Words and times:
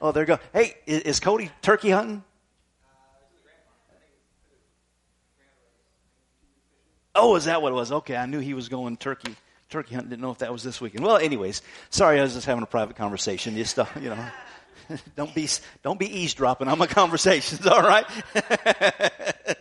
oh, 0.00 0.12
there 0.12 0.22
you 0.22 0.26
go. 0.26 0.38
Hey, 0.52 0.74
is, 0.86 1.20
Cody 1.20 1.50
turkey 1.62 1.90
hunting? 1.90 2.22
Oh, 7.14 7.34
is 7.36 7.46
that 7.46 7.62
what 7.62 7.72
it 7.72 7.74
was? 7.74 7.90
Okay, 7.90 8.16
I 8.16 8.26
knew 8.26 8.38
he 8.38 8.54
was 8.54 8.68
going 8.68 8.96
turkey 8.96 9.34
turkey 9.70 9.94
hunting. 9.94 10.10
Didn't 10.10 10.22
know 10.22 10.30
if 10.30 10.38
that 10.38 10.52
was 10.52 10.62
this 10.62 10.80
weekend. 10.80 11.04
Well, 11.04 11.16
anyways, 11.16 11.62
sorry, 11.90 12.20
I 12.20 12.22
was 12.22 12.34
just 12.34 12.46
having 12.46 12.62
a 12.62 12.66
private 12.66 12.96
conversation. 12.96 13.56
Just 13.56 13.78
uh, 13.78 13.86
you 14.00 14.10
know, 14.10 14.24
don't 15.16 15.34
be 15.34 15.48
don't 15.82 15.98
be 15.98 16.20
eavesdropping 16.20 16.68
on 16.68 16.78
my 16.78 16.86
conversations. 17.00 17.66
All 17.66 17.82
right. 17.82 18.06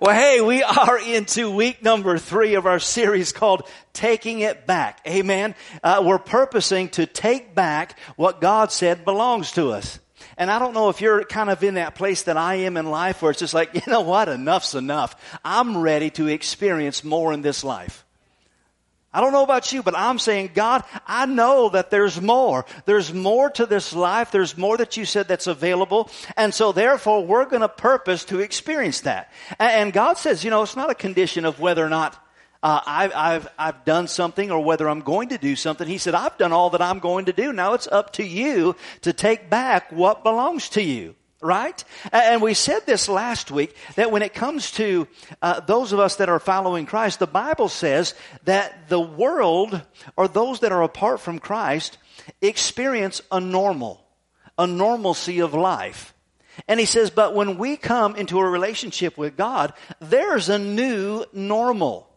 well, 0.00 0.14
hey, 0.14 0.40
we 0.40 0.62
are 0.62 0.96
into 0.96 1.50
week 1.50 1.82
number 1.82 2.18
three 2.18 2.54
of 2.54 2.66
our 2.66 2.78
series 2.78 3.32
called 3.32 3.68
"Taking 3.92 4.38
It 4.38 4.64
Back." 4.64 5.00
Amen. 5.08 5.56
Uh, 5.82 6.04
we're 6.06 6.20
purposing 6.20 6.88
to 6.90 7.04
take 7.04 7.52
back 7.52 7.98
what 8.14 8.40
God 8.40 8.70
said 8.70 9.04
belongs 9.04 9.50
to 9.52 9.70
us. 9.70 9.98
And 10.36 10.52
I 10.52 10.60
don't 10.60 10.72
know 10.72 10.88
if 10.88 11.00
you're 11.00 11.24
kind 11.24 11.50
of 11.50 11.64
in 11.64 11.74
that 11.74 11.96
place 11.96 12.22
that 12.24 12.36
I 12.36 12.56
am 12.56 12.76
in 12.76 12.86
life 12.86 13.22
where 13.22 13.32
it's 13.32 13.40
just 13.40 13.54
like, 13.54 13.74
you 13.74 13.82
know 13.88 14.02
what, 14.02 14.28
enough's 14.28 14.76
enough. 14.76 15.16
I'm 15.44 15.76
ready 15.76 16.10
to 16.10 16.28
experience 16.28 17.02
more 17.02 17.32
in 17.32 17.42
this 17.42 17.64
life. 17.64 18.04
I 19.18 19.20
don't 19.20 19.32
know 19.32 19.42
about 19.42 19.72
you, 19.72 19.82
but 19.82 19.96
I'm 19.96 20.20
saying, 20.20 20.52
God, 20.54 20.84
I 21.04 21.26
know 21.26 21.70
that 21.70 21.90
there's 21.90 22.20
more. 22.20 22.64
There's 22.84 23.12
more 23.12 23.50
to 23.50 23.66
this 23.66 23.92
life. 23.92 24.30
There's 24.30 24.56
more 24.56 24.76
that 24.76 24.96
you 24.96 25.04
said 25.04 25.26
that's 25.26 25.48
available. 25.48 26.08
And 26.36 26.54
so 26.54 26.70
therefore, 26.70 27.26
we're 27.26 27.46
going 27.46 27.62
to 27.62 27.68
purpose 27.68 28.24
to 28.26 28.38
experience 28.38 29.00
that. 29.00 29.32
And 29.58 29.92
God 29.92 30.18
says, 30.18 30.44
you 30.44 30.50
know, 30.50 30.62
it's 30.62 30.76
not 30.76 30.88
a 30.88 30.94
condition 30.94 31.44
of 31.46 31.58
whether 31.58 31.84
or 31.84 31.88
not 31.88 32.14
uh, 32.62 32.80
I've, 32.86 33.12
I've, 33.12 33.48
I've 33.58 33.84
done 33.84 34.06
something 34.06 34.52
or 34.52 34.62
whether 34.62 34.88
I'm 34.88 35.00
going 35.00 35.30
to 35.30 35.38
do 35.38 35.56
something. 35.56 35.88
He 35.88 35.98
said, 35.98 36.14
I've 36.14 36.38
done 36.38 36.52
all 36.52 36.70
that 36.70 36.80
I'm 36.80 37.00
going 37.00 37.24
to 37.24 37.32
do. 37.32 37.52
Now 37.52 37.74
it's 37.74 37.88
up 37.88 38.12
to 38.14 38.24
you 38.24 38.76
to 39.00 39.12
take 39.12 39.50
back 39.50 39.90
what 39.90 40.22
belongs 40.22 40.68
to 40.68 40.80
you. 40.80 41.16
Right? 41.40 41.84
And 42.12 42.42
we 42.42 42.54
said 42.54 42.84
this 42.84 43.08
last 43.08 43.52
week 43.52 43.76
that 43.94 44.10
when 44.10 44.22
it 44.22 44.34
comes 44.34 44.72
to 44.72 45.06
uh, 45.40 45.60
those 45.60 45.92
of 45.92 46.00
us 46.00 46.16
that 46.16 46.28
are 46.28 46.40
following 46.40 46.84
Christ, 46.84 47.20
the 47.20 47.28
Bible 47.28 47.68
says 47.68 48.14
that 48.44 48.88
the 48.88 49.00
world 49.00 49.80
or 50.16 50.26
those 50.26 50.60
that 50.60 50.72
are 50.72 50.82
apart 50.82 51.20
from 51.20 51.38
Christ 51.38 51.96
experience 52.42 53.22
a 53.30 53.38
normal, 53.38 54.04
a 54.58 54.66
normalcy 54.66 55.38
of 55.38 55.54
life. 55.54 56.12
And 56.66 56.80
he 56.80 56.86
says, 56.86 57.10
but 57.10 57.36
when 57.36 57.56
we 57.56 57.76
come 57.76 58.16
into 58.16 58.40
a 58.40 58.50
relationship 58.50 59.16
with 59.16 59.36
God, 59.36 59.74
there's 60.00 60.48
a 60.48 60.58
new 60.58 61.24
normal. 61.32 62.07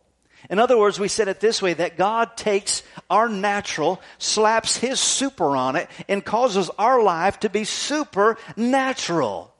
In 0.51 0.59
other 0.59 0.77
words, 0.77 0.99
we 0.99 1.07
said 1.07 1.29
it 1.29 1.39
this 1.39 1.61
way 1.61 1.73
that 1.73 1.97
God 1.97 2.35
takes 2.35 2.83
our 3.09 3.29
natural, 3.29 4.01
slaps 4.17 4.75
his 4.75 4.99
super 4.99 5.55
on 5.55 5.77
it, 5.77 5.89
and 6.09 6.23
causes 6.23 6.69
our 6.77 7.01
life 7.01 7.39
to 7.39 7.49
be 7.49 7.63
supernatural. 7.63 9.53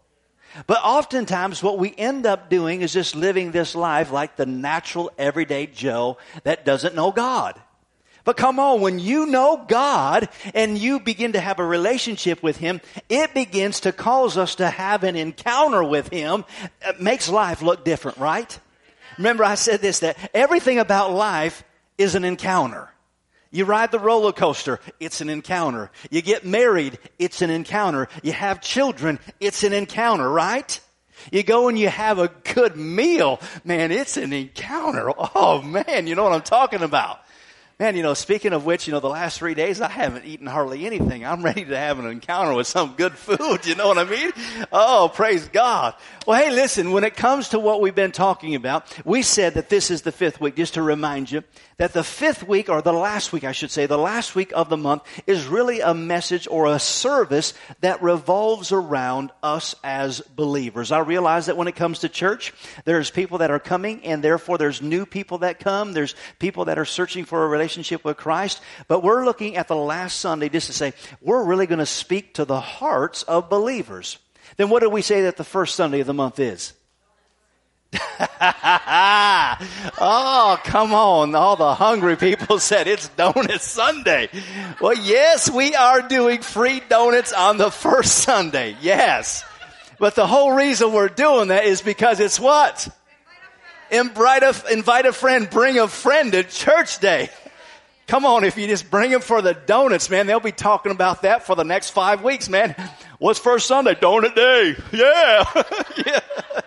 But 0.67 0.83
oftentimes 0.83 1.63
what 1.63 1.79
we 1.79 1.95
end 1.97 2.25
up 2.25 2.49
doing 2.49 2.81
is 2.81 2.91
just 2.91 3.15
living 3.15 3.51
this 3.51 3.73
life 3.73 4.11
like 4.11 4.35
the 4.35 4.45
natural 4.45 5.09
everyday 5.17 5.65
Joe 5.65 6.17
that 6.43 6.65
doesn't 6.65 6.93
know 6.93 7.13
God. 7.13 7.57
But 8.25 8.35
come 8.35 8.59
on, 8.59 8.81
when 8.81 8.99
you 8.99 9.25
know 9.25 9.63
God 9.65 10.27
and 10.53 10.77
you 10.77 10.99
begin 10.99 11.31
to 11.33 11.39
have 11.39 11.59
a 11.59 11.65
relationship 11.65 12.43
with 12.43 12.57
Him, 12.57 12.81
it 13.07 13.33
begins 13.33 13.79
to 13.81 13.93
cause 13.93 14.37
us 14.37 14.55
to 14.55 14.69
have 14.69 15.05
an 15.05 15.15
encounter 15.15 15.85
with 15.85 16.09
Him. 16.09 16.43
It 16.85 16.99
makes 16.99 17.29
life 17.29 17.61
look 17.61 17.85
different, 17.85 18.17
right? 18.17 18.59
Remember 19.21 19.43
I 19.43 19.53
said 19.53 19.81
this, 19.81 19.99
that 19.99 20.17
everything 20.33 20.79
about 20.79 21.13
life 21.13 21.63
is 21.95 22.15
an 22.15 22.23
encounter. 22.23 22.89
You 23.51 23.65
ride 23.65 23.91
the 23.91 23.99
roller 23.99 24.31
coaster, 24.31 24.79
it's 24.99 25.21
an 25.21 25.29
encounter. 25.29 25.91
You 26.09 26.23
get 26.23 26.43
married, 26.43 26.97
it's 27.19 27.43
an 27.43 27.51
encounter. 27.51 28.07
You 28.23 28.31
have 28.31 28.61
children, 28.61 29.19
it's 29.39 29.63
an 29.63 29.73
encounter, 29.73 30.27
right? 30.27 30.79
You 31.31 31.43
go 31.43 31.67
and 31.67 31.77
you 31.77 31.87
have 31.87 32.17
a 32.17 32.29
good 32.55 32.75
meal, 32.75 33.39
man, 33.63 33.91
it's 33.91 34.17
an 34.17 34.33
encounter. 34.33 35.11
Oh 35.35 35.61
man, 35.61 36.07
you 36.07 36.15
know 36.15 36.23
what 36.23 36.33
I'm 36.33 36.41
talking 36.41 36.81
about. 36.81 37.19
Man, 37.81 37.95
you 37.95 38.03
know, 38.03 38.13
speaking 38.13 38.53
of 38.53 38.63
which, 38.63 38.85
you 38.85 38.93
know, 38.93 38.99
the 38.99 39.09
last 39.09 39.39
three 39.39 39.55
days 39.55 39.81
I 39.81 39.89
haven't 39.89 40.25
eaten 40.25 40.45
hardly 40.45 40.85
anything. 40.85 41.25
I'm 41.25 41.41
ready 41.43 41.65
to 41.65 41.75
have 41.75 41.97
an 41.97 42.05
encounter 42.05 42.53
with 42.53 42.67
some 42.67 42.93
good 42.95 43.13
food. 43.13 43.65
You 43.65 43.73
know 43.73 43.87
what 43.87 43.97
I 43.97 44.03
mean? 44.03 44.31
Oh, 44.71 45.09
praise 45.11 45.47
God. 45.47 45.95
Well, 46.27 46.39
hey, 46.39 46.51
listen, 46.51 46.91
when 46.91 47.03
it 47.03 47.15
comes 47.15 47.49
to 47.49 47.59
what 47.59 47.81
we've 47.81 47.95
been 47.95 48.11
talking 48.11 48.53
about, 48.53 48.85
we 49.03 49.23
said 49.23 49.55
that 49.55 49.69
this 49.69 49.89
is 49.89 50.03
the 50.03 50.11
fifth 50.11 50.39
week, 50.39 50.57
just 50.57 50.75
to 50.75 50.83
remind 50.83 51.31
you 51.31 51.41
that 51.81 51.93
the 51.93 52.03
fifth 52.03 52.47
week, 52.47 52.69
or 52.69 52.83
the 52.83 52.93
last 52.93 53.33
week, 53.33 53.43
I 53.43 53.53
should 53.53 53.71
say, 53.71 53.87
the 53.87 53.97
last 53.97 54.35
week 54.35 54.51
of 54.53 54.69
the 54.69 54.77
month 54.77 55.01
is 55.25 55.47
really 55.47 55.79
a 55.79 55.95
message 55.95 56.47
or 56.47 56.67
a 56.67 56.77
service 56.77 57.55
that 57.79 58.03
revolves 58.03 58.71
around 58.71 59.31
us 59.41 59.73
as 59.83 60.21
believers. 60.21 60.91
I 60.91 60.99
realize 60.99 61.47
that 61.47 61.57
when 61.57 61.67
it 61.67 61.75
comes 61.75 61.97
to 61.99 62.09
church, 62.09 62.53
there's 62.85 63.09
people 63.09 63.39
that 63.39 63.49
are 63.49 63.57
coming 63.57 64.05
and 64.05 64.23
therefore 64.23 64.59
there's 64.59 64.79
new 64.79 65.07
people 65.07 65.39
that 65.39 65.59
come. 65.59 65.93
There's 65.93 66.13
people 66.37 66.65
that 66.65 66.77
are 66.77 66.85
searching 66.85 67.25
for 67.25 67.43
a 67.43 67.47
relationship 67.47 68.05
with 68.05 68.15
Christ. 68.15 68.61
But 68.87 69.01
we're 69.01 69.25
looking 69.25 69.57
at 69.57 69.67
the 69.67 69.75
last 69.75 70.19
Sunday 70.19 70.49
just 70.49 70.67
to 70.67 70.73
say, 70.73 70.93
we're 71.19 71.43
really 71.43 71.65
going 71.65 71.79
to 71.79 71.87
speak 71.87 72.35
to 72.35 72.45
the 72.45 72.61
hearts 72.61 73.23
of 73.23 73.49
believers. 73.49 74.19
Then 74.55 74.69
what 74.69 74.81
do 74.83 74.89
we 74.91 75.01
say 75.01 75.23
that 75.23 75.35
the 75.35 75.43
first 75.43 75.73
Sunday 75.73 76.01
of 76.01 76.05
the 76.05 76.13
month 76.13 76.39
is? 76.39 76.73
oh, 79.99 80.59
come 80.63 80.93
on. 80.93 81.35
All 81.35 81.55
the 81.55 81.75
hungry 81.75 82.15
people 82.15 82.59
said 82.63 82.87
it's 82.87 83.09
Donut 83.09 83.59
Sunday. 83.59 84.29
Well, 84.79 84.97
yes, 84.97 85.49
we 85.49 85.75
are 85.75 86.01
doing 86.01 86.41
free 86.41 86.81
donuts 86.87 87.33
on 87.33 87.57
the 87.57 87.69
first 87.69 88.19
Sunday. 88.19 88.75
Yes. 88.81 89.43
But 89.99 90.15
the 90.15 90.25
whole 90.25 90.53
reason 90.53 90.93
we're 90.93 91.09
doing 91.09 91.49
that 91.49 91.65
is 91.65 91.81
because 91.81 92.19
it's 92.19 92.39
what? 92.39 92.87
Invite 93.91 94.43
a, 94.43 94.55
invite 94.71 95.05
a 95.05 95.11
friend, 95.13 95.49
bring 95.49 95.77
a 95.77 95.87
friend 95.87 96.31
to 96.31 96.43
church 96.43 96.99
day. 96.99 97.29
Come 98.07 98.25
on, 98.25 98.43
if 98.43 98.57
you 98.57 98.67
just 98.67 98.89
bring 98.89 99.11
them 99.11 99.21
for 99.21 99.41
the 99.41 99.53
donuts, 99.53 100.09
man, 100.09 100.27
they'll 100.27 100.39
be 100.39 100.51
talking 100.51 100.91
about 100.91 101.21
that 101.21 101.43
for 101.43 101.55
the 101.55 101.63
next 101.63 101.91
five 101.91 102.23
weeks, 102.23 102.49
man. 102.49 102.75
What's 103.19 103.39
first 103.39 103.67
Sunday? 103.67 103.95
Donut 103.95 104.33
day. 104.35 104.75
Yeah. 104.91 105.63
yeah. 106.05 106.61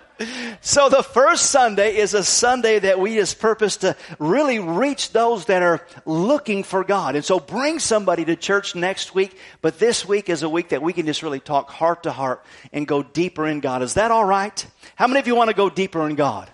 So 0.61 0.89
the 0.89 1.03
first 1.03 1.51
Sunday 1.51 1.97
is 1.97 2.15
a 2.15 2.23
Sunday 2.23 2.79
that 2.79 3.01
we 3.01 3.17
just 3.17 3.41
purpose 3.41 3.79
to 3.79 3.97
really 4.21 4.61
reach 4.61 5.11
those 5.11 5.47
that 5.47 5.63
are 5.63 5.85
looking 6.07 6.63
for 6.63 6.85
God. 6.85 7.17
And 7.17 7.25
so 7.25 7.41
bring 7.41 7.81
somebody 7.81 8.25
to 8.27 8.37
church 8.37 8.77
next 8.77 9.15
week, 9.15 9.37
but 9.61 9.81
this 9.81 10.07
week 10.07 10.29
is 10.29 10.45
a 10.45 10.49
week 10.49 10.69
that 10.69 10.83
we 10.83 10.93
can 10.93 11.07
just 11.07 11.25
really 11.25 11.41
talk 11.41 11.69
heart 11.69 12.05
to 12.05 12.13
heart 12.13 12.45
and 12.73 12.87
go 12.87 13.03
deeper 13.03 13.47
in 13.47 13.59
God. 13.59 13.83
Is 13.83 13.95
that 13.95 14.13
all 14.13 14.25
right? 14.25 14.65
How 14.95 15.09
many 15.09 15.19
of 15.19 15.27
you 15.27 15.35
want 15.35 15.51
to 15.51 15.57
go 15.57 15.69
deeper 15.69 16.09
in 16.09 16.15
God? 16.15 16.49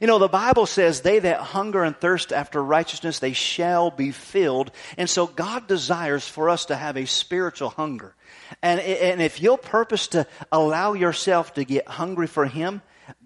You 0.00 0.08
know, 0.08 0.18
the 0.18 0.26
Bible 0.26 0.66
says, 0.66 1.02
they 1.02 1.20
that 1.20 1.40
hunger 1.40 1.84
and 1.84 1.96
thirst 1.96 2.32
after 2.32 2.60
righteousness, 2.60 3.20
they 3.20 3.34
shall 3.34 3.90
be 3.90 4.10
filled. 4.10 4.72
And 4.96 5.08
so 5.08 5.26
God 5.28 5.68
desires 5.68 6.26
for 6.26 6.48
us 6.48 6.64
to 6.66 6.74
have 6.74 6.96
a 6.96 7.06
spiritual 7.06 7.68
hunger. 7.68 8.14
And, 8.60 8.80
and 8.80 9.22
if 9.22 9.40
you'll 9.40 9.56
purpose 9.56 10.08
to 10.08 10.26
allow 10.50 10.92
yourself 10.94 11.54
to 11.54 11.64
get 11.64 11.86
hungry 11.88 12.26
for 12.26 12.46
Him, 12.46 12.82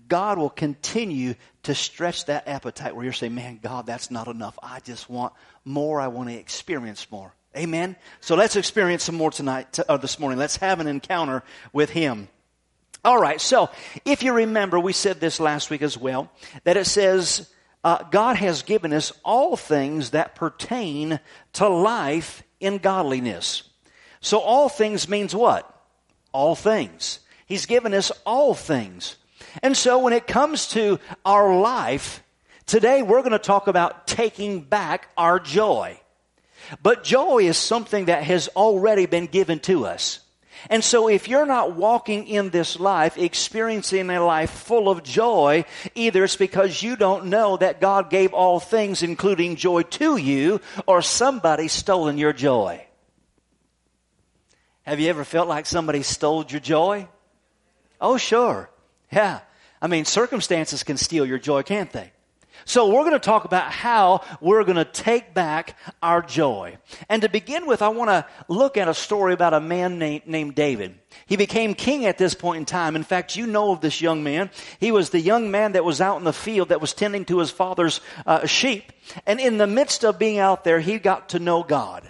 God 0.09 0.39
will 0.39 0.51
continue 0.51 1.35
to 1.65 1.75
stretch 1.75 2.27
that 2.27 2.47
appetite 2.47 2.95
where 2.95 3.05
you're 3.05 3.13
saying, 3.13 3.35
man, 3.35 3.59
God, 3.63 3.87
that's 3.87 4.11
not 4.11 4.29
enough. 4.29 4.59
I 4.63 4.81
just 4.81 5.11
want 5.11 5.33
more. 5.65 6.01
I 6.01 6.09
want 6.09 6.29
to 6.29 6.37
experience 6.37 7.11
more. 7.11 7.35
Amen. 7.57 7.97
So 8.21 8.37
let's 8.37 8.57
experience 8.57 9.03
some 9.05 9.15
more 9.15 9.31
tonight, 9.31 9.79
or 9.89 9.99
this 9.99 10.19
morning. 10.19 10.39
Let's 10.39 10.59
have 10.59 10.79
an 10.79 10.87
encounter 10.87 11.43
with 11.73 11.91
Him. 11.91 12.29
All 13.05 13.19
right. 13.19 13.41
So 13.41 13.71
if 14.05 14.23
you 14.23 14.33
remember, 14.33 14.79
we 14.79 14.93
said 14.93 15.21
this 15.21 15.41
last 15.41 15.71
week 15.71 15.83
as 15.83 15.97
well, 15.97 16.31
that 16.65 16.77
it 16.77 16.87
says, 16.87 17.51
uh, 17.83 18.03
God 18.11 18.37
has 18.37 18.63
given 18.63 18.93
us 18.93 19.13
all 19.25 19.57
things 19.57 20.11
that 20.11 20.35
pertain 20.35 21.21
to 21.55 21.69
life 21.69 22.43
in 22.59 22.79
godliness. 22.79 23.63
So 24.27 24.41
all 24.41 24.69
things 24.69 25.09
means 25.09 25.37
what? 25.37 25.73
All 26.33 26.57
things. 26.57 27.21
He's 27.47 27.67
given 27.67 27.95
us 27.95 28.11
all 28.25 28.55
things. 28.55 29.15
And 29.63 29.77
so 29.77 30.01
when 30.01 30.13
it 30.13 30.27
comes 30.27 30.67
to 30.71 30.99
our 31.25 31.57
life, 31.61 32.25
today 32.67 33.03
we're 33.03 33.21
going 33.21 33.31
to 33.31 33.39
talk 33.39 33.69
about 33.69 34.09
taking 34.09 34.63
back 34.63 35.07
our 35.17 35.39
joy. 35.39 36.01
But 36.83 37.05
joy 37.05 37.45
is 37.45 37.57
something 37.57 38.07
that 38.07 38.25
has 38.25 38.49
already 38.57 39.07
been 39.07 39.27
given 39.27 39.61
to 39.61 39.87
us. 39.87 40.19
And 40.71 40.83
so 40.83 41.09
if 41.09 41.29
you're 41.29 41.47
not 41.47 41.77
walking 41.77 42.27
in 42.27 42.51
this 42.51 42.81
life, 42.81 43.17
experiencing 43.17 44.11
a 44.11 44.27
life 44.27 44.51
full 44.51 44.89
of 44.89 45.05
joy, 45.05 45.67
either 45.95 46.25
it's 46.25 46.35
because 46.35 46.83
you 46.83 46.97
don't 46.97 47.27
know 47.27 47.59
that 47.59 47.81
God 47.81 48.11
gave 48.11 48.35
all 48.35 48.59
things, 48.59 49.05
including 49.05 49.55
joy 49.55 49.83
to 49.83 50.17
you, 50.17 50.61
or 50.85 51.01
somebody's 51.01 51.71
stolen 51.71 52.19
your 52.19 52.33
joy. 52.33 52.86
Have 54.87 55.01
you 55.01 55.09
ever 55.09 55.25
felt 55.25 55.49
like 55.49 55.67
somebody 55.67 56.03
stole 56.03 56.45
your 56.47 56.61
joy? 56.61 57.09
Oh, 58.01 58.19
sure. 58.19 58.71
Yeah. 59.11 59.41
I 59.83 59.89
mean, 59.89 60.05
circumstances 60.05 60.85
can 60.85 60.97
steal 60.97 61.27
your 61.27 61.39
joy, 61.39 61.65
can't 61.65 61.91
they? 61.91 62.13
So 62.65 62.89
we're 62.89 63.03
going 63.03 63.13
to 63.13 63.19
talk 63.19 63.45
about 63.45 63.71
how 63.71 64.23
we're 64.41 64.65
going 64.65 64.77
to 64.77 64.85
take 64.85 65.35
back 65.35 65.77
our 66.03 66.23
joy. 66.23 66.79
And 67.09 67.23
to 67.23 67.29
begin 67.29 67.67
with, 67.67 67.83
I 67.83 67.89
want 67.89 68.11
to 68.11 68.27
look 68.49 68.77
at 68.77 68.89
a 68.89 68.95
story 68.95 69.35
about 69.35 69.55
a 69.55 69.61
man 69.61 69.99
named, 69.99 70.27
named 70.27 70.55
David. 70.55 70.99
He 71.27 71.37
became 71.37 71.75
king 71.75 72.07
at 72.07 72.17
this 72.17 72.35
point 72.35 72.59
in 72.59 72.65
time. 72.65 72.97
In 72.97 73.03
fact, 73.03 73.37
you 73.37 73.47
know 73.47 73.73
of 73.73 73.81
this 73.81 74.01
young 74.01 74.23
man. 74.23 74.51
He 74.79 74.93
was 74.93 75.11
the 75.11 75.21
young 75.21 75.51
man 75.51 75.73
that 75.73 75.85
was 75.85 76.01
out 76.01 76.19
in 76.19 76.25
the 76.25 76.33
field 76.33 76.69
that 76.69 76.81
was 76.81 76.95
tending 76.95 77.25
to 77.27 77.41
his 77.41 77.51
father's 77.51 78.01
uh, 78.25 78.47
sheep. 78.47 78.93
And 79.27 79.41
in 79.41 79.59
the 79.59 79.67
midst 79.67 80.05
of 80.05 80.19
being 80.19 80.39
out 80.39 80.65
there, 80.65 80.81
he 80.81 80.99
got 80.99 81.31
to 81.31 81.41
know 81.41 81.63
God. 81.63 82.09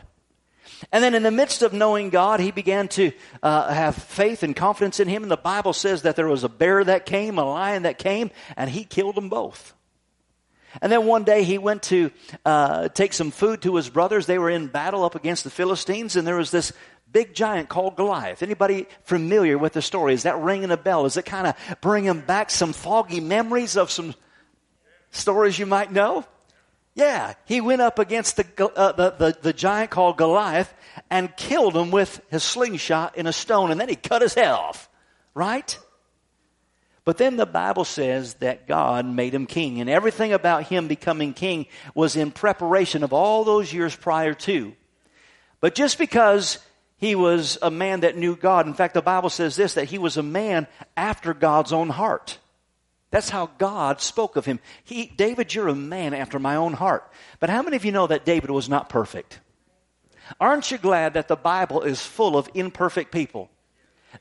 And 0.92 1.02
then 1.02 1.14
in 1.14 1.22
the 1.22 1.30
midst 1.30 1.62
of 1.62 1.72
knowing 1.72 2.10
God, 2.10 2.40
he 2.40 2.50
began 2.50 2.88
to 2.88 3.12
uh, 3.42 3.72
have 3.72 3.94
faith 3.94 4.42
and 4.42 4.54
confidence 4.54 5.00
in 5.00 5.08
him. 5.08 5.22
And 5.22 5.30
the 5.30 5.36
Bible 5.36 5.72
says 5.72 6.02
that 6.02 6.16
there 6.16 6.28
was 6.28 6.44
a 6.44 6.48
bear 6.48 6.84
that 6.84 7.06
came, 7.06 7.38
a 7.38 7.44
lion 7.44 7.82
that 7.84 7.98
came, 7.98 8.30
and 8.56 8.70
he 8.70 8.84
killed 8.84 9.14
them 9.14 9.28
both. 9.28 9.74
And 10.82 10.92
then 10.92 11.06
one 11.06 11.24
day 11.24 11.44
he 11.44 11.58
went 11.58 11.84
to 11.84 12.10
uh, 12.44 12.88
take 12.88 13.12
some 13.12 13.30
food 13.30 13.62
to 13.62 13.76
his 13.76 13.88
brothers. 13.88 14.26
They 14.26 14.38
were 14.38 14.50
in 14.50 14.66
battle 14.66 15.04
up 15.04 15.14
against 15.14 15.44
the 15.44 15.50
Philistines, 15.50 16.16
and 16.16 16.26
there 16.26 16.36
was 16.36 16.50
this 16.50 16.72
big 17.10 17.34
giant 17.34 17.68
called 17.68 17.96
Goliath. 17.96 18.42
Anybody 18.42 18.86
familiar 19.04 19.56
with 19.56 19.72
the 19.72 19.82
story? 19.82 20.12
Is 20.12 20.24
that 20.24 20.38
ringing 20.38 20.70
a 20.70 20.76
bell? 20.76 21.06
Is 21.06 21.16
it 21.16 21.24
kind 21.24 21.46
of 21.46 21.54
bringing 21.80 22.20
back 22.20 22.50
some 22.50 22.72
foggy 22.72 23.20
memories 23.20 23.76
of 23.76 23.90
some 23.90 24.14
stories 25.12 25.58
you 25.58 25.66
might 25.66 25.90
know? 25.90 26.26
Yeah, 26.96 27.34
he 27.44 27.60
went 27.60 27.82
up 27.82 27.98
against 27.98 28.38
the, 28.38 28.72
uh, 28.74 28.92
the, 28.92 29.10
the, 29.10 29.38
the 29.42 29.52
giant 29.52 29.90
called 29.90 30.16
Goliath 30.16 30.72
and 31.10 31.36
killed 31.36 31.76
him 31.76 31.90
with 31.90 32.22
his 32.30 32.42
slingshot 32.42 33.18
in 33.18 33.26
a 33.26 33.34
stone, 33.34 33.70
and 33.70 33.78
then 33.78 33.90
he 33.90 33.96
cut 33.96 34.22
his 34.22 34.32
head 34.32 34.48
off. 34.48 34.88
Right? 35.34 35.78
But 37.04 37.18
then 37.18 37.36
the 37.36 37.44
Bible 37.44 37.84
says 37.84 38.34
that 38.36 38.66
God 38.66 39.04
made 39.04 39.34
him 39.34 39.44
king, 39.44 39.78
and 39.78 39.90
everything 39.90 40.32
about 40.32 40.64
him 40.64 40.88
becoming 40.88 41.34
king 41.34 41.66
was 41.94 42.16
in 42.16 42.30
preparation 42.30 43.04
of 43.04 43.12
all 43.12 43.44
those 43.44 43.74
years 43.74 43.94
prior 43.94 44.32
to. 44.32 44.74
But 45.60 45.74
just 45.74 45.98
because 45.98 46.58
he 46.96 47.14
was 47.14 47.58
a 47.60 47.70
man 47.70 48.00
that 48.00 48.16
knew 48.16 48.36
God, 48.36 48.66
in 48.66 48.72
fact, 48.72 48.94
the 48.94 49.02
Bible 49.02 49.28
says 49.28 49.54
this 49.54 49.74
that 49.74 49.90
he 49.90 49.98
was 49.98 50.16
a 50.16 50.22
man 50.22 50.66
after 50.96 51.34
God's 51.34 51.74
own 51.74 51.90
heart. 51.90 52.38
That's 53.10 53.30
how 53.30 53.50
God 53.58 54.00
spoke 54.00 54.36
of 54.36 54.46
him. 54.46 54.58
He, 54.84 55.06
David, 55.06 55.54
you're 55.54 55.68
a 55.68 55.74
man 55.74 56.12
after 56.12 56.38
my 56.38 56.56
own 56.56 56.72
heart. 56.72 57.10
But 57.38 57.50
how 57.50 57.62
many 57.62 57.76
of 57.76 57.84
you 57.84 57.92
know 57.92 58.06
that 58.06 58.24
David 58.24 58.50
was 58.50 58.68
not 58.68 58.88
perfect? 58.88 59.40
Aren't 60.40 60.70
you 60.70 60.78
glad 60.78 61.14
that 61.14 61.28
the 61.28 61.36
Bible 61.36 61.82
is 61.82 62.04
full 62.04 62.36
of 62.36 62.50
imperfect 62.54 63.12
people? 63.12 63.50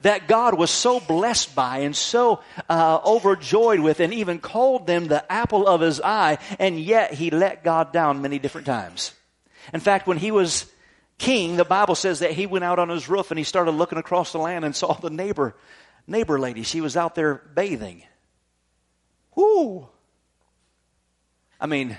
that 0.02 0.28
God 0.28 0.58
was 0.58 0.72
so 0.72 1.00
blessed 1.00 1.56
by 1.56 1.80
and 1.80 1.96
so 1.96 2.42
uh, 2.70 3.00
overjoyed 3.06 3.80
with, 3.80 4.00
and 4.00 4.14
even 4.14 4.40
called 4.40 4.88
them 4.88 5.08
the 5.08 5.30
apple 5.32 5.68
of 5.68 5.82
his 5.82 6.02
eye, 6.02 6.38
and 6.60 6.80
yet 6.80 7.14
he 7.14 7.30
let 7.30 7.64
God 7.64 7.94
down 7.94 8.22
many 8.22 8.40
different 8.40 8.68
times. 8.68 9.14
In 9.74 9.80
fact, 9.80 10.08
when 10.08 10.18
he 10.18 10.32
was 10.32 10.72
king, 11.18 11.58
the 11.58 11.66
Bible 11.66 11.96
says 11.96 12.20
that 12.20 12.32
he 12.32 12.46
went 12.46 12.66
out 12.66 12.80
on 12.80 12.90
his 12.90 13.10
roof 13.10 13.32
and 13.32 13.38
he 13.38 13.44
started 13.44 13.72
looking 13.72 13.98
across 13.98 14.32
the 14.32 14.38
land 14.38 14.66
and 14.66 14.76
saw 14.76 14.94
the 14.94 15.10
neighbor 15.10 15.56
neighbor 16.08 16.40
lady. 16.40 16.64
She 16.64 16.82
was 16.82 16.96
out 16.96 17.16
there 17.16 17.42
bathing. 17.56 18.04
Whoo! 19.36 19.88
I 21.60 21.68
mean, 21.68 21.98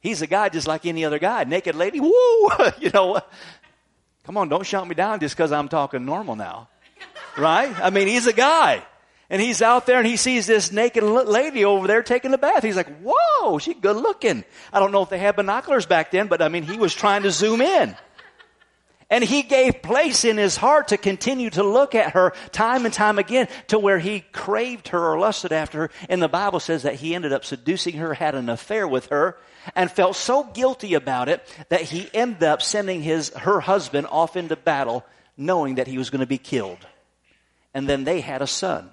he's 0.00 0.22
a 0.22 0.26
guy 0.26 0.48
just 0.48 0.66
like 0.66 0.86
any 0.86 1.04
other 1.04 1.18
guy. 1.18 1.44
Naked 1.44 1.74
lady, 1.74 2.00
woo! 2.00 2.10
you 2.80 2.90
know, 2.92 3.20
come 4.24 4.36
on, 4.36 4.48
don't 4.48 4.66
shout 4.66 4.86
me 4.86 4.94
down 4.94 5.20
just 5.20 5.36
because 5.36 5.52
I'm 5.52 5.68
talking 5.68 6.04
normal 6.04 6.36
now 6.36 6.68
right? 7.36 7.74
I 7.80 7.90
mean, 7.90 8.08
he's 8.08 8.26
a 8.26 8.32
guy. 8.32 8.82
And 9.28 9.42
he's 9.42 9.60
out 9.60 9.86
there 9.86 9.98
and 9.98 10.06
he 10.06 10.16
sees 10.16 10.46
this 10.46 10.70
naked 10.70 11.02
lady 11.02 11.64
over 11.64 11.88
there 11.88 12.02
taking 12.02 12.32
a 12.32 12.38
bath. 12.38 12.62
He's 12.62 12.76
like, 12.76 13.00
whoa, 13.02 13.58
she's 13.58 13.76
good 13.80 13.96
looking. 13.96 14.44
I 14.72 14.78
don't 14.78 14.92
know 14.92 15.02
if 15.02 15.08
they 15.08 15.18
had 15.18 15.34
binoculars 15.34 15.84
back 15.84 16.12
then, 16.12 16.28
but 16.28 16.40
I 16.40 16.48
mean, 16.48 16.62
he 16.62 16.76
was 16.76 16.94
trying 16.94 17.24
to 17.24 17.32
zoom 17.32 17.60
in. 17.60 17.96
And 19.08 19.22
he 19.22 19.42
gave 19.42 19.82
place 19.82 20.24
in 20.24 20.36
his 20.36 20.56
heart 20.56 20.88
to 20.88 20.96
continue 20.96 21.50
to 21.50 21.62
look 21.62 21.94
at 21.94 22.14
her 22.14 22.32
time 22.50 22.84
and 22.84 22.92
time 22.92 23.18
again 23.18 23.46
to 23.68 23.78
where 23.78 24.00
he 24.00 24.20
craved 24.32 24.88
her 24.88 25.12
or 25.12 25.18
lusted 25.18 25.52
after 25.52 25.78
her. 25.78 25.90
And 26.08 26.20
the 26.20 26.28
Bible 26.28 26.58
says 26.58 26.82
that 26.82 26.96
he 26.96 27.14
ended 27.14 27.32
up 27.32 27.44
seducing 27.44 27.98
her, 27.98 28.14
had 28.14 28.34
an 28.34 28.48
affair 28.48 28.88
with 28.88 29.06
her, 29.06 29.38
and 29.76 29.90
felt 29.90 30.16
so 30.16 30.42
guilty 30.42 30.94
about 30.94 31.28
it 31.28 31.46
that 31.68 31.82
he 31.82 32.10
ended 32.12 32.42
up 32.42 32.62
sending 32.62 33.00
his, 33.00 33.28
her 33.30 33.60
husband 33.60 34.08
off 34.10 34.36
into 34.36 34.56
battle 34.56 35.04
knowing 35.36 35.76
that 35.76 35.86
he 35.86 35.98
was 35.98 36.10
going 36.10 36.20
to 36.20 36.26
be 36.26 36.38
killed 36.38 36.84
and 37.76 37.86
then 37.86 38.04
they 38.04 38.22
had 38.22 38.40
a 38.40 38.46
son. 38.46 38.90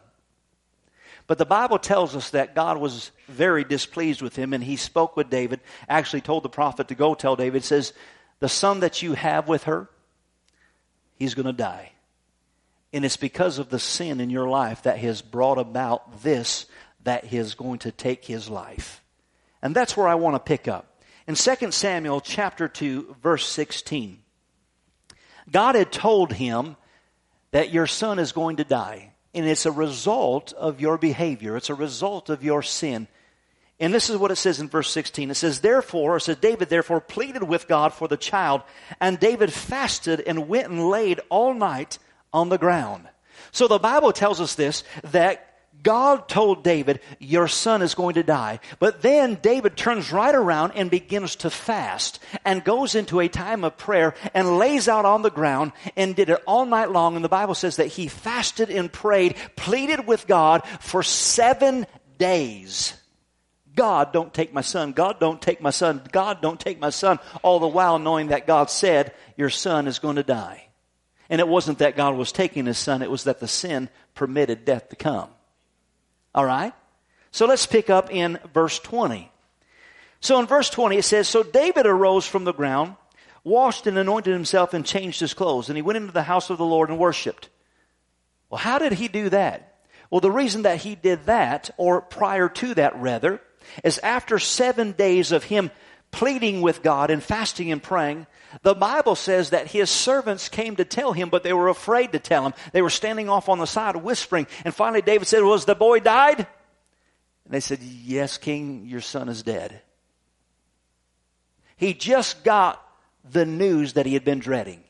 But 1.26 1.38
the 1.38 1.46
Bible 1.46 1.80
tells 1.80 2.18
us 2.18 2.32
that 2.32 2.54
God 2.54 2.78
was 2.78 3.12
very 3.30 3.64
displeased 3.64 4.22
with 4.22 4.36
him, 4.36 4.52
and 4.52 4.62
he 4.62 4.76
spoke 4.76 5.16
with 5.16 5.30
David, 5.30 5.62
actually 5.88 6.20
told 6.20 6.44
the 6.44 6.50
prophet 6.50 6.90
to 6.90 6.96
go 6.96 7.16
tell 7.16 7.38
David, 7.38 7.64
says, 7.64 7.94
The 8.40 8.50
son 8.50 8.82
that 8.82 9.02
you 9.02 9.14
have 9.14 9.48
with 9.48 9.64
her, 9.64 9.88
he's 11.16 11.34
going 11.34 11.46
to 11.46 11.54
die. 11.54 11.92
And 12.92 13.04
it's 13.04 13.18
because 13.18 13.58
of 13.58 13.70
the 13.70 13.80
sin 13.80 14.20
in 14.20 14.30
your 14.30 14.48
life 14.48 14.84
that 14.84 15.00
has 15.00 15.22
brought 15.22 15.58
about 15.58 16.22
this 16.22 16.68
that 17.04 17.34
is 17.34 17.56
going 17.56 17.80
to 17.80 17.92
take 17.92 18.26
his 18.26 18.50
life. 18.50 19.02
And 19.62 19.76
that's 19.76 19.98
where 19.98 20.08
I 20.08 20.16
want 20.16 20.36
to 20.36 20.40
pick 20.40 20.68
up. 20.68 21.02
In 21.28 21.36
2 21.36 21.72
Samuel 21.72 22.22
chapter 22.22 22.68
2, 22.68 23.16
verse 23.22 23.48
16, 23.48 24.20
God 25.50 25.76
had 25.76 25.92
told 25.92 26.34
him 26.34 26.76
that 27.52 27.74
your 27.74 27.88
son 27.88 28.20
is 28.20 28.32
going 28.32 28.58
to 28.58 28.64
die. 28.64 29.14
And 29.34 29.46
it's 29.46 29.66
a 29.66 29.72
result 29.72 30.54
of 30.54 30.80
your 30.80 30.98
behavior. 30.98 31.58
It's 31.58 31.72
a 31.72 31.76
result 31.76 32.30
of 32.30 32.44
your 32.44 32.62
sin. 32.62 33.08
And 33.84 33.94
this 33.94 34.10
is 34.10 34.16
what 34.16 34.32
it 34.32 34.38
says 34.38 34.62
in 34.62 34.70
verse 34.70 34.90
16. 34.92 35.30
It 35.30 35.36
says, 35.36 35.60
Therefore, 35.60 36.16
it 36.16 36.22
says, 36.22 36.38
David 36.38 36.70
therefore 36.70 37.02
pleaded 37.02 37.44
with 37.44 37.68
God 37.68 37.94
for 37.94 38.08
the 38.08 38.16
child, 38.16 38.62
and 39.02 39.20
David 39.20 39.52
fasted 39.52 40.22
and 40.22 40.48
went 40.48 40.70
and 40.70 40.88
laid 40.88 41.20
all 41.28 41.54
night 41.54 42.00
on 42.32 42.48
the 42.48 42.58
ground. 42.58 43.10
So 43.52 43.68
the 43.68 43.80
Bible 43.80 44.14
tells 44.14 44.40
us 44.40 44.56
this, 44.56 44.86
that 45.12 45.50
God 45.84 46.30
told 46.30 46.64
David, 46.64 47.02
Your 47.20 47.50
son 47.50 47.82
is 47.82 47.94
going 47.94 48.14
to 48.14 48.24
die. 48.24 48.62
But 48.80 49.02
then 49.02 49.36
David 49.42 49.76
turns 49.76 50.14
right 50.14 50.34
around 50.34 50.72
and 50.76 50.90
begins 50.90 51.36
to 51.38 51.50
fast 51.50 52.24
and 52.46 52.64
goes 52.64 52.96
into 52.96 53.20
a 53.20 53.28
time 53.28 53.66
of 53.66 53.76
prayer 53.76 54.16
and 54.34 54.60
lays 54.60 54.88
out 54.88 55.04
on 55.04 55.24
the 55.24 55.30
ground 55.30 55.74
and 55.98 56.16
did 56.16 56.30
it 56.30 56.42
all 56.48 56.66
night 56.66 56.90
long. 56.90 57.18
And 57.18 57.26
the 57.26 57.28
Bible 57.28 57.54
says 57.54 57.76
that 57.76 57.88
he 57.88 58.08
fasted 58.08 58.70
and 58.70 58.90
prayed, 58.90 59.36
pleaded 59.58 60.08
with 60.08 60.26
God 60.26 60.64
for 60.80 61.04
seven 61.04 61.86
days. 62.18 62.94
God, 63.76 64.14
don't 64.14 64.34
take 64.34 64.54
my 64.54 64.62
son. 64.62 64.92
God, 64.92 65.20
don't 65.20 65.42
take 65.42 65.62
my 65.62 65.72
son. 65.72 66.02
God, 66.12 66.42
don't 66.42 66.60
take 66.60 66.80
my 66.80 66.90
son. 66.90 67.20
All 67.42 67.60
the 67.60 67.68
while 67.68 68.00
knowing 68.00 68.28
that 68.28 68.48
God 68.48 68.70
said, 68.70 69.14
Your 69.36 69.50
son 69.50 69.88
is 69.88 70.00
going 70.00 70.18
to 70.18 70.24
die. 70.24 70.68
And 71.30 71.40
it 71.40 71.48
wasn't 71.48 71.80
that 71.80 71.98
God 71.98 72.16
was 72.16 72.32
taking 72.32 72.66
his 72.66 72.78
son, 72.78 73.02
it 73.02 73.10
was 73.10 73.24
that 73.24 73.40
the 73.40 73.48
sin 73.48 73.90
permitted 74.14 74.66
death 74.66 74.90
to 74.90 74.96
come. 74.96 75.30
All 76.36 76.46
right? 76.46 76.74
So 77.32 77.48
let's 77.48 77.66
pick 77.66 77.90
up 77.90 78.12
in 78.12 78.40
verse 78.54 78.78
20. 78.80 79.32
So 80.20 80.40
in 80.40 80.46
verse 80.46 80.70
20 80.70 80.98
it 80.98 81.04
says, 81.04 81.28
So 81.28 81.42
David 81.42 81.88
arose 81.88 82.28
from 82.28 82.44
the 82.44 82.54
ground, 82.54 82.96
washed 83.44 83.88
and 83.88 83.98
anointed 83.98 84.32
himself, 84.34 84.74
and 84.74 84.86
changed 84.86 85.20
his 85.20 85.34
clothes. 85.34 85.70
And 85.70 85.78
he 85.78 85.82
went 85.82 85.98
into 85.98 86.14
the 86.14 86.24
house 86.24 86.50
of 86.50 86.58
the 86.60 86.66
Lord 86.66 86.90
and 86.90 87.00
worshiped. 87.00 87.50
Well, 88.50 88.60
how 88.60 88.78
did 88.78 88.94
he 88.94 89.08
do 89.08 89.30
that? 89.30 89.80
Well, 90.12 90.22
the 90.22 90.30
reason 90.30 90.62
that 90.62 90.78
he 90.78 90.94
did 90.94 91.26
that, 91.26 91.72
or 91.78 92.00
prior 92.00 92.48
to 92.48 92.76
that 92.76 92.96
rather, 92.98 93.42
is 93.84 94.00
after 94.00 94.40
seven 94.40 94.92
days 94.92 95.32
of 95.32 95.44
him 95.44 95.72
pleading 96.12 96.62
with 96.62 96.84
God 96.84 97.10
and 97.10 97.24
fasting 97.24 97.72
and 97.72 97.82
praying, 97.82 98.28
the 98.62 98.76
Bible 98.76 99.16
says 99.16 99.50
that 99.50 99.68
his 99.68 99.90
servants 99.90 100.48
came 100.48 100.76
to 100.76 100.86
tell 100.86 101.12
him, 101.12 101.30
but 101.30 101.44
they 101.44 101.54
were 101.54 101.70
afraid 101.70 102.12
to 102.12 102.20
tell 102.20 102.46
him. 102.46 102.54
They 102.72 102.84
were 102.84 102.92
standing 102.92 103.30
off 103.30 103.50
on 103.50 103.58
the 103.58 103.66
side 103.66 103.96
whispering. 103.96 104.46
And 104.64 104.76
finally 104.76 105.02
David 105.02 105.28
said, 105.28 105.42
was 105.42 105.66
the 105.66 105.74
boy 105.74 106.00
died? 106.00 106.40
And 106.40 107.54
they 107.54 107.60
said, 107.60 107.82
yes, 107.82 108.38
king, 108.38 108.86
your 108.86 109.02
son 109.02 109.28
is 109.28 109.42
dead. 109.44 109.82
He 111.76 111.94
just 111.94 112.44
got 112.44 112.86
the 113.30 113.46
news 113.46 113.94
that 113.94 114.06
he 114.06 114.14
had 114.14 114.24
been 114.24 114.40
dreading. 114.40 114.84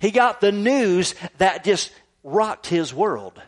He 0.00 0.10
got 0.10 0.40
the 0.40 0.52
news 0.52 1.14
that 1.38 1.62
just 1.62 1.92
rocked 2.24 2.66
his 2.66 2.92
world. 2.92 3.40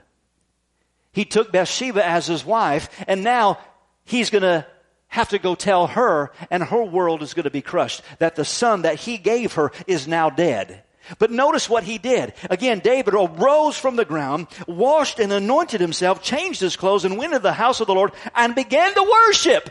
He 1.12 1.25
took 1.25 1.50
Bathsheba 1.50 2.04
as 2.04 2.26
his 2.26 2.44
wife, 2.44 2.88
and 3.08 3.25
now 3.25 3.58
he's 4.04 4.30
going 4.30 4.42
to 4.42 4.66
have 5.08 5.28
to 5.30 5.38
go 5.38 5.54
tell 5.54 5.87
her 5.87 6.32
and 6.50 6.62
her 6.62 6.82
world 6.82 7.23
is 7.23 7.34
going 7.34 7.44
to 7.44 7.50
be 7.50 7.62
crushed. 7.62 8.02
That 8.18 8.37
the 8.37 8.44
son 8.44 8.82
that 8.82 8.96
he 8.96 9.18
gave 9.18 9.54
her 9.54 9.73
is 9.87 10.08
now 10.08 10.30
dead. 10.30 10.82
But 11.18 11.30
notice 11.30 11.68
what 11.68 11.84
he 11.84 11.99
did. 11.99 12.32
Again, 12.49 12.78
David 12.78 13.14
arose 13.14 13.76
from 13.76 13.96
the 13.96 14.04
ground, 14.04 14.46
washed 14.66 15.20
and 15.20 15.32
anointed 15.32 15.80
himself, 15.80 16.23
changed 16.23 16.61
his 16.61 16.76
clothes, 16.76 17.04
and 17.04 17.18
went 17.18 17.34
into 17.34 17.42
the 17.42 17.52
house 17.52 17.80
of 17.80 17.87
the 17.87 17.94
Lord 17.94 18.12
and 18.34 18.54
began 18.54 18.94
to 18.94 19.12
worship. 19.26 19.70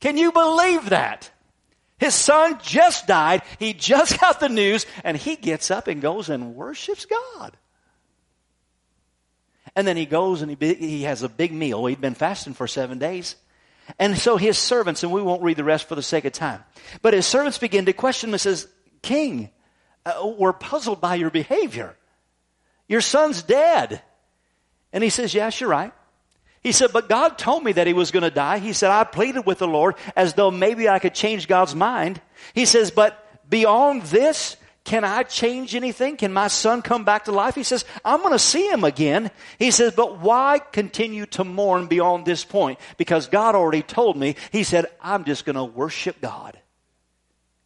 Can 0.00 0.18
you 0.18 0.30
believe 0.32 0.90
that? 0.90 1.30
His 1.98 2.14
son 2.14 2.58
just 2.62 3.06
died. 3.06 3.42
He 3.58 3.72
just 3.72 4.20
got 4.20 4.40
the 4.40 4.48
news 4.48 4.84
and 5.02 5.16
he 5.16 5.36
gets 5.36 5.70
up 5.70 5.88
and 5.88 6.02
goes 6.02 6.28
and 6.28 6.54
worships 6.54 7.06
God. 7.06 7.56
And 9.76 9.86
then 9.86 9.96
he 9.96 10.06
goes 10.06 10.42
and 10.42 10.50
he, 10.50 10.74
he 10.74 11.02
has 11.02 11.22
a 11.22 11.28
big 11.28 11.52
meal. 11.52 11.84
He'd 11.86 12.00
been 12.00 12.14
fasting 12.14 12.54
for 12.54 12.66
seven 12.66 12.98
days. 12.98 13.36
And 13.98 14.16
so 14.16 14.36
his 14.36 14.56
servants, 14.56 15.02
and 15.02 15.12
we 15.12 15.20
won't 15.20 15.42
read 15.42 15.56
the 15.56 15.64
rest 15.64 15.88
for 15.88 15.94
the 15.94 16.02
sake 16.02 16.24
of 16.24 16.32
time, 16.32 16.64
but 17.02 17.12
his 17.12 17.26
servants 17.26 17.58
begin 17.58 17.84
to 17.86 17.92
question 17.92 18.30
him 18.30 18.34
and 18.34 18.40
says, 18.40 18.66
King, 19.02 19.50
uh, 20.06 20.32
we're 20.38 20.52
puzzled 20.54 21.00
by 21.00 21.16
your 21.16 21.30
behavior. 21.30 21.96
Your 22.88 23.00
son's 23.00 23.42
dead. 23.42 24.00
And 24.92 25.04
he 25.04 25.10
says, 25.10 25.34
yes, 25.34 25.60
you're 25.60 25.70
right. 25.70 25.92
He 26.62 26.72
said, 26.72 26.92
but 26.92 27.10
God 27.10 27.36
told 27.36 27.62
me 27.62 27.72
that 27.72 27.86
he 27.86 27.92
was 27.92 28.10
going 28.10 28.22
to 28.22 28.30
die. 28.30 28.58
He 28.58 28.72
said, 28.72 28.90
I 28.90 29.04
pleaded 29.04 29.44
with 29.44 29.58
the 29.58 29.68
Lord 29.68 29.96
as 30.16 30.32
though 30.32 30.50
maybe 30.50 30.88
I 30.88 30.98
could 30.98 31.14
change 31.14 31.46
God's 31.46 31.74
mind. 31.74 32.22
He 32.54 32.64
says, 32.64 32.90
but 32.90 33.22
beyond 33.50 34.02
this, 34.04 34.56
can 34.84 35.02
I 35.02 35.22
change 35.22 35.74
anything? 35.74 36.18
Can 36.18 36.32
my 36.32 36.48
son 36.48 36.82
come 36.82 37.04
back 37.04 37.24
to 37.24 37.32
life? 37.32 37.54
He 37.54 37.62
says, 37.62 37.86
I'm 38.04 38.20
going 38.20 38.32
to 38.32 38.38
see 38.38 38.68
him 38.68 38.84
again. 38.84 39.30
He 39.58 39.70
says, 39.70 39.94
but 39.94 40.20
why 40.20 40.58
continue 40.58 41.24
to 41.26 41.44
mourn 41.44 41.86
beyond 41.86 42.26
this 42.26 42.44
point? 42.44 42.78
Because 42.98 43.28
God 43.28 43.54
already 43.54 43.80
told 43.80 44.18
me. 44.18 44.36
He 44.52 44.62
said, 44.62 44.86
I'm 45.00 45.24
just 45.24 45.46
going 45.46 45.56
to 45.56 45.64
worship 45.64 46.20
God. 46.20 46.58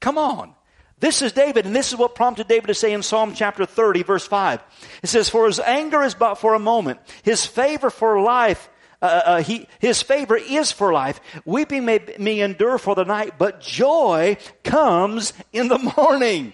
Come 0.01 0.17
on. 0.17 0.55
This 1.01 1.23
is 1.23 1.33
David, 1.33 1.67
and 1.67 1.75
this 1.75 1.93
is 1.93 1.99
what 1.99 2.15
prompted 2.15 2.49
David 2.49 2.69
to 2.69 2.75
say 2.75 2.93
in 2.93 3.03
Psalm 3.03 3.35
chapter 3.35 3.67
30, 3.67 4.03
verse 4.05 4.27
5. 4.27 4.61
It 5.03 5.07
says, 5.09 5.29
For 5.29 5.47
his 5.47 5.61
anger 5.61 6.03
is 6.03 6.15
but 6.15 6.37
for 6.37 6.55
a 6.55 6.59
moment, 6.61 7.01
his 7.23 7.45
favor 7.45 7.91
for 7.91 8.21
life 8.21 8.69
uh, 9.01 9.07
uh, 9.07 9.31
uh, 9.31 9.43
he, 9.43 9.69
his 9.79 10.03
favor 10.03 10.37
is 10.37 10.73
for 10.73 10.93
life. 10.93 11.21
Weeping 11.45 11.85
may, 11.85 12.01
may 12.19 12.41
endure 12.41 12.79
for 12.79 12.97
the 12.97 13.05
night, 13.05 13.35
but 13.39 13.61
joy 13.61 14.37
comes 14.65 15.33
in 15.53 15.69
the 15.69 15.79
morning. 15.97 16.53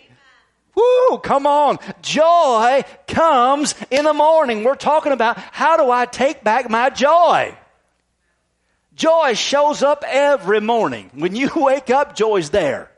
Woo, 0.75 1.19
come 1.19 1.47
on. 1.47 1.79
Joy 2.03 2.85
comes 3.07 3.75
in 3.91 4.05
the 4.05 4.13
morning. 4.13 4.65
We're 4.65 4.75
talking 4.75 5.13
about 5.13 5.39
how 5.39 5.77
do 5.77 5.91
I 5.91 6.07
take 6.07 6.43
back 6.43 6.69
my 6.69 6.91
joy? 6.91 7.57
Joy 8.95 9.35
shows 9.35 9.83
up 9.83 10.05
every 10.07 10.61
morning. 10.61 11.11
When 11.15 11.35
you 11.35 11.51
wake 11.57 11.91
up, 11.91 12.17
joy's 12.17 12.51
there. 12.51 12.91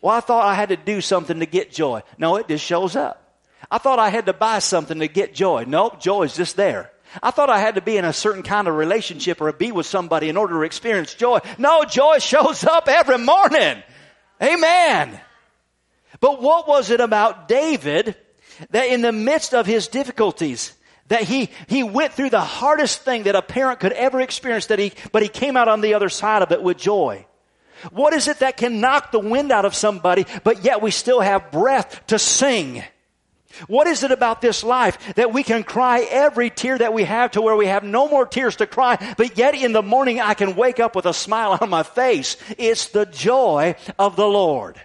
Well, 0.00 0.14
I 0.14 0.20
thought 0.20 0.46
I 0.46 0.54
had 0.54 0.68
to 0.68 0.76
do 0.76 1.00
something 1.00 1.40
to 1.40 1.46
get 1.46 1.72
joy. 1.72 2.02
No, 2.18 2.36
it 2.36 2.48
just 2.48 2.64
shows 2.64 2.96
up. 2.96 3.24
I 3.70 3.78
thought 3.78 3.98
I 3.98 4.08
had 4.10 4.26
to 4.26 4.32
buy 4.32 4.60
something 4.60 5.00
to 5.00 5.08
get 5.08 5.34
joy. 5.34 5.64
Nope, 5.66 6.00
joy 6.00 6.22
is 6.22 6.36
just 6.36 6.56
there. 6.56 6.92
I 7.22 7.30
thought 7.30 7.50
I 7.50 7.58
had 7.58 7.74
to 7.74 7.80
be 7.80 7.96
in 7.96 8.04
a 8.04 8.12
certain 8.12 8.42
kind 8.42 8.68
of 8.68 8.74
relationship 8.74 9.40
or 9.40 9.52
be 9.52 9.72
with 9.72 9.86
somebody 9.86 10.28
in 10.28 10.36
order 10.36 10.54
to 10.54 10.62
experience 10.62 11.14
joy. 11.14 11.40
No, 11.56 11.84
joy 11.84 12.18
shows 12.20 12.64
up 12.64 12.88
every 12.88 13.18
morning. 13.18 13.82
Amen. 14.42 15.20
But 16.20 16.42
what 16.42 16.66
was 16.66 16.90
it 16.90 17.00
about 17.00 17.48
David 17.48 18.16
that 18.70 18.88
in 18.88 19.02
the 19.02 19.12
midst 19.12 19.54
of 19.54 19.66
his 19.66 19.88
difficulties, 19.88 20.72
that 21.08 21.22
he, 21.22 21.50
he 21.66 21.82
went 21.82 22.12
through 22.12 22.30
the 22.30 22.40
hardest 22.40 23.02
thing 23.02 23.24
that 23.24 23.36
a 23.36 23.42
parent 23.42 23.80
could 23.80 23.92
ever 23.92 24.20
experience 24.20 24.66
that 24.66 24.78
he, 24.78 24.92
but 25.12 25.22
he 25.22 25.28
came 25.28 25.56
out 25.56 25.68
on 25.68 25.80
the 25.80 25.94
other 25.94 26.08
side 26.08 26.42
of 26.42 26.52
it 26.52 26.62
with 26.62 26.76
joy. 26.76 27.24
What 27.90 28.12
is 28.12 28.28
it 28.28 28.40
that 28.40 28.56
can 28.56 28.80
knock 28.80 29.12
the 29.12 29.20
wind 29.20 29.52
out 29.52 29.64
of 29.64 29.74
somebody, 29.74 30.26
but 30.42 30.64
yet 30.64 30.82
we 30.82 30.90
still 30.90 31.20
have 31.20 31.52
breath 31.52 32.06
to 32.08 32.18
sing? 32.18 32.82
What 33.66 33.86
is 33.86 34.02
it 34.02 34.12
about 34.12 34.40
this 34.40 34.62
life 34.62 35.14
that 35.14 35.32
we 35.32 35.42
can 35.42 35.64
cry 35.64 36.00
every 36.10 36.50
tear 36.50 36.76
that 36.78 36.92
we 36.92 37.04
have 37.04 37.32
to 37.32 37.42
where 37.42 37.56
we 37.56 37.66
have 37.66 37.82
no 37.82 38.08
more 38.08 38.26
tears 38.26 38.56
to 38.56 38.66
cry, 38.66 39.14
but 39.16 39.38
yet 39.38 39.54
in 39.54 39.72
the 39.72 39.82
morning 39.82 40.20
I 40.20 40.34
can 40.34 40.54
wake 40.54 40.80
up 40.80 40.94
with 40.94 41.06
a 41.06 41.14
smile 41.14 41.56
on 41.60 41.70
my 41.70 41.82
face? 41.82 42.36
It's 42.58 42.88
the 42.88 43.06
joy 43.06 43.76
of 43.98 44.16
the 44.16 44.26
Lord. 44.26 44.80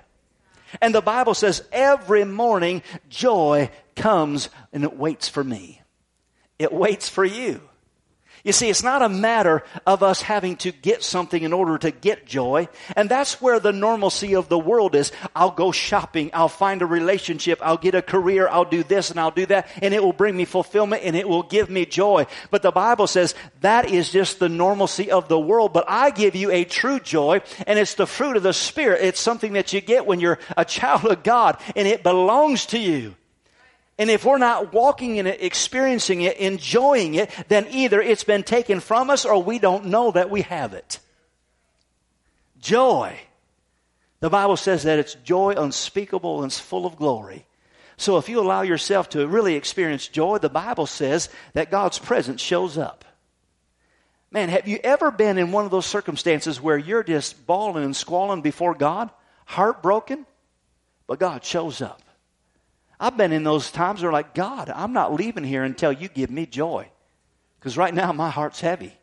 And 0.81 0.93
the 0.93 1.01
Bible 1.01 1.33
says 1.33 1.63
every 1.71 2.25
morning 2.25 2.83
joy 3.09 3.69
comes 3.95 4.49
and 4.71 4.83
it 4.83 4.97
waits 4.97 5.29
for 5.29 5.43
me. 5.43 5.81
It 6.59 6.71
waits 6.71 7.09
for 7.09 7.25
you. 7.25 7.61
You 8.43 8.51
see, 8.51 8.69
it's 8.69 8.83
not 8.83 9.01
a 9.01 9.07
matter 9.07 9.63
of 9.87 10.03
us 10.03 10.21
having 10.21 10.57
to 10.57 10.73
get 10.73 11.01
something 11.01 11.41
in 11.41 11.53
order 11.53 11.77
to 11.77 11.91
get 11.91 12.25
joy. 12.25 12.67
And 12.93 13.07
that's 13.07 13.41
where 13.41 13.57
the 13.57 13.71
normalcy 13.71 14.35
of 14.35 14.49
the 14.49 14.59
world 14.59 14.95
is. 14.95 15.13
I'll 15.33 15.51
go 15.51 15.71
shopping. 15.71 16.29
I'll 16.33 16.49
find 16.49 16.81
a 16.81 16.85
relationship. 16.85 17.59
I'll 17.61 17.77
get 17.77 17.95
a 17.95 18.01
career. 18.01 18.49
I'll 18.49 18.65
do 18.65 18.83
this 18.83 19.11
and 19.11 19.19
I'll 19.19 19.31
do 19.31 19.45
that. 19.45 19.69
And 19.81 19.93
it 19.93 20.03
will 20.03 20.11
bring 20.11 20.35
me 20.35 20.43
fulfillment 20.43 21.03
and 21.05 21.15
it 21.15 21.27
will 21.27 21.43
give 21.43 21.69
me 21.69 21.85
joy. 21.85 22.27
But 22.51 22.63
the 22.63 22.71
Bible 22.71 23.07
says 23.07 23.33
that 23.61 23.89
is 23.89 24.11
just 24.11 24.39
the 24.39 24.49
normalcy 24.49 25.09
of 25.09 25.29
the 25.29 25.39
world. 25.39 25.71
But 25.71 25.85
I 25.87 26.09
give 26.09 26.35
you 26.35 26.51
a 26.51 26.65
true 26.65 26.99
joy 26.99 27.41
and 27.65 27.79
it's 27.79 27.93
the 27.93 28.05
fruit 28.05 28.35
of 28.35 28.43
the 28.43 28.51
Spirit. 28.51 29.03
It's 29.03 29.21
something 29.21 29.53
that 29.53 29.71
you 29.71 29.79
get 29.79 30.05
when 30.05 30.19
you're 30.19 30.39
a 30.57 30.65
child 30.65 31.05
of 31.05 31.23
God 31.23 31.61
and 31.77 31.87
it 31.87 32.03
belongs 32.03 32.65
to 32.67 32.77
you. 32.77 33.15
And 33.97 34.09
if 34.09 34.25
we're 34.25 34.39
not 34.39 34.73
walking 34.73 35.17
in 35.17 35.27
it, 35.27 35.43
experiencing 35.43 36.21
it, 36.21 36.37
enjoying 36.37 37.13
it, 37.13 37.29
then 37.47 37.67
either 37.69 38.01
it's 38.01 38.23
been 38.23 38.43
taken 38.43 38.79
from 38.79 39.09
us 39.09 39.25
or 39.25 39.41
we 39.41 39.59
don't 39.59 39.85
know 39.85 40.11
that 40.11 40.29
we 40.29 40.41
have 40.41 40.73
it. 40.73 40.99
Joy. 42.59 43.19
The 44.19 44.29
Bible 44.29 44.57
says 44.57 44.83
that 44.83 44.99
it's 44.99 45.15
joy 45.15 45.53
unspeakable 45.55 46.43
and 46.43 46.51
full 46.51 46.85
of 46.85 46.95
glory. 46.95 47.45
So 47.97 48.17
if 48.17 48.29
you 48.29 48.39
allow 48.39 48.61
yourself 48.63 49.09
to 49.09 49.27
really 49.27 49.55
experience 49.55 50.07
joy, 50.07 50.39
the 50.39 50.49
Bible 50.49 50.87
says 50.87 51.29
that 51.53 51.71
God's 51.71 51.99
presence 51.99 52.41
shows 52.41 52.77
up. 52.77 53.05
Man, 54.31 54.49
have 54.49 54.67
you 54.67 54.79
ever 54.83 55.11
been 55.11 55.37
in 55.37 55.51
one 55.51 55.65
of 55.65 55.71
those 55.71 55.85
circumstances 55.85 56.59
where 56.59 56.77
you're 56.77 57.03
just 57.03 57.45
bawling 57.45 57.83
and 57.83 57.95
squalling 57.95 58.41
before 58.41 58.73
God, 58.73 59.11
heartbroken, 59.45 60.25
but 61.05 61.19
God 61.19 61.45
shows 61.45 61.81
up? 61.81 62.01
I've 63.03 63.17
been 63.17 63.33
in 63.33 63.43
those 63.43 63.69
times 63.69 64.01
where, 64.01 64.13
like, 64.13 64.33
God, 64.33 64.71
I'm 64.73 64.93
not 64.93 65.13
leaving 65.13 65.43
here 65.43 65.65
until 65.65 65.91
you 65.91 66.07
give 66.07 66.31
me 66.31 66.45
joy. 66.45 66.87
Because 67.59 67.77
right 67.77 67.93
now 67.93 68.13
my 68.13 68.29
heart's 68.29 68.61
heavy. 68.61 68.93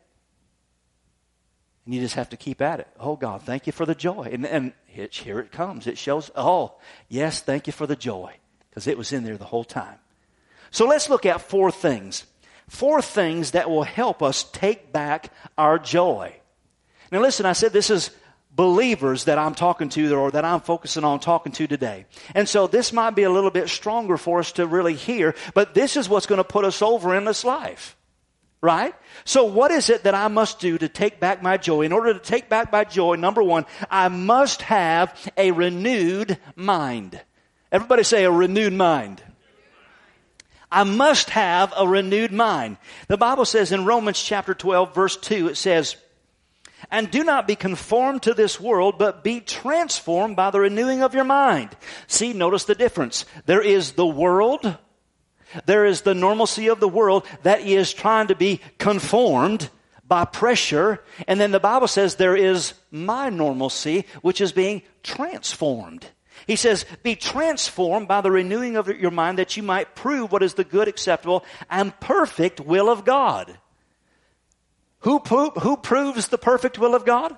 And 1.85 1.93
you 1.93 2.01
just 2.01 2.15
have 2.15 2.29
to 2.29 2.37
keep 2.37 2.63
at 2.63 2.79
it. 2.79 2.87
Oh, 2.99 3.15
God, 3.15 3.43
thank 3.43 3.67
you 3.67 3.73
for 3.73 3.85
the 3.85 3.93
joy. 3.93 4.29
And, 4.31 4.43
and 4.47 4.73
here 4.87 5.39
it 5.39 5.51
comes. 5.51 5.85
It 5.85 5.99
shows, 5.99 6.31
oh, 6.35 6.73
yes, 7.09 7.41
thank 7.41 7.67
you 7.67 7.73
for 7.73 7.85
the 7.85 7.95
joy. 7.95 8.33
Because 8.71 8.87
it 8.87 8.97
was 8.97 9.13
in 9.13 9.23
there 9.23 9.37
the 9.37 9.45
whole 9.45 9.63
time. 9.63 9.99
So 10.71 10.87
let's 10.87 11.07
look 11.07 11.27
at 11.27 11.39
four 11.39 11.69
things. 11.69 12.25
Four 12.67 13.03
things 13.03 13.51
that 13.51 13.69
will 13.69 13.83
help 13.83 14.23
us 14.23 14.45
take 14.45 14.91
back 14.91 15.31
our 15.59 15.77
joy. 15.77 16.33
Now, 17.11 17.21
listen, 17.21 17.45
I 17.45 17.53
said 17.53 17.71
this 17.71 17.91
is 17.91 18.09
believers 18.55 19.25
that 19.25 19.37
I'm 19.37 19.55
talking 19.55 19.89
to 19.89 20.13
or 20.13 20.31
that 20.31 20.45
I'm 20.45 20.59
focusing 20.59 21.03
on 21.03 21.19
talking 21.19 21.51
to 21.53 21.67
today. 21.67 22.05
And 22.35 22.47
so 22.47 22.67
this 22.67 22.91
might 22.91 23.11
be 23.11 23.23
a 23.23 23.29
little 23.29 23.51
bit 23.51 23.69
stronger 23.69 24.17
for 24.17 24.39
us 24.39 24.51
to 24.53 24.67
really 24.67 24.93
hear, 24.93 25.35
but 25.53 25.73
this 25.73 25.95
is 25.97 26.09
what's 26.09 26.25
going 26.25 26.37
to 26.37 26.43
put 26.43 26.65
us 26.65 26.81
over 26.81 27.15
in 27.15 27.25
this 27.25 27.43
life. 27.43 27.95
Right? 28.63 28.93
So 29.25 29.45
what 29.45 29.71
is 29.71 29.89
it 29.89 30.03
that 30.03 30.13
I 30.13 30.27
must 30.27 30.59
do 30.59 30.77
to 30.77 30.87
take 30.87 31.19
back 31.19 31.41
my 31.41 31.57
joy? 31.57 31.81
In 31.81 31.91
order 31.91 32.13
to 32.13 32.19
take 32.19 32.47
back 32.47 32.71
my 32.71 32.83
joy, 32.83 33.15
number 33.15 33.41
one, 33.41 33.65
I 33.89 34.07
must 34.07 34.61
have 34.61 35.17
a 35.35 35.49
renewed 35.49 36.37
mind. 36.55 37.19
Everybody 37.71 38.03
say 38.03 38.23
a 38.23 38.31
renewed 38.31 38.73
mind. 38.73 39.23
I 40.71 40.83
must 40.83 41.31
have 41.31 41.73
a 41.75 41.87
renewed 41.87 42.31
mind. 42.31 42.77
The 43.07 43.17
Bible 43.17 43.45
says 43.45 43.71
in 43.71 43.85
Romans 43.85 44.21
chapter 44.21 44.53
12 44.53 44.93
verse 44.93 45.17
2, 45.17 45.47
it 45.49 45.55
says, 45.57 45.95
and 46.89 47.11
do 47.11 47.23
not 47.23 47.47
be 47.47 47.55
conformed 47.55 48.23
to 48.23 48.33
this 48.33 48.59
world, 48.59 48.97
but 48.97 49.23
be 49.23 49.39
transformed 49.39 50.35
by 50.35 50.49
the 50.49 50.59
renewing 50.59 51.03
of 51.03 51.13
your 51.13 51.23
mind. 51.23 51.69
See, 52.07 52.33
notice 52.33 52.63
the 52.63 52.75
difference. 52.75 53.25
There 53.45 53.61
is 53.61 53.93
the 53.93 54.07
world. 54.07 54.77
There 55.65 55.85
is 55.85 56.01
the 56.01 56.15
normalcy 56.15 56.67
of 56.67 56.79
the 56.79 56.87
world 56.87 57.25
that 57.43 57.61
is 57.61 57.93
trying 57.93 58.27
to 58.27 58.35
be 58.35 58.61
conformed 58.77 59.69
by 60.07 60.25
pressure. 60.25 61.03
And 61.27 61.39
then 61.39 61.51
the 61.51 61.59
Bible 61.59 61.87
says 61.87 62.15
there 62.15 62.35
is 62.35 62.73
my 62.89 63.29
normalcy, 63.29 64.05
which 64.21 64.41
is 64.41 64.51
being 64.51 64.81
transformed. 65.03 66.05
He 66.47 66.55
says, 66.55 66.85
be 67.03 67.15
transformed 67.15 68.07
by 68.07 68.21
the 68.21 68.31
renewing 68.31 68.75
of 68.75 68.87
your 68.87 69.11
mind 69.11 69.37
that 69.37 69.55
you 69.55 69.63
might 69.63 69.95
prove 69.95 70.31
what 70.31 70.43
is 70.43 70.55
the 70.55 70.63
good, 70.63 70.87
acceptable, 70.87 71.45
and 71.69 71.97
perfect 71.99 72.59
will 72.59 72.89
of 72.89 73.05
God. 73.05 73.57
Who, 75.01 75.19
pro- 75.19 75.51
who 75.51 75.77
proves 75.77 76.27
the 76.27 76.37
perfect 76.37 76.79
will 76.79 76.95
of 76.95 77.05
God? 77.05 77.35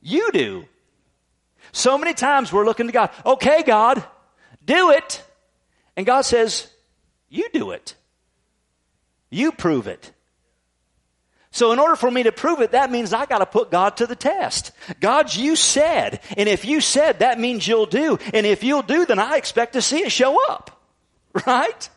You 0.00 0.30
do. 0.32 0.66
So 1.72 1.98
many 1.98 2.14
times 2.14 2.52
we're 2.52 2.64
looking 2.64 2.86
to 2.86 2.92
God, 2.92 3.10
okay, 3.24 3.62
God, 3.62 4.04
do 4.64 4.90
it. 4.90 5.22
And 5.96 6.06
God 6.06 6.22
says, 6.22 6.68
you 7.28 7.48
do 7.52 7.72
it. 7.72 7.94
You 9.30 9.50
prove 9.50 9.88
it. 9.88 10.12
So 11.50 11.72
in 11.72 11.78
order 11.78 11.96
for 11.96 12.10
me 12.10 12.24
to 12.24 12.32
prove 12.32 12.60
it, 12.60 12.72
that 12.72 12.90
means 12.90 13.12
I 13.12 13.26
gotta 13.26 13.46
put 13.46 13.70
God 13.70 13.96
to 13.98 14.06
the 14.06 14.16
test. 14.16 14.72
God, 15.00 15.34
you 15.34 15.56
said. 15.56 16.20
And 16.36 16.48
if 16.48 16.64
you 16.64 16.80
said, 16.80 17.20
that 17.20 17.38
means 17.38 17.66
you'll 17.66 17.86
do. 17.86 18.18
And 18.32 18.44
if 18.44 18.62
you'll 18.64 18.82
do, 18.82 19.06
then 19.06 19.18
I 19.18 19.36
expect 19.36 19.74
to 19.74 19.82
see 19.82 19.98
it 19.98 20.12
show 20.12 20.44
up. 20.50 20.70
Right? 21.46 21.88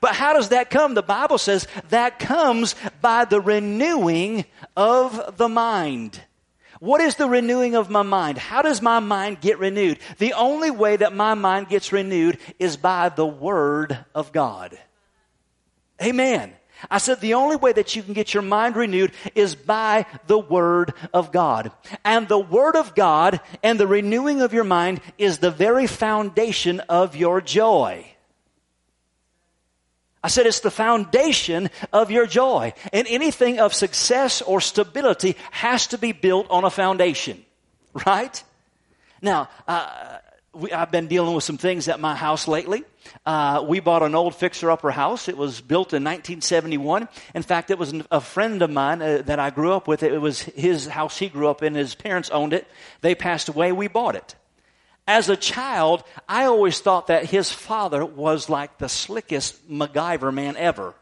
But 0.00 0.14
how 0.14 0.32
does 0.32 0.50
that 0.50 0.70
come? 0.70 0.94
The 0.94 1.02
Bible 1.02 1.38
says 1.38 1.66
that 1.90 2.18
comes 2.18 2.74
by 3.00 3.24
the 3.24 3.40
renewing 3.40 4.44
of 4.76 5.36
the 5.36 5.48
mind. 5.48 6.20
What 6.82 7.00
is 7.00 7.14
the 7.14 7.28
renewing 7.28 7.76
of 7.76 7.90
my 7.90 8.02
mind? 8.02 8.38
How 8.38 8.60
does 8.60 8.82
my 8.82 8.98
mind 8.98 9.40
get 9.40 9.60
renewed? 9.60 10.00
The 10.18 10.32
only 10.32 10.72
way 10.72 10.96
that 10.96 11.14
my 11.14 11.34
mind 11.34 11.68
gets 11.68 11.92
renewed 11.92 12.38
is 12.58 12.76
by 12.76 13.08
the 13.08 13.24
Word 13.24 14.04
of 14.16 14.32
God. 14.32 14.76
Amen. 16.02 16.52
I 16.90 16.98
said 16.98 17.20
the 17.20 17.34
only 17.34 17.54
way 17.54 17.72
that 17.72 17.94
you 17.94 18.02
can 18.02 18.14
get 18.14 18.34
your 18.34 18.42
mind 18.42 18.74
renewed 18.74 19.12
is 19.36 19.54
by 19.54 20.06
the 20.26 20.38
Word 20.38 20.92
of 21.14 21.30
God. 21.30 21.70
And 22.04 22.26
the 22.26 22.38
Word 22.38 22.74
of 22.74 22.94
God 22.94 23.40
and 23.62 23.78
the 23.78 23.86
renewing 23.86 24.42
of 24.42 24.52
your 24.52 24.64
mind 24.64 25.00
is 25.18 25.38
the 25.38 25.52
very 25.52 25.86
foundation 25.86 26.80
of 26.88 27.14
your 27.14 27.40
joy. 27.40 28.11
I 30.22 30.28
said 30.28 30.46
it's 30.46 30.60
the 30.60 30.70
foundation 30.70 31.70
of 31.92 32.10
your 32.10 32.26
joy. 32.26 32.74
And 32.92 33.06
anything 33.08 33.58
of 33.58 33.74
success 33.74 34.40
or 34.40 34.60
stability 34.60 35.36
has 35.50 35.88
to 35.88 35.98
be 35.98 36.12
built 36.12 36.46
on 36.50 36.64
a 36.64 36.70
foundation. 36.70 37.44
Right? 38.06 38.42
Now, 39.20 39.50
uh, 39.68 40.16
we, 40.54 40.72
I've 40.72 40.90
been 40.90 41.08
dealing 41.08 41.34
with 41.34 41.44
some 41.44 41.58
things 41.58 41.88
at 41.88 42.00
my 42.00 42.14
house 42.14 42.48
lately. 42.48 42.84
Uh, 43.26 43.64
we 43.68 43.80
bought 43.80 44.02
an 44.02 44.14
old 44.14 44.34
fixer-upper 44.34 44.90
house. 44.90 45.28
It 45.28 45.36
was 45.36 45.60
built 45.60 45.92
in 45.92 46.02
1971. 46.02 47.08
In 47.34 47.42
fact, 47.42 47.70
it 47.70 47.78
was 47.78 47.94
a 48.10 48.20
friend 48.20 48.62
of 48.62 48.70
mine 48.70 49.02
uh, 49.02 49.22
that 49.26 49.38
I 49.38 49.50
grew 49.50 49.72
up 49.72 49.86
with. 49.86 50.02
It 50.02 50.18
was 50.20 50.40
his 50.40 50.86
house 50.86 51.18
he 51.18 51.28
grew 51.28 51.48
up 51.48 51.62
in. 51.62 51.74
His 51.74 51.94
parents 51.94 52.30
owned 52.30 52.52
it. 52.52 52.66
They 53.00 53.14
passed 53.14 53.48
away. 53.48 53.72
We 53.72 53.88
bought 53.88 54.16
it. 54.16 54.34
As 55.06 55.28
a 55.28 55.36
child, 55.36 56.04
I 56.28 56.44
always 56.44 56.80
thought 56.80 57.08
that 57.08 57.24
his 57.26 57.50
father 57.50 58.04
was 58.04 58.48
like 58.48 58.78
the 58.78 58.88
slickest 58.88 59.68
MacGyver 59.68 60.32
man 60.32 60.56
ever. 60.56 60.94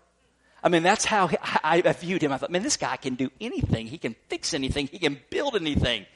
I 0.62 0.68
mean, 0.68 0.82
that's 0.82 1.04
how 1.04 1.30
I 1.64 1.80
viewed 1.92 2.22
him. 2.22 2.32
I 2.32 2.38
thought, 2.38 2.50
man, 2.50 2.62
this 2.62 2.76
guy 2.76 2.96
can 2.96 3.14
do 3.14 3.30
anything. 3.40 3.86
He 3.86 3.98
can 3.98 4.14
fix 4.28 4.54
anything. 4.54 4.86
He 4.86 4.98
can 4.98 5.18
build 5.30 5.56
anything. 5.56 6.06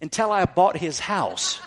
Until 0.00 0.32
I 0.32 0.44
bought 0.46 0.76
his 0.76 0.98
house. 0.98 1.60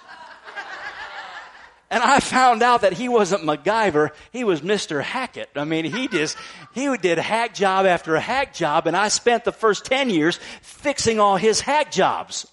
And 1.89 2.03
I 2.03 2.19
found 2.19 2.63
out 2.63 2.81
that 2.81 2.93
he 2.93 3.07
wasn't 3.07 3.43
MacGyver, 3.43 4.10
he 4.31 4.43
was 4.43 4.62
Mr. 4.62 5.01
Hackett. 5.03 5.51
I 5.55 5.65
mean, 5.65 5.86
he 5.86 6.07
just, 6.07 6.36
he 6.74 6.95
did 6.98 7.19
hack 7.19 7.53
job 7.53 7.86
after 7.86 8.17
hack 8.17 8.53
job, 8.53 8.88
and 8.88 8.98
I 8.98 9.10
spent 9.10 9.43
the 9.43 9.51
first 9.51 9.86
10 9.86 10.10
years 10.10 10.39
fixing 10.62 11.19
all 11.19 11.38
his 11.38 11.62
hack 11.62 11.91
jobs. 11.91 12.48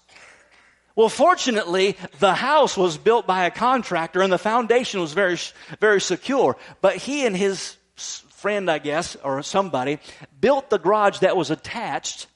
Well, 0.95 1.09
fortunately, 1.09 1.97
the 2.19 2.35
house 2.35 2.77
was 2.77 2.97
built 2.97 3.25
by 3.25 3.45
a 3.45 3.51
contractor 3.51 4.21
and 4.21 4.31
the 4.31 4.37
foundation 4.37 5.01
was 5.01 5.13
very, 5.13 5.37
very 5.79 5.99
secure. 5.99 6.55
But 6.81 6.97
he 6.97 7.25
and 7.25 7.35
his 7.35 7.77
friend, 7.95 8.69
I 8.69 8.77
guess, 8.77 9.15
or 9.23 9.41
somebody, 9.41 9.99
built 10.39 10.69
the 10.69 10.77
garage 10.77 11.19
that 11.19 11.35
was 11.35 11.49
attached 11.49 12.27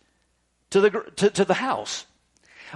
to 0.71 0.81
the, 0.81 0.89
to, 1.17 1.29
to 1.29 1.45
the 1.45 1.53
house. 1.53 2.05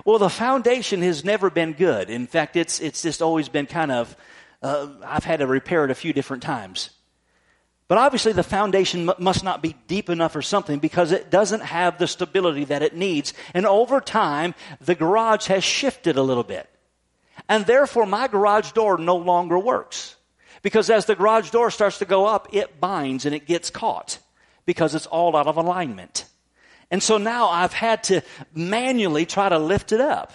Well, 0.06 0.20
the 0.20 0.30
foundation 0.30 1.02
has 1.02 1.26
never 1.26 1.50
been 1.50 1.74
good. 1.74 2.10
In 2.10 2.28
fact, 2.28 2.56
it's, 2.56 2.80
it's 2.80 3.02
just 3.02 3.22
always 3.22 3.50
been 3.50 3.66
kind 3.66 3.92
of, 3.92 4.16
uh, 4.62 4.88
I've 5.04 5.24
had 5.24 5.40
to 5.40 5.48
repair 5.48 5.84
it 5.84 5.92
a 5.92 5.96
few 5.96 6.14
different 6.14 6.44
times. 6.44 6.92
But 7.92 7.98
obviously, 7.98 8.32
the 8.32 8.42
foundation 8.42 9.10
m- 9.10 9.16
must 9.20 9.44
not 9.44 9.62
be 9.62 9.76
deep 9.88 10.10
enough 10.10 10.38
or 10.38 10.42
something 10.42 10.80
because 10.80 11.12
it 11.12 11.30
doesn't 11.30 11.60
have 11.60 11.98
the 11.98 12.08
stability 12.08 12.64
that 12.64 12.82
it 12.82 12.96
needs. 12.96 13.34
And 13.54 13.66
over 13.66 14.00
time, 14.00 14.56
the 14.80 14.96
garage 14.96 15.48
has 15.48 15.66
shifted 15.66 16.16
a 16.16 16.24
little 16.24 16.46
bit. 16.46 16.70
And 17.50 17.66
therefore, 17.66 18.06
my 18.06 18.30
garage 18.30 18.72
door 18.72 18.98
no 18.98 19.18
longer 19.18 19.60
works. 19.60 20.16
Because 20.62 20.90
as 20.90 21.06
the 21.06 21.16
garage 21.16 21.50
door 21.50 21.70
starts 21.70 22.00
to 22.00 22.06
go 22.06 22.25
up, 22.25 22.48
it 22.54 22.80
binds 22.80 23.25
and 23.25 23.36
it 23.36 23.46
gets 23.46 23.70
caught 23.70 24.20
because 24.66 24.96
it's 24.96 25.08
all 25.08 25.36
out 25.36 25.48
of 25.48 25.58
alignment. 25.58 26.24
And 26.92 27.04
so 27.04 27.18
now 27.18 27.50
I've 27.50 27.74
had 27.74 28.06
to 28.06 28.22
manually 28.54 29.25
try 29.25 29.50
to 29.50 29.60
lift 29.60 29.92
it 29.92 30.00
up. 30.00 30.32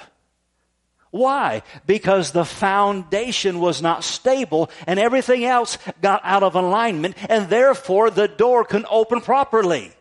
Why? 1.11 1.63
Because 1.87 2.33
the 2.33 2.45
foundation 2.45 3.61
was 3.61 3.81
not 3.81 4.05
stable 4.05 4.71
and 4.87 4.99
everything 4.99 5.45
else 5.45 5.79
got 6.03 6.21
out 6.25 6.43
of 6.43 6.55
alignment 6.55 7.17
and 7.29 7.49
therefore 7.49 8.11
the 8.11 8.29
door 8.29 8.65
can 8.65 8.85
open 8.91 9.21
properly. 9.21 9.93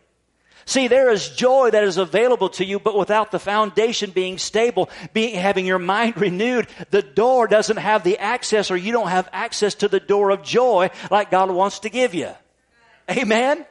See, 0.68 0.88
there 0.88 1.10
is 1.10 1.28
joy 1.28 1.70
that 1.70 1.84
is 1.84 1.96
available 1.96 2.48
to 2.50 2.64
you, 2.64 2.80
but 2.80 2.98
without 2.98 3.30
the 3.30 3.38
foundation 3.38 4.10
being 4.10 4.36
stable, 4.36 4.90
being, 5.12 5.36
having 5.36 5.64
your 5.64 5.78
mind 5.78 6.16
renewed, 6.20 6.66
the 6.90 7.02
door 7.02 7.46
doesn't 7.46 7.76
have 7.76 8.02
the 8.02 8.18
access 8.18 8.70
or 8.70 8.76
you 8.76 8.90
don't 8.90 9.08
have 9.08 9.28
access 9.32 9.76
to 9.76 9.88
the 9.88 10.00
door 10.00 10.30
of 10.30 10.42
joy 10.42 10.90
like 11.08 11.30
God 11.30 11.52
wants 11.52 11.80
to 11.80 11.88
give 11.88 12.14
you. 12.14 12.30
Amen? 13.08 13.64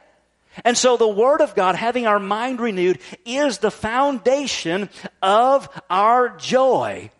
And 0.64 0.76
so 0.76 0.96
the 0.96 1.06
Word 1.06 1.42
of 1.42 1.54
God, 1.54 1.74
having 1.74 2.06
our 2.06 2.18
mind 2.18 2.60
renewed, 2.60 2.98
is 3.26 3.58
the 3.58 3.70
foundation 3.70 4.88
of 5.20 5.68
our 5.90 6.30
joy. 6.38 7.10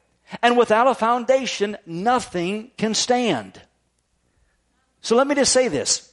And 0.42 0.56
without 0.56 0.88
a 0.88 0.94
foundation, 0.94 1.76
nothing 1.86 2.70
can 2.76 2.94
stand. 2.94 3.60
So 5.00 5.16
let 5.16 5.26
me 5.26 5.34
just 5.34 5.52
say 5.52 5.68
this. 5.68 6.12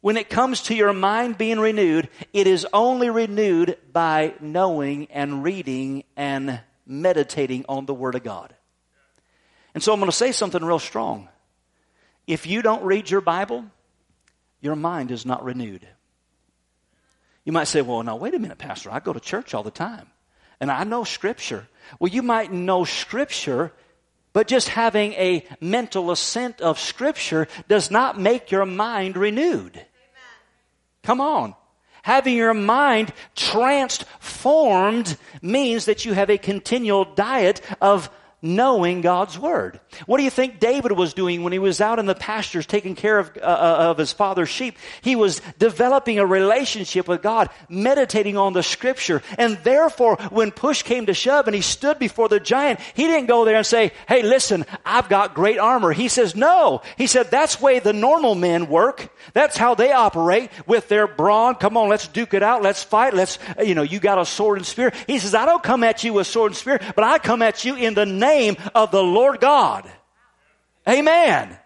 When 0.00 0.16
it 0.16 0.28
comes 0.28 0.62
to 0.64 0.74
your 0.74 0.92
mind 0.92 1.38
being 1.38 1.58
renewed, 1.60 2.08
it 2.32 2.46
is 2.46 2.66
only 2.72 3.08
renewed 3.08 3.78
by 3.92 4.34
knowing 4.40 5.06
and 5.10 5.42
reading 5.42 6.04
and 6.16 6.60
meditating 6.86 7.64
on 7.68 7.86
the 7.86 7.94
Word 7.94 8.14
of 8.14 8.22
God. 8.22 8.54
And 9.72 9.82
so 9.82 9.92
I'm 9.92 10.00
going 10.00 10.10
to 10.10 10.16
say 10.16 10.32
something 10.32 10.62
real 10.62 10.78
strong. 10.78 11.28
If 12.26 12.46
you 12.46 12.62
don't 12.62 12.82
read 12.84 13.10
your 13.10 13.20
Bible, 13.20 13.64
your 14.60 14.76
mind 14.76 15.10
is 15.10 15.24
not 15.24 15.44
renewed. 15.44 15.86
You 17.44 17.52
might 17.52 17.68
say, 17.68 17.82
well, 17.82 18.02
now 18.02 18.16
wait 18.16 18.34
a 18.34 18.38
minute, 18.38 18.58
Pastor. 18.58 18.90
I 18.90 19.00
go 19.00 19.12
to 19.12 19.20
church 19.20 19.54
all 19.54 19.62
the 19.62 19.70
time 19.70 20.06
and 20.60 20.70
I 20.70 20.84
know 20.84 21.04
Scripture. 21.04 21.68
Well, 21.98 22.12
you 22.12 22.22
might 22.22 22.52
know 22.52 22.84
Scripture, 22.84 23.72
but 24.32 24.48
just 24.48 24.68
having 24.68 25.12
a 25.14 25.46
mental 25.60 26.10
assent 26.10 26.60
of 26.60 26.78
Scripture 26.78 27.46
does 27.68 27.90
not 27.90 28.20
make 28.20 28.50
your 28.50 28.66
mind 28.66 29.16
renewed. 29.16 29.76
Amen. 29.76 29.86
Come 31.02 31.20
on. 31.20 31.54
Having 32.02 32.36
your 32.36 32.52
mind 32.52 33.14
transformed 33.34 35.16
means 35.40 35.86
that 35.86 36.04
you 36.04 36.12
have 36.12 36.28
a 36.28 36.36
continual 36.36 37.06
diet 37.06 37.62
of 37.80 38.10
knowing 38.44 39.00
God's 39.00 39.38
word. 39.38 39.80
What 40.04 40.18
do 40.18 40.22
you 40.24 40.30
think 40.30 40.60
David 40.60 40.92
was 40.92 41.14
doing 41.14 41.42
when 41.42 41.52
he 41.54 41.58
was 41.58 41.80
out 41.80 41.98
in 41.98 42.04
the 42.04 42.14
pastures 42.14 42.66
taking 42.66 42.94
care 42.94 43.18
of, 43.18 43.34
uh, 43.38 43.40
uh, 43.40 43.76
of 43.90 43.98
his 43.98 44.12
father's 44.12 44.50
sheep? 44.50 44.76
He 45.00 45.16
was 45.16 45.40
developing 45.58 46.18
a 46.18 46.26
relationship 46.26 47.08
with 47.08 47.22
God, 47.22 47.48
meditating 47.70 48.36
on 48.36 48.52
the 48.52 48.62
scripture. 48.62 49.22
And 49.38 49.56
therefore, 49.64 50.16
when 50.30 50.50
push 50.50 50.82
came 50.82 51.06
to 51.06 51.14
shove 51.14 51.46
and 51.46 51.54
he 51.54 51.62
stood 51.62 51.98
before 51.98 52.28
the 52.28 52.38
giant, 52.38 52.80
he 52.92 53.06
didn't 53.06 53.26
go 53.26 53.46
there 53.46 53.56
and 53.56 53.66
say, 53.66 53.92
Hey, 54.06 54.22
listen, 54.22 54.66
I've 54.84 55.08
got 55.08 55.34
great 55.34 55.58
armor. 55.58 55.92
He 55.92 56.08
says, 56.08 56.36
no. 56.36 56.82
He 56.98 57.06
said, 57.06 57.30
that's 57.30 57.60
way 57.60 57.78
the 57.78 57.94
normal 57.94 58.34
men 58.34 58.68
work. 58.68 59.08
That's 59.32 59.56
how 59.56 59.74
they 59.74 59.90
operate 59.90 60.50
with 60.66 60.88
their 60.88 61.06
brawn. 61.06 61.54
Come 61.54 61.78
on, 61.78 61.88
let's 61.88 62.08
duke 62.08 62.34
it 62.34 62.42
out. 62.42 62.62
Let's 62.62 62.82
fight. 62.82 63.14
Let's, 63.14 63.38
you 63.64 63.74
know, 63.74 63.82
you 63.82 64.00
got 64.00 64.18
a 64.18 64.26
sword 64.26 64.58
and 64.58 64.66
spear. 64.66 64.92
He 65.06 65.18
says, 65.18 65.34
I 65.34 65.46
don't 65.46 65.62
come 65.62 65.82
at 65.82 66.04
you 66.04 66.12
with 66.12 66.26
sword 66.26 66.52
and 66.52 66.56
spear, 66.56 66.78
but 66.94 67.04
I 67.04 67.18
come 67.18 67.40
at 67.40 67.64
you 67.64 67.76
in 67.76 67.94
the 67.94 68.04
name 68.04 68.33
name 68.34 68.56
of 68.74 68.90
the 68.90 69.02
Lord 69.02 69.40
God. 69.40 69.90
Amen. 70.88 71.56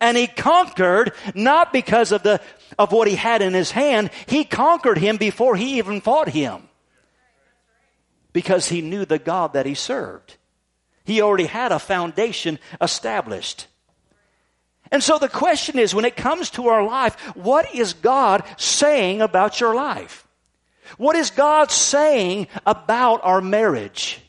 And 0.00 0.16
he 0.16 0.26
conquered 0.26 1.12
not 1.34 1.72
because 1.72 2.12
of 2.12 2.22
the, 2.22 2.40
of 2.78 2.92
what 2.92 3.08
he 3.08 3.16
had 3.16 3.42
in 3.42 3.54
his 3.54 3.70
hand. 3.70 4.10
He 4.26 4.44
conquered 4.44 4.98
him 4.98 5.16
before 5.16 5.56
he 5.56 5.78
even 5.78 6.00
fought 6.00 6.28
him. 6.28 6.68
Because 8.32 8.68
he 8.68 8.80
knew 8.80 9.04
the 9.04 9.18
God 9.18 9.52
that 9.52 9.66
he 9.66 9.74
served. 9.74 10.36
He 11.04 11.20
already 11.20 11.46
had 11.46 11.72
a 11.72 11.78
foundation 11.78 12.58
established. 12.80 13.66
And 14.90 15.02
so 15.02 15.18
the 15.18 15.28
question 15.28 15.78
is, 15.78 15.94
when 15.94 16.04
it 16.04 16.16
comes 16.16 16.50
to 16.50 16.68
our 16.68 16.84
life, 16.84 17.14
what 17.34 17.74
is 17.74 17.94
God 17.94 18.44
saying 18.56 19.20
about 19.20 19.60
your 19.60 19.74
life? 19.74 20.26
What 20.98 21.16
is 21.16 21.30
God 21.30 21.70
saying 21.70 22.48
about 22.66 23.20
our 23.24 23.40
marriage? 23.40 24.20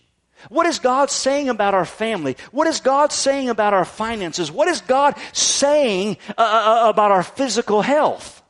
What 0.50 0.66
is 0.66 0.80
God 0.80 1.10
saying 1.10 1.50
about 1.50 1.74
our 1.74 1.86
family? 1.86 2.38
What 2.52 2.68
is 2.68 2.82
God 2.82 3.12
saying 3.12 3.50
about 3.50 3.74
our 3.74 3.86
finances? 3.86 4.52
What 4.52 4.68
is 4.68 4.82
God 4.82 5.16
saying 5.32 6.18
uh, 6.30 6.34
uh, 6.38 6.86
uh, 6.86 6.90
about 6.90 7.12
our 7.12 7.24
physical 7.24 7.82
health? 7.82 8.42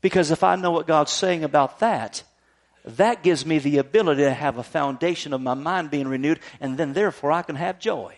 Because 0.00 0.30
if 0.30 0.44
I 0.44 0.56
know 0.56 0.70
what 0.70 0.86
God's 0.86 1.12
saying 1.12 1.44
about 1.44 1.80
that, 1.80 2.22
that 2.84 3.22
gives 3.22 3.44
me 3.44 3.58
the 3.58 3.78
ability 3.78 4.22
to 4.22 4.32
have 4.32 4.58
a 4.58 4.62
foundation 4.62 5.32
of 5.32 5.40
my 5.40 5.54
mind 5.54 5.90
being 5.90 6.08
renewed, 6.08 6.40
and 6.60 6.78
then 6.78 6.92
therefore 6.92 7.32
I 7.32 7.42
can 7.42 7.56
have 7.56 7.78
joy. 7.78 8.16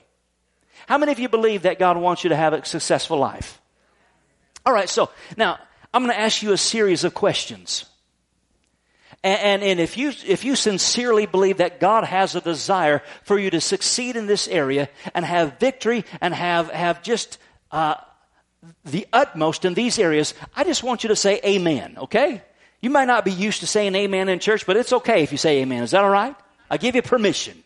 How 0.86 0.98
many 0.98 1.12
of 1.12 1.18
you 1.18 1.28
believe 1.28 1.62
that 1.62 1.78
God 1.78 1.96
wants 1.96 2.24
you 2.24 2.30
to 2.30 2.36
have 2.36 2.52
a 2.52 2.64
successful 2.64 3.18
life? 3.18 3.60
All 4.64 4.72
right, 4.72 4.88
so 4.88 5.10
now 5.36 5.58
I'm 5.92 6.04
going 6.04 6.14
to 6.14 6.20
ask 6.20 6.42
you 6.42 6.52
a 6.52 6.58
series 6.58 7.04
of 7.04 7.14
questions. 7.14 7.89
And, 9.22 9.40
and, 9.40 9.62
and, 9.62 9.80
if 9.80 9.98
you, 9.98 10.12
if 10.26 10.44
you 10.44 10.56
sincerely 10.56 11.26
believe 11.26 11.58
that 11.58 11.78
God 11.78 12.04
has 12.04 12.34
a 12.34 12.40
desire 12.40 13.02
for 13.22 13.38
you 13.38 13.50
to 13.50 13.60
succeed 13.60 14.16
in 14.16 14.26
this 14.26 14.48
area 14.48 14.88
and 15.14 15.24
have 15.24 15.58
victory 15.58 16.06
and 16.22 16.32
have, 16.32 16.70
have 16.70 17.02
just, 17.02 17.38
uh, 17.70 17.96
the 18.84 19.06
utmost 19.12 19.66
in 19.66 19.74
these 19.74 19.98
areas, 19.98 20.32
I 20.56 20.64
just 20.64 20.82
want 20.82 21.04
you 21.04 21.08
to 21.08 21.16
say 21.16 21.40
amen, 21.44 21.96
okay? 21.98 22.42
You 22.80 22.88
might 22.88 23.06
not 23.06 23.26
be 23.26 23.32
used 23.32 23.60
to 23.60 23.66
saying 23.66 23.94
amen 23.94 24.30
in 24.30 24.38
church, 24.38 24.64
but 24.66 24.76
it's 24.76 24.92
okay 24.92 25.22
if 25.22 25.32
you 25.32 25.38
say 25.38 25.60
amen. 25.60 25.82
Is 25.82 25.90
that 25.90 26.02
all 26.02 26.10
right? 26.10 26.34
I 26.70 26.78
give 26.78 26.94
you 26.94 27.02
permission. 27.02 27.62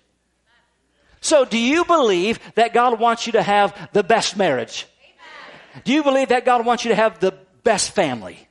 So 1.21 1.45
do 1.45 1.59
you 1.59 1.85
believe 1.85 2.39
that 2.55 2.75
God 2.75 2.99
wants 2.99 3.27
you 3.27 3.33
to 3.35 3.43
have 3.43 3.91
the 3.93 4.03
best 4.03 4.37
marriage? 4.37 4.87
Amen. 5.05 5.83
Do 5.85 5.93
you 5.93 6.03
believe 6.03 6.29
that 6.29 6.45
God 6.45 6.67
wants 6.67 6.85
you 6.85 6.91
to 6.91 6.97
have 6.97 7.21
the 7.21 7.33
best 7.63 7.93
family? 7.93 8.49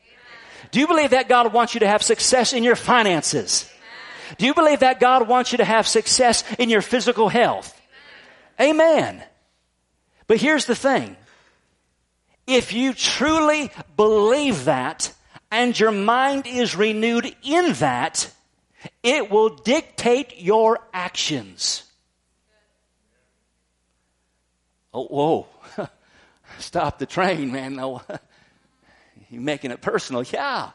Do 0.74 0.80
you 0.80 0.88
believe 0.88 1.12
that 1.12 1.30
God 1.30 1.54
wants 1.54 1.76
you 1.76 1.82
to 1.82 1.88
have 1.88 2.02
success 2.02 2.52
in 2.52 2.64
your 2.64 2.76
finances? 2.76 3.72
Do 4.40 4.48
you 4.48 4.56
believe 4.56 4.80
that 4.80 5.00
God 5.00 5.28
wants 5.28 5.52
you 5.52 5.60
to 5.60 5.64
have 5.66 5.88
success 5.88 6.44
in 6.58 6.72
your 6.72 6.82
physical 6.82 7.30
health? 7.30 7.80
Amen. 8.60 9.24
But 10.26 10.38
here's 10.38 10.66
the 10.66 10.74
thing. 10.74 11.16
If 12.48 12.74
you 12.74 12.96
truly 12.96 13.70
believe 13.96 14.66
that 14.66 15.14
and 15.52 15.80
your 15.80 15.92
mind 15.92 16.48
is 16.48 16.76
renewed 16.76 17.36
in 17.44 17.74
that, 17.74 18.34
it 19.04 19.30
will 19.30 19.50
dictate 19.50 20.42
your 20.42 20.80
actions. 20.92 21.84
Oh, 24.92 25.06
whoa. 25.06 25.48
Stop 26.58 26.98
the 26.98 27.06
train, 27.06 27.52
man. 27.52 27.76
No. 27.76 28.02
You're 29.34 29.42
making 29.42 29.72
it 29.72 29.82
personal. 29.82 30.24
Yeah. 30.24 30.72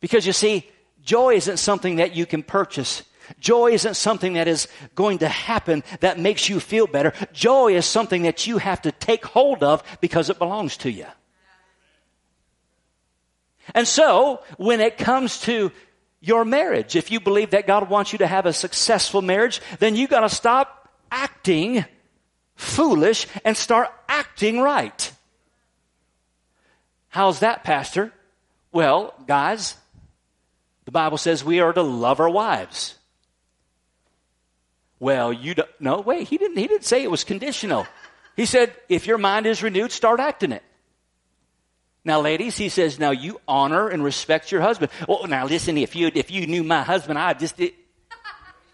Because 0.00 0.26
you 0.26 0.32
see, 0.32 0.68
joy 1.02 1.34
isn't 1.34 1.58
something 1.58 1.96
that 1.96 2.14
you 2.14 2.26
can 2.26 2.42
purchase. 2.42 3.02
Joy 3.40 3.72
isn't 3.72 3.94
something 3.94 4.34
that 4.34 4.48
is 4.48 4.68
going 4.94 5.18
to 5.18 5.28
happen 5.28 5.82
that 6.00 6.18
makes 6.18 6.48
you 6.48 6.60
feel 6.60 6.86
better. 6.86 7.12
Joy 7.32 7.74
is 7.74 7.86
something 7.86 8.22
that 8.22 8.46
you 8.46 8.58
have 8.58 8.82
to 8.82 8.92
take 8.92 9.24
hold 9.24 9.62
of 9.62 9.82
because 10.00 10.30
it 10.30 10.38
belongs 10.38 10.76
to 10.78 10.90
you. 10.90 11.06
And 13.74 13.88
so, 13.88 14.42
when 14.58 14.80
it 14.80 14.98
comes 14.98 15.40
to 15.42 15.72
your 16.20 16.44
marriage, 16.44 16.96
if 16.96 17.10
you 17.10 17.18
believe 17.18 17.50
that 17.50 17.66
God 17.66 17.88
wants 17.88 18.12
you 18.12 18.18
to 18.18 18.26
have 18.26 18.44
a 18.44 18.52
successful 18.52 19.22
marriage, 19.22 19.60
then 19.78 19.96
you 19.96 20.06
gotta 20.06 20.28
stop 20.28 20.90
acting 21.10 21.84
foolish 22.56 23.26
and 23.44 23.56
start 23.56 23.88
acting 24.08 24.60
right. 24.60 25.12
How's 27.14 27.38
that, 27.38 27.62
Pastor? 27.62 28.12
Well, 28.72 29.14
guys, 29.28 29.76
the 30.84 30.90
Bible 30.90 31.16
says 31.16 31.44
we 31.44 31.60
are 31.60 31.72
to 31.72 31.80
love 31.80 32.18
our 32.18 32.28
wives. 32.28 32.96
Well, 34.98 35.32
you 35.32 35.54
don't, 35.54 35.68
no, 35.78 36.00
wait, 36.00 36.26
he 36.26 36.38
didn't, 36.38 36.56
he 36.56 36.66
didn't 36.66 36.86
say 36.86 37.04
it 37.04 37.10
was 37.12 37.22
conditional. 37.22 37.86
He 38.34 38.46
said, 38.46 38.74
if 38.88 39.06
your 39.06 39.18
mind 39.18 39.46
is 39.46 39.62
renewed, 39.62 39.92
start 39.92 40.18
acting 40.18 40.50
it. 40.50 40.64
Now, 42.04 42.20
ladies, 42.20 42.56
he 42.56 42.68
says, 42.68 42.98
now 42.98 43.12
you 43.12 43.40
honor 43.46 43.86
and 43.86 44.02
respect 44.02 44.50
your 44.50 44.62
husband. 44.62 44.90
Well, 45.06 45.28
now 45.28 45.46
listen, 45.46 45.78
if 45.78 45.94
you, 45.94 46.10
if 46.12 46.32
you 46.32 46.48
knew 46.48 46.64
my 46.64 46.82
husband, 46.82 47.16
I 47.16 47.34
just, 47.34 47.56
did. 47.58 47.74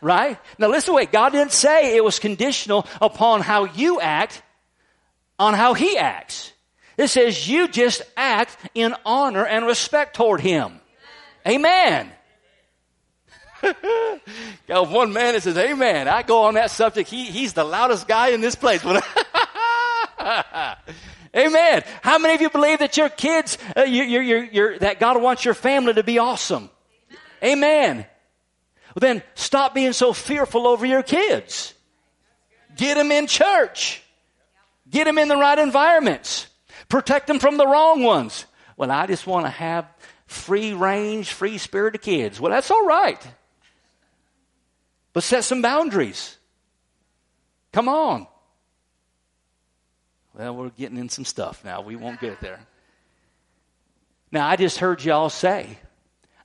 right? 0.01 0.39
Now 0.59 0.69
listen, 0.69 0.95
wait, 0.95 1.13
God 1.13 1.33
didn't 1.33 1.53
say 1.53 1.95
it 1.95 2.03
was 2.03 2.19
conditional 2.19 2.87
upon 3.03 3.43
how 3.43 3.65
you 3.67 4.01
act, 4.01 4.43
on 5.39 5.53
how 5.53 5.75
he 5.75 5.99
acts. 5.99 6.55
It 7.01 7.09
says 7.09 7.49
you 7.49 7.67
just 7.67 8.03
act 8.15 8.59
in 8.75 8.95
honor 9.07 9.47
and 9.47 9.65
respect 9.65 10.15
toward 10.15 10.43
him. 10.43 10.83
Amen. 11.49 12.13
Got 14.69 14.91
one 14.91 15.15
man 15.15 15.33
that 15.33 15.43
says, 15.43 15.57
Amen. 15.57 16.09
I 16.09 16.21
go 16.21 16.43
on 16.43 16.55
that 16.55 16.71
subject. 16.71 17.09
He, 17.09 17.25
he's 17.25 17.55
the 17.55 17.65
loudest 17.65 18.07
guy 18.07 18.29
in 18.33 18.43
this 18.43 18.55
place. 18.55 18.85
Amen. 21.35 21.85
How 22.03 22.19
many 22.19 22.35
of 22.35 22.43
you 22.43 22.51
believe 22.51 22.81
that 22.81 22.99
your 22.99 23.09
kids, 23.09 23.57
uh, 23.75 23.85
you, 23.85 24.03
you're, 24.03 24.23
you're, 24.23 24.45
you're, 24.45 24.79
that 24.81 25.01
God 25.01 25.23
wants 25.23 25.43
your 25.43 25.55
family 25.55 25.95
to 25.95 26.03
be 26.03 26.19
awesome? 26.19 26.69
Amen. 27.43 27.55
Amen. 27.63 28.07
Well, 28.95 29.01
then 29.01 29.23
stop 29.37 29.75
being 29.75 29.95
so 29.95 30.13
fearful 30.13 30.67
over 30.67 30.85
your 30.85 31.03
kids. 31.03 31.73
Get 32.77 32.97
them 32.97 33.11
in 33.11 33.27
church. 33.27 34.03
Get 34.91 35.05
them 35.05 35.17
in 35.17 35.29
the 35.29 35.37
right 35.37 35.59
environments. 35.59 36.50
Protect 36.91 37.29
them 37.29 37.39
from 37.39 37.57
the 37.57 37.67
wrong 37.67 38.03
ones. 38.03 38.45
Well, 38.77 38.91
I 38.91 39.07
just 39.07 39.27
want 39.27 39.47
to 39.47 39.51
have 39.51 39.87
free 40.27 40.75
range, 40.75 41.33
free 41.33 41.57
spirited 41.57 42.03
kids. 42.03 42.41
Well, 42.41 42.51
that's 42.51 42.71
all 42.71 42.85
right. 42.85 43.21
But 45.13 45.23
set 45.23 45.45
some 45.45 45.63
boundaries. 45.63 46.37
Come 47.73 47.89
on. 47.89 48.27
Well, 50.35 50.57
we're 50.57 50.71
getting 50.71 50.99
in 50.99 51.09
some 51.09 51.25
stuff 51.25 51.65
now. 51.65 51.81
We 51.81 51.95
won't 51.97 52.21
get 52.21 52.41
there. 52.41 52.61
Now, 54.33 54.49
I 54.49 54.57
just 54.57 54.79
heard 54.79 55.05
y'all 55.05 55.31
say, 55.31 55.79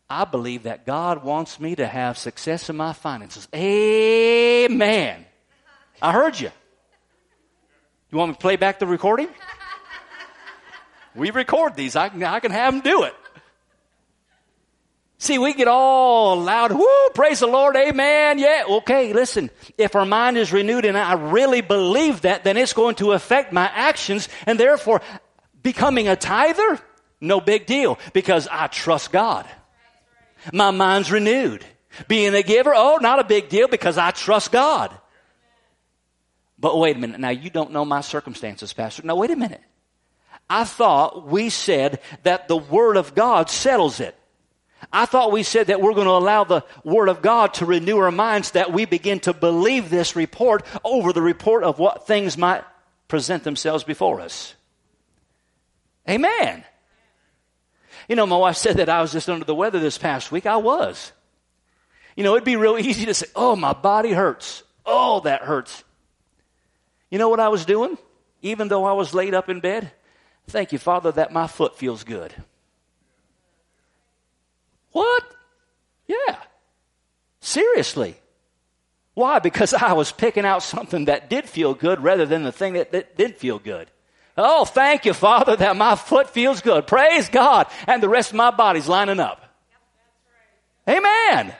I 0.10 0.26
believe 0.26 0.64
that 0.64 0.86
God 0.86 1.24
wants 1.24 1.60
me 1.60 1.76
to 1.76 1.88
have 1.88 2.18
success 2.18 2.70
in 2.70 2.76
my 2.76 2.94
finances. 2.94 3.48
Amen. 3.54 5.26
I 6.02 6.12
heard 6.12 6.40
you. 6.40 6.52
You 8.12 8.18
want 8.20 8.30
me 8.30 8.36
to 8.36 8.42
play 8.42 8.56
back 8.56 8.78
the 8.78 8.86
recording? 8.86 9.30
We 11.16 11.32
record 11.32 11.76
these. 11.76 11.96
I 11.96 12.10
can, 12.10 12.22
I 12.24 12.40
can 12.40 12.52
have 12.52 12.74
them 12.74 12.82
do 12.82 13.04
it. 13.04 13.16
See, 15.18 15.38
we 15.38 15.54
get 15.54 15.68
all 15.68 16.40
loud, 16.40 16.74
whoo, 16.74 17.10
praise 17.14 17.40
the 17.40 17.48
Lord, 17.48 17.76
amen, 17.78 18.38
yeah, 18.38 18.66
okay, 18.68 19.14
listen, 19.14 19.50
if 19.78 19.96
our 19.96 20.06
mind 20.06 20.38
is 20.38 20.52
renewed 20.52 20.84
and 20.84 20.98
I 20.98 21.14
really 21.14 21.62
believe 21.62 22.22
that, 22.22 22.44
then 22.44 22.58
it's 22.58 22.74
going 22.74 22.96
to 22.96 23.14
affect 23.14 23.54
my 23.54 23.66
actions, 23.66 24.28
and 24.46 24.60
therefore, 24.60 25.02
becoming 25.64 26.10
a 26.10 26.18
tither, 26.18 26.80
no 27.22 27.40
big 27.40 27.66
deal, 27.66 27.98
because 28.12 28.48
I 28.52 28.68
trust 28.68 29.14
God. 29.14 29.48
My 30.52 30.72
mind's 30.72 31.12
renewed. 31.12 31.66
Being 32.10 32.36
a 32.36 32.44
giver, 32.44 32.74
oh, 32.76 32.98
not 32.98 33.20
a 33.20 33.24
big 33.24 33.48
deal, 33.48 33.70
because 33.70 33.98
I 33.98 34.12
trust 34.12 34.52
God. 34.52 34.96
But 36.60 36.78
wait 36.78 36.98
a 36.98 37.00
minute, 37.00 37.22
now 37.22 37.30
you 37.30 37.50
don't 37.50 37.72
know 37.72 37.86
my 37.86 38.02
circumstances, 38.02 38.74
Pastor. 38.74 39.04
No, 39.04 39.16
wait 39.16 39.32
a 39.32 39.36
minute. 39.36 39.64
I 40.50 40.64
thought 40.64 41.28
we 41.28 41.50
said 41.50 42.00
that 42.24 42.48
the 42.48 42.58
Word 42.58 42.98
of 42.98 43.16
God 43.16 43.50
settles 43.50 44.00
it. 44.00 44.16
I 44.94 45.06
thought 45.06 45.32
we 45.32 45.44
said 45.44 45.68
that 45.68 45.82
we're 45.82 45.94
going 45.94 46.06
to 46.06 46.12
allow 46.12 46.44
the 46.44 46.64
Word 46.84 47.10
of 47.10 47.22
God 47.22 47.56
to 47.56 47.66
renew 47.66 47.98
our 47.98 48.12
minds 48.12 48.52
that 48.52 48.72
we 48.72 48.86
begin 48.86 49.20
to 49.22 49.34
believe 49.34 49.90
this 49.90 50.16
report 50.16 50.64
over 50.84 51.12
the 51.12 51.22
report 51.22 51.64
of 51.64 51.80
what 51.80 52.06
things 52.06 52.38
might 52.38 52.64
present 53.08 53.44
themselves 53.44 53.84
before 53.84 54.22
us. 54.22 54.54
Amen. 56.08 56.64
You 58.08 58.16
know, 58.16 58.28
my 58.28 58.38
wife 58.38 58.58
said 58.58 58.78
that 58.78 58.90
I 58.90 59.02
was 59.02 59.12
just 59.12 59.30
under 59.30 59.46
the 59.46 59.56
weather 59.56 59.80
this 59.80 59.98
past 59.98 60.32
week. 60.32 60.46
I 60.46 60.58
was. 60.58 61.12
You 62.16 62.24
know, 62.24 62.34
it'd 62.36 62.46
be 62.46 62.56
real 62.56 62.78
easy 62.78 63.06
to 63.08 63.14
say, 63.14 63.28
oh, 63.36 63.56
my 63.56 63.74
body 63.74 64.12
hurts. 64.12 64.64
Oh, 64.86 65.22
that 65.22 65.42
hurts. 65.42 65.84
You 67.10 67.18
know 67.18 67.30
what 67.30 67.40
I 67.40 67.50
was 67.50 67.66
doing? 67.66 67.98
Even 68.42 68.68
though 68.68 68.86
I 68.86 68.94
was 68.94 69.14
laid 69.14 69.34
up 69.34 69.50
in 69.50 69.60
bed? 69.60 69.92
Thank 70.48 70.72
you, 70.72 70.80
Father, 70.80 71.12
that 71.14 71.32
my 71.32 71.48
foot 71.48 71.78
feels 71.78 72.04
good. 72.04 72.34
What? 74.92 75.24
Yeah. 76.08 76.38
Seriously. 77.40 78.16
Why? 79.14 79.40
Because 79.40 79.74
I 79.74 79.94
was 79.94 80.12
picking 80.12 80.46
out 80.46 80.62
something 80.62 81.06
that 81.06 81.30
did 81.30 81.46
feel 81.50 81.74
good 81.74 82.04
rather 82.04 82.26
than 82.26 82.44
the 82.44 82.52
thing 82.52 82.74
that, 82.74 82.92
that 82.92 83.18
didn't 83.18 83.38
feel 83.38 83.60
good. 83.60 83.90
Oh, 84.38 84.66
thank 84.66 85.06
you, 85.06 85.14
Father, 85.14 85.56
that 85.56 85.78
my 85.78 85.96
foot 85.96 86.30
feels 86.30 86.62
good. 86.62 86.88
Praise 86.88 87.30
God. 87.30 87.68
And 87.88 88.04
the 88.04 88.10
rest 88.10 88.32
of 88.32 88.36
my 88.36 88.52
body's 88.52 88.88
lining 88.88 89.20
up. 89.20 89.42
Amen. 90.88 91.56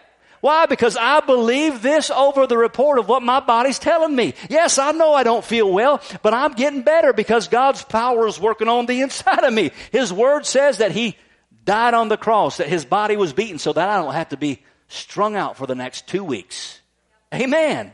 Why? 0.46 0.68
Because 0.68 0.96
I 0.96 1.22
believe 1.22 1.82
this 1.82 2.12
over 2.12 2.46
the 2.46 2.56
report 2.56 3.00
of 3.00 3.10
what 3.10 3.24
my 3.24 3.40
body's 3.40 3.80
telling 3.80 4.16
me. 4.16 4.36
Yes, 4.48 4.78
I 4.78 4.92
know 4.92 5.12
I 5.12 5.24
don't 5.24 5.44
feel 5.44 5.74
well, 5.74 6.00
but 6.22 6.36
I'm 6.36 6.54
getting 6.54 6.84
better 6.84 7.14
because 7.14 7.48
God's 7.48 7.82
power 7.82 8.28
is 8.28 8.40
working 8.40 8.68
on 8.68 8.86
the 8.86 9.02
inside 9.06 9.44
of 9.44 9.52
me. 9.52 9.72
His 9.92 10.14
word 10.14 10.46
says 10.46 10.78
that 10.78 10.92
He 10.92 11.18
died 11.64 11.96
on 11.96 12.10
the 12.10 12.16
cross, 12.16 12.58
that 12.58 12.68
his 12.68 12.86
body 12.86 13.18
was 13.18 13.34
beaten 13.34 13.58
so 13.58 13.74
that 13.74 13.90
I 13.90 14.00
don't 14.00 14.14
have 14.14 14.30
to 14.30 14.38
be 14.38 14.62
strung 14.88 15.36
out 15.36 15.58
for 15.58 15.66
the 15.66 15.74
next 15.74 16.08
two 16.08 16.24
weeks. 16.24 16.80
Amen. 17.34 17.92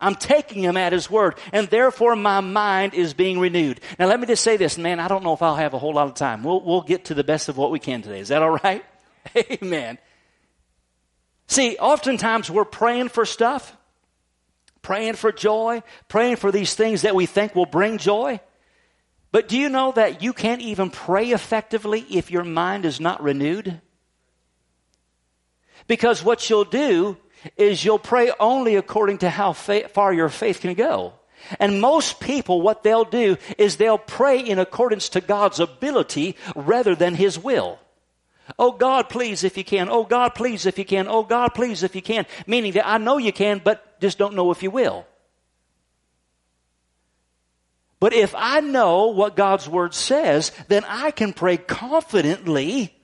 I'm 0.00 0.14
taking 0.14 0.62
him 0.62 0.78
at 0.78 0.94
his 0.94 1.10
word, 1.10 1.34
and 1.52 1.68
therefore 1.68 2.16
my 2.16 2.40
mind 2.40 2.94
is 2.94 3.12
being 3.12 3.38
renewed. 3.38 3.82
Now, 3.98 4.06
let 4.06 4.18
me 4.18 4.26
just 4.26 4.42
say 4.42 4.56
this, 4.56 4.78
man. 4.78 5.00
I 5.00 5.08
don't 5.08 5.22
know 5.22 5.34
if 5.34 5.42
I'll 5.42 5.54
have 5.54 5.74
a 5.74 5.78
whole 5.78 5.92
lot 5.92 6.06
of 6.06 6.14
time. 6.14 6.44
We'll, 6.44 6.62
we'll 6.62 6.80
get 6.80 7.04
to 7.06 7.14
the 7.14 7.24
best 7.24 7.50
of 7.50 7.58
what 7.58 7.70
we 7.70 7.78
can 7.78 8.00
today. 8.00 8.20
Is 8.20 8.28
that 8.28 8.40
all 8.40 8.58
right? 8.64 8.82
Amen. 9.36 9.98
See, 11.46 11.76
oftentimes 11.76 12.50
we're 12.50 12.64
praying 12.64 13.08
for 13.08 13.24
stuff, 13.24 13.76
praying 14.82 15.14
for 15.14 15.32
joy, 15.32 15.82
praying 16.08 16.36
for 16.36 16.50
these 16.50 16.74
things 16.74 17.02
that 17.02 17.14
we 17.14 17.26
think 17.26 17.54
will 17.54 17.66
bring 17.66 17.98
joy. 17.98 18.40
But 19.30 19.48
do 19.48 19.58
you 19.58 19.68
know 19.68 19.92
that 19.92 20.22
you 20.22 20.32
can't 20.32 20.62
even 20.62 20.90
pray 20.90 21.30
effectively 21.30 22.06
if 22.10 22.30
your 22.30 22.44
mind 22.44 22.84
is 22.84 23.00
not 23.00 23.22
renewed? 23.22 23.80
Because 25.86 26.22
what 26.22 26.48
you'll 26.48 26.64
do 26.64 27.16
is 27.56 27.84
you'll 27.84 27.98
pray 27.98 28.32
only 28.40 28.76
according 28.76 29.18
to 29.18 29.30
how 29.30 29.52
fa- 29.52 29.88
far 29.88 30.12
your 30.12 30.28
faith 30.28 30.60
can 30.60 30.74
go. 30.74 31.14
And 31.58 31.80
most 31.80 32.20
people, 32.20 32.62
what 32.62 32.82
they'll 32.82 33.04
do 33.04 33.36
is 33.58 33.76
they'll 33.76 33.98
pray 33.98 34.38
in 34.38 34.58
accordance 34.58 35.10
to 35.10 35.20
God's 35.20 35.60
ability 35.60 36.36
rather 36.56 36.94
than 36.94 37.14
His 37.14 37.38
will. 37.38 37.78
Oh 38.58 38.72
God, 38.72 39.08
please 39.08 39.44
if 39.44 39.56
you 39.56 39.64
can. 39.64 39.88
Oh 39.88 40.04
God, 40.04 40.34
please 40.34 40.66
if 40.66 40.78
you 40.78 40.84
can. 40.84 41.08
Oh 41.08 41.22
God, 41.22 41.48
please 41.54 41.82
if 41.82 41.94
you 41.94 42.02
can. 42.02 42.26
Meaning 42.46 42.72
that 42.72 42.86
I 42.86 42.98
know 42.98 43.18
you 43.18 43.32
can, 43.32 43.60
but 43.62 44.00
just 44.00 44.18
don't 44.18 44.34
know 44.34 44.50
if 44.50 44.62
you 44.62 44.70
will. 44.70 45.06
But 48.00 48.12
if 48.12 48.34
I 48.36 48.60
know 48.60 49.06
what 49.06 49.34
God's 49.34 49.66
Word 49.66 49.94
says, 49.94 50.52
then 50.68 50.84
I 50.86 51.10
can 51.10 51.32
pray 51.32 51.56
confidently, 51.56 52.94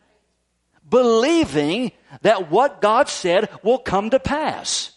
believing 0.87 1.93
that 2.21 2.51
what 2.51 2.83
God 2.83 3.09
said 3.09 3.49
will 3.63 3.79
come 3.79 4.11
to 4.11 4.21
pass. 4.21 4.93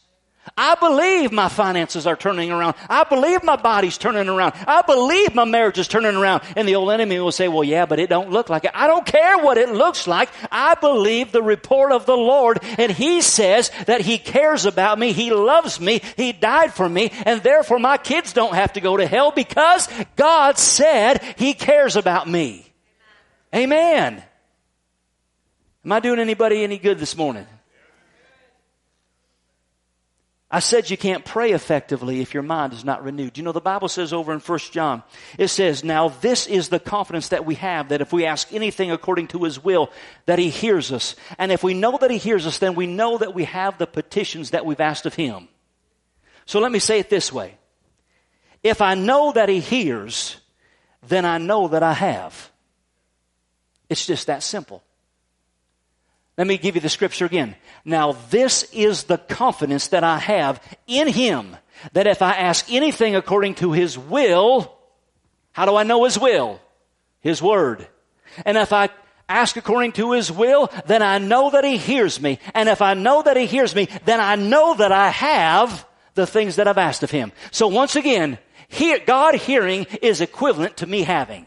I 0.57 0.75
believe 0.75 1.31
my 1.31 1.47
finances 1.47 2.05
are 2.05 2.17
turning 2.17 2.51
around. 2.51 2.75
I 2.89 3.05
believe 3.05 3.43
my 3.43 3.55
body's 3.55 3.97
turning 3.97 4.27
around. 4.27 4.53
I 4.67 4.81
believe 4.81 5.33
my 5.33 5.45
marriage 5.45 5.77
is 5.77 5.87
turning 5.87 6.15
around. 6.15 6.43
And 6.55 6.67
the 6.67 6.75
old 6.75 6.91
enemy 6.91 7.17
will 7.19 7.31
say, 7.31 7.47
well, 7.47 7.63
yeah, 7.63 7.85
but 7.85 7.99
it 7.99 8.09
don't 8.09 8.29
look 8.29 8.49
like 8.49 8.65
it. 8.65 8.71
I 8.73 8.87
don't 8.87 9.05
care 9.05 9.37
what 9.37 9.57
it 9.57 9.69
looks 9.69 10.05
like. 10.05 10.29
I 10.51 10.75
believe 10.75 11.31
the 11.31 11.41
report 11.41 11.93
of 11.93 12.05
the 12.05 12.17
Lord. 12.17 12.59
And 12.77 12.91
He 12.91 13.21
says 13.21 13.71
that 13.87 14.01
He 14.01 14.17
cares 14.17 14.65
about 14.65 14.99
me. 14.99 15.13
He 15.13 15.31
loves 15.31 15.79
me. 15.79 16.01
He 16.17 16.33
died 16.33 16.73
for 16.73 16.87
me. 16.87 17.11
And 17.25 17.41
therefore 17.41 17.79
my 17.79 17.97
kids 17.97 18.33
don't 18.33 18.53
have 18.53 18.73
to 18.73 18.81
go 18.81 18.97
to 18.97 19.07
hell 19.07 19.31
because 19.31 19.87
God 20.15 20.57
said 20.57 21.23
He 21.37 21.53
cares 21.53 21.95
about 21.95 22.27
me. 22.27 22.65
Amen. 23.55 24.21
Am 25.85 25.91
I 25.91 25.99
doing 25.99 26.19
anybody 26.19 26.63
any 26.63 26.77
good 26.77 26.99
this 26.99 27.15
morning? 27.15 27.47
I 30.53 30.59
said 30.59 30.91
you 30.91 30.97
can't 30.97 31.25
pray 31.25 31.51
effectively 31.51 32.21
if 32.21 32.35
your 32.35 32.43
mind 32.43 32.73
is 32.73 32.85
not 32.85 33.03
renewed. 33.03 33.39
You 33.39 33.43
know, 33.43 33.53
the 33.53 33.59
Bible 33.59 33.89
says 33.89 34.13
over 34.13 34.31
in 34.31 34.39
1 34.39 34.59
John, 34.71 35.01
it 35.39 35.47
says, 35.47 35.83
Now 35.83 36.09
this 36.09 36.45
is 36.45 36.69
the 36.69 36.79
confidence 36.79 37.29
that 37.29 37.43
we 37.43 37.55
have 37.55 37.89
that 37.89 38.01
if 38.01 38.13
we 38.13 38.27
ask 38.27 38.53
anything 38.53 38.91
according 38.91 39.29
to 39.29 39.45
his 39.45 39.63
will, 39.63 39.89
that 40.27 40.37
he 40.37 40.49
hears 40.51 40.91
us. 40.91 41.15
And 41.39 41.51
if 41.51 41.63
we 41.63 41.73
know 41.73 41.97
that 41.97 42.11
he 42.11 42.19
hears 42.19 42.45
us, 42.45 42.59
then 42.59 42.75
we 42.75 42.85
know 42.85 43.17
that 43.17 43.33
we 43.33 43.45
have 43.45 43.79
the 43.79 43.87
petitions 43.87 44.51
that 44.51 44.63
we've 44.63 44.79
asked 44.79 45.07
of 45.07 45.15
him. 45.15 45.47
So 46.45 46.59
let 46.59 46.71
me 46.71 46.77
say 46.77 46.99
it 46.99 47.09
this 47.09 47.33
way. 47.33 47.57
If 48.61 48.79
I 48.79 48.93
know 48.93 49.31
that 49.31 49.49
he 49.49 49.59
hears, 49.59 50.37
then 51.07 51.25
I 51.25 51.39
know 51.39 51.69
that 51.69 51.81
I 51.81 51.93
have. 51.93 52.51
It's 53.89 54.05
just 54.05 54.27
that 54.27 54.43
simple. 54.43 54.83
Let 56.37 56.47
me 56.47 56.57
give 56.57 56.75
you 56.75 56.81
the 56.81 56.89
scripture 56.89 57.25
again. 57.25 57.55
Now 57.85 58.13
this 58.29 58.63
is 58.73 59.03
the 59.03 59.17
confidence 59.17 59.89
that 59.89 60.03
I 60.03 60.17
have 60.17 60.61
in 60.87 61.07
Him 61.07 61.55
that 61.93 62.07
if 62.07 62.21
I 62.21 62.33
ask 62.33 62.71
anything 62.71 63.15
according 63.15 63.55
to 63.55 63.71
His 63.71 63.97
will, 63.97 64.73
how 65.51 65.65
do 65.65 65.75
I 65.75 65.83
know 65.83 66.05
His 66.05 66.17
will? 66.17 66.59
His 67.19 67.41
Word. 67.41 67.87
And 68.45 68.57
if 68.57 68.73
I 68.73 68.89
ask 69.29 69.55
according 69.57 69.91
to 69.93 70.13
His 70.13 70.31
will, 70.31 70.71
then 70.87 71.03
I 71.03 71.19
know 71.19 71.51
that 71.51 71.63
He 71.63 71.77
hears 71.77 72.19
me. 72.19 72.39
And 72.55 72.67
if 72.67 72.81
I 72.81 72.95
know 72.95 73.21
that 73.21 73.37
He 73.37 73.45
hears 73.45 73.75
me, 73.75 73.87
then 74.05 74.19
I 74.19 74.35
know 74.35 74.73
that 74.75 74.91
I 74.91 75.09
have 75.09 75.85
the 76.15 76.25
things 76.25 76.55
that 76.55 76.67
I've 76.67 76.77
asked 76.77 77.03
of 77.03 77.11
Him. 77.11 77.31
So 77.51 77.67
once 77.67 77.95
again, 77.95 78.39
hear, 78.69 78.99
God 78.99 79.35
hearing 79.35 79.85
is 80.01 80.21
equivalent 80.21 80.77
to 80.77 80.87
me 80.87 81.03
having. 81.03 81.45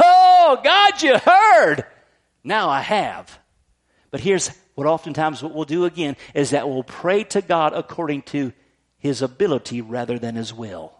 Oh, 0.00 0.60
God, 0.62 1.02
you 1.02 1.18
heard. 1.18 1.86
Now 2.44 2.68
I 2.68 2.82
have. 2.82 3.38
But 4.10 4.20
here's 4.20 4.50
what 4.74 4.86
oftentimes 4.86 5.42
what 5.42 5.54
we'll 5.54 5.64
do 5.64 5.86
again 5.86 6.16
is 6.34 6.50
that 6.50 6.68
we'll 6.68 6.84
pray 6.84 7.24
to 7.24 7.40
God 7.40 7.72
according 7.72 8.22
to 8.22 8.52
his 8.98 9.22
ability 9.22 9.80
rather 9.80 10.18
than 10.18 10.36
his 10.36 10.52
will. 10.52 10.92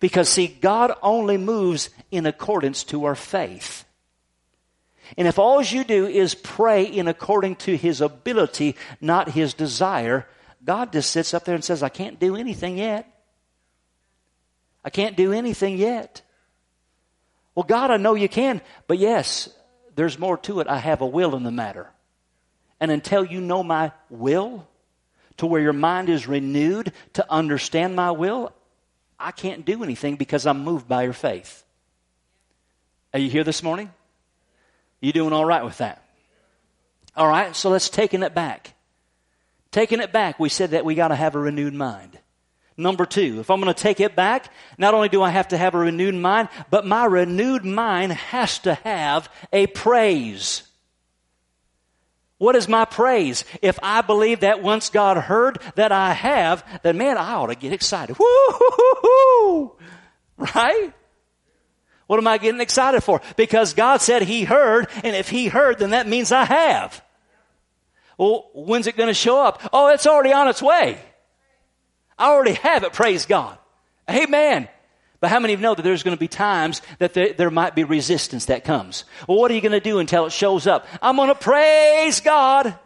Because 0.00 0.28
see, 0.28 0.46
God 0.46 0.92
only 1.02 1.36
moves 1.36 1.90
in 2.10 2.26
accordance 2.26 2.84
to 2.84 3.04
our 3.04 3.14
faith. 3.14 3.84
And 5.16 5.26
if 5.26 5.38
all 5.38 5.62
you 5.62 5.84
do 5.84 6.06
is 6.06 6.34
pray 6.34 6.84
in 6.84 7.08
according 7.08 7.56
to 7.56 7.76
his 7.76 8.00
ability, 8.00 8.76
not 9.00 9.30
his 9.30 9.54
desire, 9.54 10.26
God 10.64 10.92
just 10.92 11.10
sits 11.10 11.34
up 11.34 11.44
there 11.44 11.54
and 11.54 11.64
says, 11.64 11.82
I 11.82 11.88
can't 11.88 12.20
do 12.20 12.36
anything 12.36 12.78
yet. 12.78 13.06
I 14.84 14.90
can't 14.90 15.16
do 15.16 15.32
anything 15.32 15.76
yet. 15.76 16.22
Well, 17.54 17.64
God, 17.64 17.90
I 17.90 17.96
know 17.96 18.14
you 18.14 18.28
can, 18.28 18.60
but 18.86 18.98
yes, 18.98 19.48
there's 20.00 20.18
more 20.18 20.38
to 20.38 20.60
it. 20.60 20.66
I 20.66 20.78
have 20.78 21.02
a 21.02 21.06
will 21.06 21.36
in 21.36 21.42
the 21.42 21.50
matter. 21.50 21.86
And 22.80 22.90
until 22.90 23.22
you 23.22 23.38
know 23.38 23.62
my 23.62 23.92
will, 24.08 24.66
to 25.36 25.46
where 25.46 25.60
your 25.60 25.74
mind 25.74 26.08
is 26.08 26.26
renewed 26.26 26.94
to 27.12 27.26
understand 27.30 27.94
my 27.96 28.10
will, 28.10 28.54
I 29.18 29.30
can't 29.30 29.66
do 29.66 29.84
anything 29.84 30.16
because 30.16 30.46
I'm 30.46 30.64
moved 30.64 30.88
by 30.88 31.02
your 31.02 31.12
faith. 31.12 31.64
Are 33.12 33.20
you 33.20 33.28
here 33.28 33.44
this 33.44 33.62
morning? 33.62 33.92
You 35.02 35.12
doing 35.12 35.34
all 35.34 35.44
right 35.44 35.66
with 35.66 35.76
that? 35.76 36.02
All 37.14 37.28
right, 37.28 37.54
so 37.54 37.68
let's 37.68 37.90
taking 37.90 38.22
it 38.22 38.34
back. 38.34 38.72
Taking 39.70 40.00
it 40.00 40.12
back, 40.12 40.40
we 40.40 40.48
said 40.48 40.70
that 40.70 40.86
we 40.86 40.94
got 40.94 41.08
to 41.08 41.14
have 41.14 41.34
a 41.34 41.38
renewed 41.38 41.74
mind. 41.74 42.18
Number 42.76 43.04
two, 43.04 43.40
if 43.40 43.50
I'm 43.50 43.60
going 43.60 43.72
to 43.72 43.80
take 43.82 44.00
it 44.00 44.16
back, 44.16 44.52
not 44.78 44.94
only 44.94 45.08
do 45.08 45.22
I 45.22 45.30
have 45.30 45.48
to 45.48 45.58
have 45.58 45.74
a 45.74 45.78
renewed 45.78 46.14
mind, 46.14 46.48
but 46.70 46.86
my 46.86 47.04
renewed 47.04 47.64
mind 47.64 48.12
has 48.12 48.58
to 48.60 48.74
have 48.74 49.28
a 49.52 49.66
praise. 49.66 50.62
What 52.38 52.56
is 52.56 52.68
my 52.68 52.86
praise? 52.86 53.44
If 53.60 53.78
I 53.82 54.00
believe 54.00 54.40
that 54.40 54.62
once 54.62 54.88
God 54.88 55.18
heard 55.18 55.60
that 55.74 55.92
I 55.92 56.14
have, 56.14 56.64
then 56.82 56.96
man, 56.96 57.18
I 57.18 57.34
ought 57.34 57.48
to 57.48 57.54
get 57.54 57.74
excited. 57.74 58.16
Woo! 58.18 59.76
Right? 60.38 60.94
What 62.06 62.18
am 62.18 62.26
I 62.26 62.38
getting 62.38 62.62
excited 62.62 63.02
for? 63.02 63.20
Because 63.36 63.74
God 63.74 64.00
said 64.00 64.22
He 64.22 64.44
heard, 64.44 64.88
and 65.04 65.14
if 65.14 65.28
He 65.28 65.48
heard, 65.48 65.78
then 65.78 65.90
that 65.90 66.08
means 66.08 66.32
I 66.32 66.44
have. 66.44 67.04
Well, 68.16 68.48
when's 68.54 68.86
it 68.86 68.96
going 68.96 69.08
to 69.08 69.14
show 69.14 69.44
up? 69.44 69.68
Oh, 69.72 69.88
it's 69.88 70.06
already 70.06 70.32
on 70.32 70.48
its 70.48 70.62
way. 70.62 70.98
I 72.20 72.28
already 72.28 72.52
have 72.52 72.84
it, 72.84 72.92
praise 72.92 73.24
God. 73.24 73.58
Amen. 74.08 74.68
But 75.20 75.30
how 75.30 75.40
many 75.40 75.54
of 75.54 75.60
you 75.60 75.62
know 75.62 75.74
that 75.74 75.82
there's 75.82 76.02
going 76.02 76.16
to 76.16 76.20
be 76.20 76.28
times 76.28 76.82
that 76.98 77.14
there, 77.14 77.32
there 77.32 77.50
might 77.50 77.74
be 77.74 77.84
resistance 77.84 78.46
that 78.46 78.62
comes? 78.62 79.04
Well, 79.26 79.38
what 79.38 79.50
are 79.50 79.54
you 79.54 79.60
going 79.62 79.72
to 79.72 79.80
do 79.80 79.98
until 79.98 80.26
it 80.26 80.32
shows 80.32 80.66
up? 80.66 80.86
I'm 81.00 81.16
going 81.16 81.28
to 81.28 81.34
praise 81.34 82.20
God. 82.20 82.78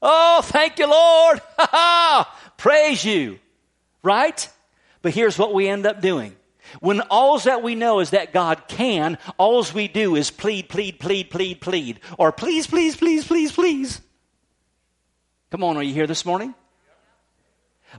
Oh, 0.00 0.40
thank 0.42 0.78
you, 0.78 0.88
Lord. 0.88 1.40
Ha 1.58 1.68
ha. 1.70 2.38
Praise 2.56 3.04
you. 3.04 3.38
Right? 4.02 4.48
But 5.02 5.12
here's 5.12 5.38
what 5.38 5.54
we 5.54 5.68
end 5.68 5.84
up 5.84 6.00
doing. 6.00 6.36
When 6.80 7.00
all 7.02 7.38
that 7.40 7.62
we 7.62 7.74
know 7.74 8.00
is 8.00 8.10
that 8.10 8.32
God 8.32 8.68
can, 8.68 9.18
all 9.38 9.64
we 9.74 9.88
do 9.88 10.14
is 10.16 10.30
plead, 10.30 10.68
plead, 10.68 11.00
plead, 11.00 11.30
plead, 11.30 11.60
plead. 11.60 12.00
Or 12.18 12.30
please, 12.32 12.66
please, 12.66 12.96
please, 12.96 13.26
please, 13.26 13.52
please. 13.52 14.00
Come 15.50 15.64
on, 15.64 15.76
are 15.76 15.82
you 15.82 15.94
here 15.94 16.06
this 16.06 16.24
morning? 16.24 16.54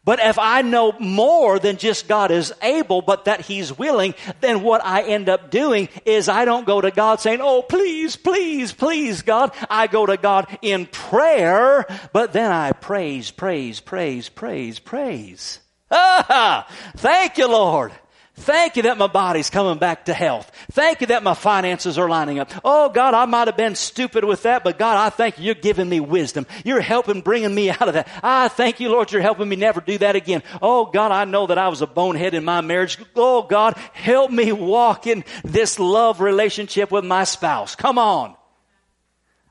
But 0.06 0.20
if 0.20 0.40
I 0.40 0.62
know 0.62 0.94
more 1.00 1.60
than 1.60 1.78
just 1.78 2.08
God 2.08 2.32
is 2.32 2.54
able, 2.62 3.02
but 3.02 3.26
that 3.26 3.42
He's 3.42 3.78
willing, 3.78 4.16
then 4.42 4.64
what 4.64 4.84
I 4.84 5.04
end 5.04 5.30
up 5.30 5.52
doing 5.52 5.90
is 6.06 6.30
I 6.30 6.46
don't 6.46 6.66
go 6.66 6.82
to 6.82 6.92
God 6.92 7.20
saying, 7.20 7.40
Oh, 7.42 7.62
please, 7.62 8.16
please, 8.16 8.74
please, 8.74 9.22
God. 9.22 9.52
I 9.70 9.88
go 9.88 10.06
to 10.06 10.18
God 10.18 10.48
in 10.62 10.86
prayer, 10.88 11.86
but 12.12 12.34
then 12.34 12.52
I 12.52 12.72
praise, 12.72 13.32
praise, 13.32 13.80
praise, 13.80 14.30
praise, 14.30 14.80
praise. 14.80 15.60
Ah, 15.92 16.68
thank 16.98 17.38
you, 17.38 17.48
Lord. 17.48 17.92
Thank 18.36 18.78
you 18.78 18.84
that 18.84 18.98
my 18.98 19.08
body's 19.08 19.52
coming 19.52 19.78
back 19.78 20.06
to 20.06 20.14
health. 20.14 20.52
Thank 20.72 21.02
you 21.02 21.08
that 21.08 21.22
my 21.22 21.36
finances 21.36 22.00
are 22.00 22.10
lining 22.10 22.40
up. 22.40 22.52
Oh 22.66 22.90
God, 22.90 23.14
I 23.14 23.26
might 23.26 23.48
have 23.48 23.56
been 23.56 23.76
stupid 23.76 24.26
with 24.26 24.44
that, 24.44 24.64
but 24.64 24.80
God, 24.80 24.98
I 24.98 25.12
thank 25.12 25.38
you, 25.38 25.46
you're 25.46 25.56
giving 25.56 25.88
me 25.88 26.00
wisdom. 26.00 26.48
You're 26.66 26.82
helping 26.82 27.22
bringing 27.22 27.54
me 27.54 27.70
out 27.70 27.88
of 27.88 27.94
that. 27.94 28.08
I 28.24 28.48
thank 28.48 28.80
you, 28.80 28.90
Lord, 28.90 29.12
you're 29.12 29.22
helping 29.22 29.48
me 29.48 29.56
never 29.56 29.82
do 29.82 30.00
that 30.00 30.16
again. 30.16 30.42
Oh 30.64 30.86
God, 30.86 31.12
I 31.12 31.26
know 31.26 31.46
that 31.46 31.60
I 31.60 31.68
was 31.68 31.84
a 31.84 31.88
bonehead 31.88 32.34
in 32.34 32.44
my 32.44 32.62
marriage. 32.62 32.98
Oh 33.16 33.44
God, 33.44 33.78
help 33.94 34.32
me 34.32 34.52
walk 34.52 35.06
in 35.06 35.24
this 35.44 35.78
love 35.78 36.20
relationship 36.20 36.90
with 36.90 37.06
my 37.06 37.26
spouse. 37.26 37.76
Come 37.76 38.00
on. 38.00 38.36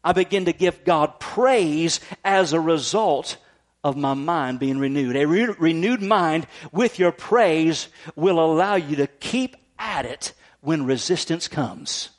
I 0.02 0.12
begin 0.12 0.46
to 0.46 0.52
give 0.52 0.84
God 0.84 1.20
praise 1.20 2.00
as 2.24 2.52
a 2.52 2.60
result 2.60 3.36
of 3.84 3.96
my 3.96 4.14
mind 4.14 4.58
being 4.58 4.78
renewed. 4.78 5.16
A 5.16 5.26
re- 5.26 5.54
renewed 5.58 6.02
mind 6.02 6.46
with 6.70 6.98
your 6.98 7.12
praise 7.12 7.88
will 8.14 8.38
allow 8.38 8.76
you 8.76 8.96
to 8.96 9.06
keep 9.06 9.56
at 9.78 10.06
it 10.06 10.32
when 10.60 10.84
resistance 10.84 11.48
comes. 11.48 12.10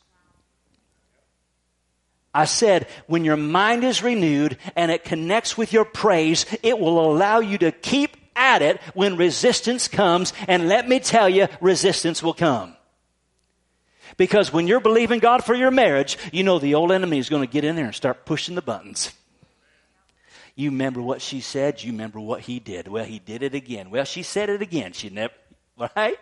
I 2.34 2.46
said, 2.46 2.88
when 3.08 3.26
your 3.26 3.38
mind 3.38 3.84
is 3.84 4.02
renewed 4.02 4.58
and 4.76 4.92
it 4.92 5.04
connects 5.04 5.58
with 5.58 5.72
your 5.72 5.86
praise, 5.86 6.46
it 6.64 6.80
will 6.80 7.00
allow 7.00 7.40
you 7.40 7.60
to 7.60 7.72
keep 7.72 8.18
at 8.36 8.62
it 8.62 8.82
when 8.96 9.18
resistance 9.18 9.88
comes. 9.88 10.34
And 10.48 10.68
let 10.68 10.90
me 10.90 11.00
tell 11.00 11.30
you, 11.30 11.48
resistance 11.62 12.24
will 12.24 12.34
come. 12.34 12.76
Because 14.18 14.52
when 14.52 14.68
you're 14.68 14.80
believing 14.80 15.20
God 15.20 15.44
for 15.44 15.56
your 15.56 15.72
marriage, 15.72 16.18
you 16.32 16.44
know 16.44 16.60
the 16.60 16.76
old 16.76 16.92
enemy 16.92 17.20
is 17.20 17.30
going 17.30 17.46
to 17.48 17.52
get 17.52 17.64
in 17.64 17.76
there 17.76 17.86
and 17.86 17.96
start 17.96 18.26
pushing 18.26 18.56
the 18.56 18.62
buttons. 18.62 19.12
You 20.56 20.70
remember 20.70 21.02
what 21.02 21.22
she 21.22 21.42
said, 21.42 21.82
you 21.82 21.92
remember 21.92 22.20
what 22.20 22.42
he 22.42 22.60
did. 22.60 22.88
Well, 22.88 23.06
he 23.06 23.20
did 23.20 23.42
it 23.42 23.56
again. 23.56 23.90
Well, 23.90 24.06
she 24.06 24.22
said 24.22 24.50
it 24.50 24.62
again. 24.62 24.94
She 24.94 25.10
never, 25.10 25.34
right? 25.96 26.18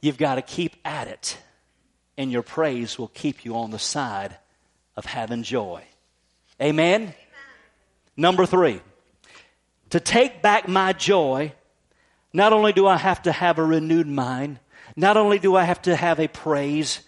You've 0.00 0.18
got 0.18 0.34
to 0.34 0.42
keep 0.42 0.76
at 0.84 1.08
it, 1.08 1.38
and 2.18 2.30
your 2.30 2.42
praise 2.42 2.98
will 2.98 3.08
keep 3.08 3.44
you 3.44 3.56
on 3.56 3.70
the 3.70 3.78
side 3.78 4.36
of 4.96 5.06
having 5.06 5.42
joy. 5.42 5.82
Amen? 6.60 7.02
Amen. 7.02 7.14
Number 8.16 8.44
three, 8.44 8.80
to 9.90 10.00
take 10.00 10.42
back 10.42 10.68
my 10.68 10.92
joy, 10.92 11.52
not 12.32 12.52
only 12.52 12.72
do 12.72 12.86
I 12.86 12.96
have 12.96 13.22
to 13.22 13.32
have 13.32 13.58
a 13.58 13.64
renewed 13.64 14.08
mind, 14.08 14.58
not 14.96 15.16
only 15.16 15.38
do 15.38 15.56
I 15.56 15.64
have 15.64 15.82
to 15.82 15.96
have 15.96 16.20
a 16.20 16.28
praise, 16.28 17.00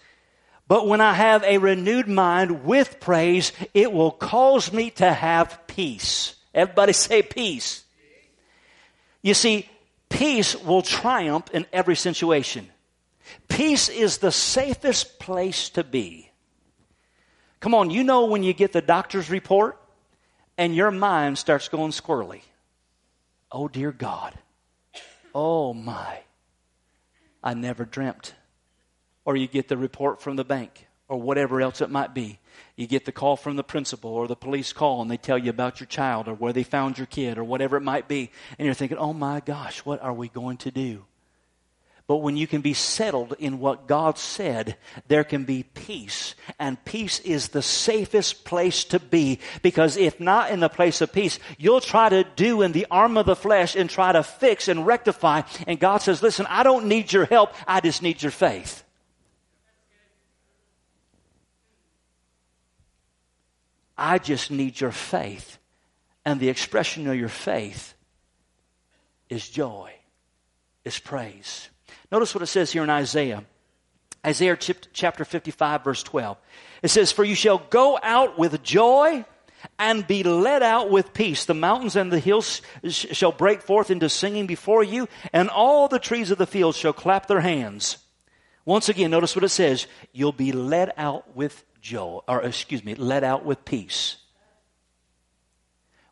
but 0.67 0.87
when 0.87 0.99
I 0.99 1.13
have 1.13 1.43
a 1.43 1.59
renewed 1.59 2.07
mind 2.07 2.65
with 2.65 2.99
praise, 2.99 3.51
it 3.73 3.91
will 3.91 4.11
cause 4.11 4.73
me 4.73 4.89
to 4.91 5.11
have 5.11 5.67
peace. 5.67 6.35
Everybody 6.53 6.93
say 6.93 7.21
peace. 7.21 7.83
You 9.21 9.33
see, 9.33 9.69
peace 10.09 10.55
will 10.55 10.81
triumph 10.81 11.49
in 11.53 11.65
every 11.71 11.95
situation. 11.95 12.67
Peace 13.47 13.89
is 13.89 14.17
the 14.17 14.31
safest 14.31 15.19
place 15.19 15.69
to 15.69 15.83
be. 15.83 16.31
Come 17.59 17.73
on, 17.73 17.89
you 17.89 18.03
know 18.03 18.25
when 18.25 18.43
you 18.43 18.53
get 18.53 18.71
the 18.71 18.81
doctor's 18.81 19.29
report 19.29 19.79
and 20.57 20.75
your 20.75 20.91
mind 20.91 21.37
starts 21.37 21.67
going 21.67 21.91
squirrely. 21.91 22.41
Oh, 23.51 23.67
dear 23.67 23.91
God. 23.91 24.33
Oh, 25.33 25.73
my. 25.73 26.19
I 27.43 27.53
never 27.53 27.85
dreamt 27.85 28.33
or 29.25 29.35
you 29.35 29.47
get 29.47 29.67
the 29.67 29.77
report 29.77 30.21
from 30.21 30.35
the 30.35 30.45
bank 30.45 30.87
or 31.07 31.19
whatever 31.19 31.61
else 31.61 31.81
it 31.81 31.89
might 31.89 32.13
be. 32.13 32.39
You 32.75 32.87
get 32.87 33.05
the 33.05 33.11
call 33.11 33.35
from 33.35 33.55
the 33.55 33.63
principal 33.63 34.11
or 34.11 34.27
the 34.27 34.35
police 34.35 34.73
call 34.73 35.01
and 35.01 35.09
they 35.09 35.17
tell 35.17 35.37
you 35.37 35.49
about 35.49 35.79
your 35.79 35.87
child 35.87 36.27
or 36.27 36.33
where 36.33 36.53
they 36.53 36.63
found 36.63 36.97
your 36.97 37.07
kid 37.07 37.37
or 37.37 37.43
whatever 37.43 37.77
it 37.77 37.81
might 37.81 38.07
be. 38.07 38.31
And 38.57 38.65
you're 38.65 38.75
thinking, 38.75 38.97
oh 38.97 39.13
my 39.13 39.39
gosh, 39.39 39.85
what 39.85 40.01
are 40.01 40.13
we 40.13 40.29
going 40.29 40.57
to 40.57 40.71
do? 40.71 41.05
But 42.07 42.17
when 42.17 42.37
you 42.37 42.45
can 42.45 42.61
be 42.61 42.75
settled 42.75 43.33
in 43.39 43.59
what 43.59 43.87
God 43.87 44.19
said, 44.19 44.77
there 45.07 45.23
can 45.23 45.43
be 45.43 45.63
peace. 45.63 46.35
And 46.59 46.83
peace 46.85 47.19
is 47.21 47.47
the 47.47 47.63
safest 47.63 48.45
place 48.45 48.83
to 48.85 48.99
be 48.99 49.39
because 49.63 49.97
if 49.97 50.19
not 50.19 50.51
in 50.51 50.59
the 50.59 50.69
place 50.69 51.01
of 51.01 51.11
peace, 51.11 51.39
you'll 51.57 51.81
try 51.81 52.09
to 52.09 52.23
do 52.35 52.61
in 52.61 52.73
the 52.73 52.85
arm 52.91 53.17
of 53.17 53.25
the 53.25 53.35
flesh 53.35 53.75
and 53.75 53.89
try 53.89 54.11
to 54.11 54.21
fix 54.21 54.67
and 54.67 54.85
rectify. 54.85 55.41
And 55.65 55.79
God 55.79 55.97
says, 55.97 56.21
listen, 56.21 56.45
I 56.47 56.61
don't 56.61 56.85
need 56.85 57.11
your 57.11 57.25
help. 57.25 57.53
I 57.67 57.79
just 57.79 58.03
need 58.03 58.21
your 58.21 58.31
faith. 58.31 58.84
I 63.97 64.17
just 64.17 64.51
need 64.51 64.79
your 64.79 64.91
faith. 64.91 65.57
And 66.25 66.39
the 66.39 66.49
expression 66.49 67.07
of 67.07 67.15
your 67.15 67.29
faith 67.29 67.93
is 69.29 69.47
joy, 69.47 69.93
is 70.83 70.99
praise. 70.99 71.69
Notice 72.11 72.33
what 72.33 72.41
it 72.41 72.47
says 72.47 72.71
here 72.71 72.83
in 72.83 72.89
Isaiah. 72.89 73.43
Isaiah 74.25 74.57
chapter 74.57 75.23
55, 75.23 75.83
verse 75.83 76.03
12. 76.03 76.37
It 76.81 76.87
says, 76.89 77.11
For 77.11 77.23
you 77.23 77.35
shall 77.35 77.59
go 77.69 77.99
out 78.01 78.39
with 78.39 78.63
joy 78.63 79.23
and 79.77 80.07
be 80.07 80.23
led 80.23 80.63
out 80.63 80.89
with 80.89 81.13
peace. 81.13 81.45
The 81.45 81.53
mountains 81.53 81.95
and 81.95 82.11
the 82.11 82.19
hills 82.19 82.61
shall 82.87 83.31
break 83.31 83.61
forth 83.61 83.91
into 83.91 84.09
singing 84.09 84.47
before 84.47 84.83
you, 84.83 85.07
and 85.31 85.49
all 85.49 85.87
the 85.87 85.99
trees 85.99 86.31
of 86.31 86.37
the 86.37 86.47
field 86.47 86.75
shall 86.75 86.93
clap 86.93 87.27
their 87.27 87.41
hands. 87.41 87.97
Once 88.65 88.89
again, 88.89 89.11
notice 89.11 89.35
what 89.35 89.43
it 89.43 89.49
says. 89.49 89.85
You'll 90.11 90.31
be 90.31 90.51
led 90.51 90.91
out 90.97 91.35
with 91.35 91.63
joy, 91.85 92.19
or 92.27 92.41
excuse 92.41 92.83
me, 92.83 92.95
let 92.95 93.23
out 93.23 93.45
with 93.45 93.63
peace. 93.63 94.17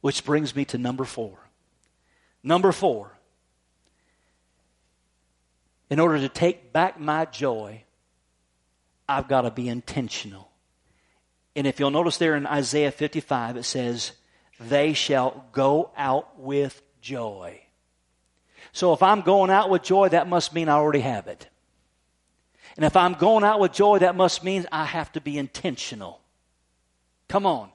Which 0.02 0.24
brings 0.24 0.56
me 0.56 0.66
to 0.66 0.78
number 0.78 1.04
four. 1.04 1.38
Number 2.44 2.72
four. 2.72 3.12
In 5.90 6.00
order 6.00 6.20
to 6.20 6.30
take 6.30 6.72
back 6.72 7.00
my 7.00 7.26
joy, 7.26 7.84
I've 9.10 9.28
got 9.28 9.42
to 9.42 9.52
be 9.52 9.68
intentional. 9.68 10.50
And 11.56 11.68
if 11.68 11.80
you'll 11.80 11.92
notice 11.92 12.18
there 12.18 12.36
in 12.36 12.46
Isaiah 12.46 12.92
55, 12.92 13.58
it 13.58 13.64
says, 13.64 14.12
They 14.60 14.94
shall 14.94 15.46
go 15.52 15.92
out 15.98 16.40
with 16.40 16.82
joy. 17.02 17.62
So 18.72 18.94
if 18.94 19.04
I'm 19.04 19.22
going 19.22 19.50
out 19.50 19.70
with 19.70 19.84
joy, 19.84 20.10
that 20.10 20.28
must 20.28 20.54
mean 20.54 20.70
I 20.70 20.74
already 20.74 21.02
have 21.02 21.28
it. 21.28 21.48
And 22.76 22.86
if 22.86 22.96
I'm 22.96 23.14
going 23.14 23.44
out 23.44 23.60
with 23.60 23.74
joy, 23.74 24.00
that 24.00 24.16
must 24.16 24.44
mean 24.44 24.66
I 24.72 24.86
have 24.86 25.12
to 25.14 25.22
be 25.22 25.38
intentional. 25.38 26.20
Come 27.28 27.46
on. 27.46 27.70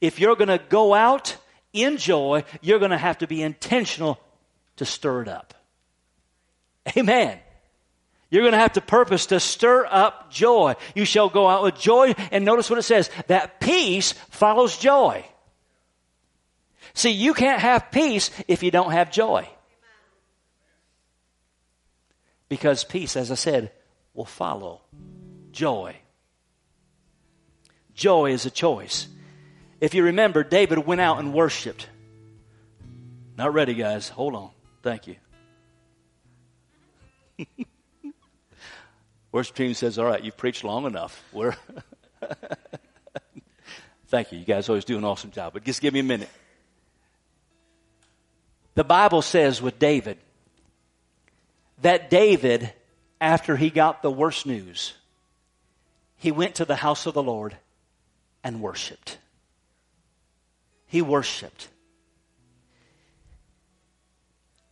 If 0.00 0.18
you're 0.18 0.36
going 0.36 0.48
to 0.48 0.60
go 0.68 0.94
out 0.94 1.36
in 1.72 1.98
joy, 1.98 2.44
you're 2.60 2.78
going 2.78 2.90
to 2.90 2.98
have 2.98 3.18
to 3.18 3.26
be 3.26 3.42
intentional 3.42 4.18
to 4.76 4.84
stir 4.84 5.22
it 5.22 5.28
up. 5.28 5.54
Amen. 6.96 7.38
You're 8.30 8.42
going 8.42 8.52
to 8.52 8.58
have 8.58 8.74
to 8.74 8.80
purpose 8.80 9.26
to 9.26 9.40
stir 9.40 9.86
up 9.86 10.30
joy. 10.30 10.74
You 10.94 11.04
shall 11.04 11.28
go 11.28 11.48
out 11.48 11.62
with 11.62 11.76
joy. 11.76 12.14
And 12.30 12.44
notice 12.44 12.70
what 12.70 12.78
it 12.78 12.82
says 12.82 13.10
that 13.26 13.60
peace 13.60 14.12
follows 14.30 14.76
joy. 14.78 15.24
See, 16.94 17.10
you 17.10 17.34
can't 17.34 17.60
have 17.60 17.90
peace 17.90 18.30
if 18.48 18.62
you 18.62 18.70
don't 18.70 18.92
have 18.92 19.10
joy. 19.10 19.48
Because 22.48 22.82
peace, 22.82 23.16
as 23.16 23.30
I 23.30 23.36
said, 23.36 23.70
will 24.20 24.26
follow 24.26 24.82
joy. 25.50 25.96
Joy 27.94 28.32
is 28.32 28.44
a 28.44 28.50
choice. 28.50 29.08
If 29.80 29.94
you 29.94 30.02
remember, 30.04 30.44
David 30.44 30.80
went 30.80 31.00
out 31.00 31.20
and 31.20 31.32
worshiped. 31.32 31.88
Not 33.38 33.54
ready, 33.54 33.72
guys. 33.72 34.10
Hold 34.10 34.34
on. 34.34 34.50
Thank 34.82 35.06
you. 35.06 35.16
Worship 39.32 39.56
team 39.56 39.72
says, 39.72 39.98
All 39.98 40.04
right, 40.04 40.22
you've 40.22 40.36
preached 40.36 40.64
long 40.64 40.84
enough. 40.84 41.24
We're 41.32 41.56
Thank 44.08 44.32
you. 44.32 44.38
You 44.38 44.44
guys 44.44 44.68
always 44.68 44.84
do 44.84 44.98
an 44.98 45.04
awesome 45.04 45.30
job, 45.30 45.54
but 45.54 45.64
just 45.64 45.80
give 45.80 45.94
me 45.94 46.00
a 46.00 46.02
minute. 46.02 46.28
The 48.74 48.84
Bible 48.84 49.22
says 49.22 49.62
with 49.62 49.78
David 49.78 50.18
that 51.80 52.10
David 52.10 52.74
after 53.20 53.56
he 53.56 53.70
got 53.70 54.02
the 54.02 54.10
worst 54.10 54.46
news, 54.46 54.94
he 56.16 56.30
went 56.30 56.56
to 56.56 56.64
the 56.64 56.76
house 56.76 57.06
of 57.06 57.14
the 57.14 57.22
Lord 57.22 57.56
and 58.42 58.60
worshiped. 58.60 59.18
He 60.86 61.02
worshiped. 61.02 61.68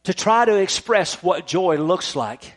To 0.05 0.15
try 0.15 0.45
to 0.45 0.57
express 0.57 1.23
what 1.23 1.47
joy 1.47 1.77
looks 1.77 2.17
like 2.17 2.55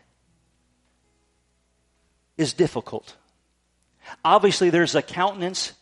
is 2.38 2.54
difficult. 2.54 3.16
Obviously, 4.24 4.70
there's 4.70 4.96
a 4.96 5.02
countenance, 5.02 5.74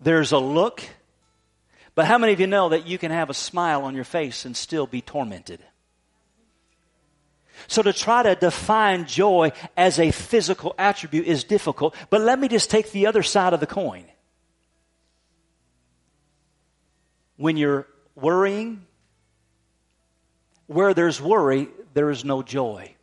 there's 0.00 0.32
a 0.32 0.38
look, 0.38 0.82
but 1.94 2.06
how 2.06 2.18
many 2.18 2.32
of 2.32 2.40
you 2.40 2.46
know 2.46 2.70
that 2.70 2.86
you 2.86 2.98
can 2.98 3.10
have 3.10 3.30
a 3.30 3.34
smile 3.34 3.82
on 3.82 3.94
your 3.94 4.04
face 4.04 4.44
and 4.44 4.56
still 4.56 4.86
be 4.86 5.00
tormented? 5.00 5.60
So 7.66 7.82
to 7.82 7.92
try 7.92 8.22
to 8.22 8.34
define 8.34 9.06
joy 9.06 9.52
as 9.76 9.98
a 9.98 10.10
physical 10.10 10.74
attribute 10.78 11.26
is 11.26 11.44
difficult. 11.44 11.94
But 12.10 12.20
let 12.20 12.38
me 12.38 12.48
just 12.48 12.70
take 12.70 12.92
the 12.92 13.06
other 13.06 13.22
side 13.22 13.52
of 13.52 13.60
the 13.60 13.66
coin. 13.66 14.04
When 17.36 17.56
you're 17.56 17.86
worrying, 18.14 18.86
where 20.66 20.94
there's 20.94 21.20
worry, 21.20 21.68
there 21.94 22.10
is 22.10 22.24
no 22.24 22.42
joy. 22.42 22.94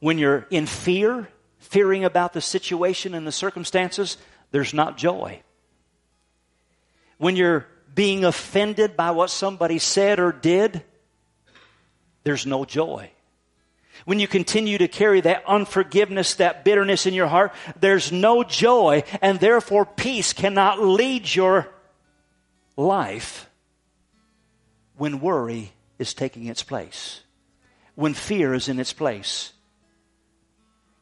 When 0.00 0.18
you're 0.18 0.46
in 0.50 0.66
fear, 0.66 1.28
fearing 1.58 2.04
about 2.04 2.32
the 2.32 2.40
situation 2.40 3.14
and 3.14 3.26
the 3.26 3.32
circumstances, 3.32 4.16
there's 4.50 4.74
not 4.74 4.96
joy. 4.96 5.42
When 7.18 7.36
you're 7.36 7.66
being 7.94 8.24
offended 8.24 8.96
by 8.96 9.12
what 9.12 9.30
somebody 9.30 9.78
said 9.78 10.20
or 10.20 10.32
did, 10.32 10.84
there's 12.26 12.44
no 12.44 12.64
joy. 12.64 13.08
When 14.04 14.18
you 14.18 14.26
continue 14.26 14.78
to 14.78 14.88
carry 14.88 15.20
that 15.22 15.44
unforgiveness, 15.46 16.34
that 16.34 16.64
bitterness 16.64 17.06
in 17.06 17.14
your 17.14 17.28
heart, 17.28 17.54
there's 17.78 18.10
no 18.10 18.42
joy, 18.42 19.04
and 19.22 19.40
therefore 19.40 19.86
peace 19.86 20.32
cannot 20.32 20.82
lead 20.82 21.32
your 21.32 21.68
life 22.76 23.48
when 24.96 25.20
worry 25.20 25.72
is 25.98 26.12
taking 26.12 26.46
its 26.46 26.62
place, 26.62 27.22
when 27.94 28.12
fear 28.12 28.52
is 28.52 28.68
in 28.68 28.80
its 28.80 28.92
place. 28.92 29.52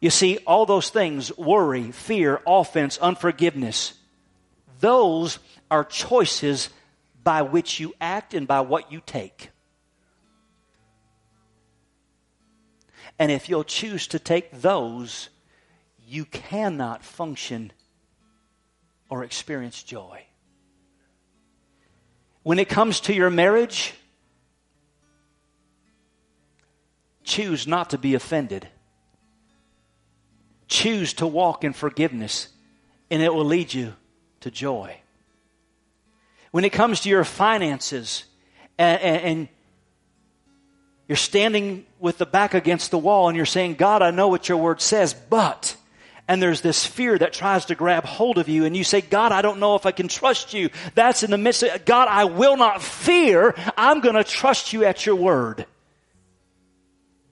You 0.00 0.10
see, 0.10 0.38
all 0.46 0.66
those 0.66 0.90
things 0.90 1.36
worry, 1.36 1.90
fear, 1.90 2.40
offense, 2.46 2.98
unforgiveness 2.98 3.94
those 4.80 5.38
are 5.70 5.82
choices 5.82 6.68
by 7.22 7.40
which 7.40 7.80
you 7.80 7.94
act 8.02 8.34
and 8.34 8.46
by 8.46 8.60
what 8.60 8.92
you 8.92 9.00
take. 9.04 9.48
And 13.18 13.30
if 13.30 13.48
you'll 13.48 13.64
choose 13.64 14.06
to 14.08 14.18
take 14.18 14.50
those, 14.60 15.28
you 16.06 16.24
cannot 16.24 17.04
function 17.04 17.72
or 19.08 19.22
experience 19.22 19.82
joy. 19.82 20.24
When 22.42 22.58
it 22.58 22.68
comes 22.68 23.00
to 23.00 23.14
your 23.14 23.30
marriage, 23.30 23.94
choose 27.22 27.66
not 27.66 27.90
to 27.90 27.98
be 27.98 28.14
offended. 28.14 28.68
Choose 30.66 31.14
to 31.14 31.26
walk 31.26 31.64
in 31.64 31.72
forgiveness, 31.72 32.48
and 33.10 33.22
it 33.22 33.32
will 33.32 33.44
lead 33.44 33.72
you 33.72 33.94
to 34.40 34.50
joy. 34.50 34.98
When 36.50 36.64
it 36.64 36.72
comes 36.72 37.00
to 37.00 37.08
your 37.08 37.24
finances, 37.24 38.24
and, 38.78 39.00
and, 39.00 39.48
you're 41.08 41.16
standing 41.16 41.84
with 41.98 42.18
the 42.18 42.26
back 42.26 42.54
against 42.54 42.90
the 42.90 42.98
wall 42.98 43.28
and 43.28 43.36
you're 43.36 43.46
saying, 43.46 43.74
God, 43.74 44.02
I 44.02 44.10
know 44.10 44.28
what 44.28 44.48
your 44.48 44.58
word 44.58 44.80
says, 44.80 45.12
but, 45.12 45.76
and 46.26 46.40
there's 46.40 46.62
this 46.62 46.86
fear 46.86 47.18
that 47.18 47.34
tries 47.34 47.66
to 47.66 47.74
grab 47.74 48.04
hold 48.04 48.38
of 48.38 48.48
you 48.48 48.64
and 48.64 48.74
you 48.74 48.84
say, 48.84 49.02
God, 49.02 49.30
I 49.30 49.42
don't 49.42 49.60
know 49.60 49.74
if 49.74 49.84
I 49.84 49.92
can 49.92 50.08
trust 50.08 50.54
you. 50.54 50.70
That's 50.94 51.22
in 51.22 51.30
the 51.30 51.38
midst 51.38 51.62
of, 51.62 51.84
God, 51.84 52.08
I 52.08 52.24
will 52.24 52.56
not 52.56 52.80
fear. 52.80 53.54
I'm 53.76 54.00
going 54.00 54.14
to 54.14 54.24
trust 54.24 54.72
you 54.72 54.84
at 54.84 55.04
your 55.04 55.16
word. 55.16 55.66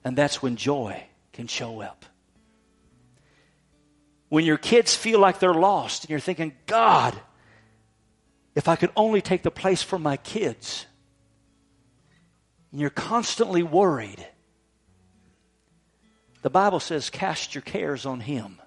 And 0.03 0.15
that's 0.15 0.41
when 0.41 0.55
joy 0.55 1.03
can 1.31 1.47
show 1.47 1.81
up. 1.81 2.05
When 4.29 4.45
your 4.45 4.57
kids 4.57 4.95
feel 4.95 5.19
like 5.19 5.39
they're 5.39 5.53
lost 5.53 6.03
and 6.03 6.11
you're 6.11 6.19
thinking, 6.19 6.53
God, 6.67 7.15
if 8.53 8.67
I 8.67 8.75
could 8.75 8.91
only 8.95 9.21
take 9.21 9.41
the 9.41 9.51
place 9.51 9.81
for 9.81 9.97
my 9.97 10.17
kids 10.17 10.85
and 12.73 12.81
you're 12.81 12.89
constantly 12.89 13.63
worried, 13.63 14.27
the 16.41 16.49
Bible 16.49 16.81
says, 16.81 17.09
cast 17.09 17.55
your 17.55 17.61
cares 17.61 18.05
on 18.05 18.19
Him. 18.19 18.59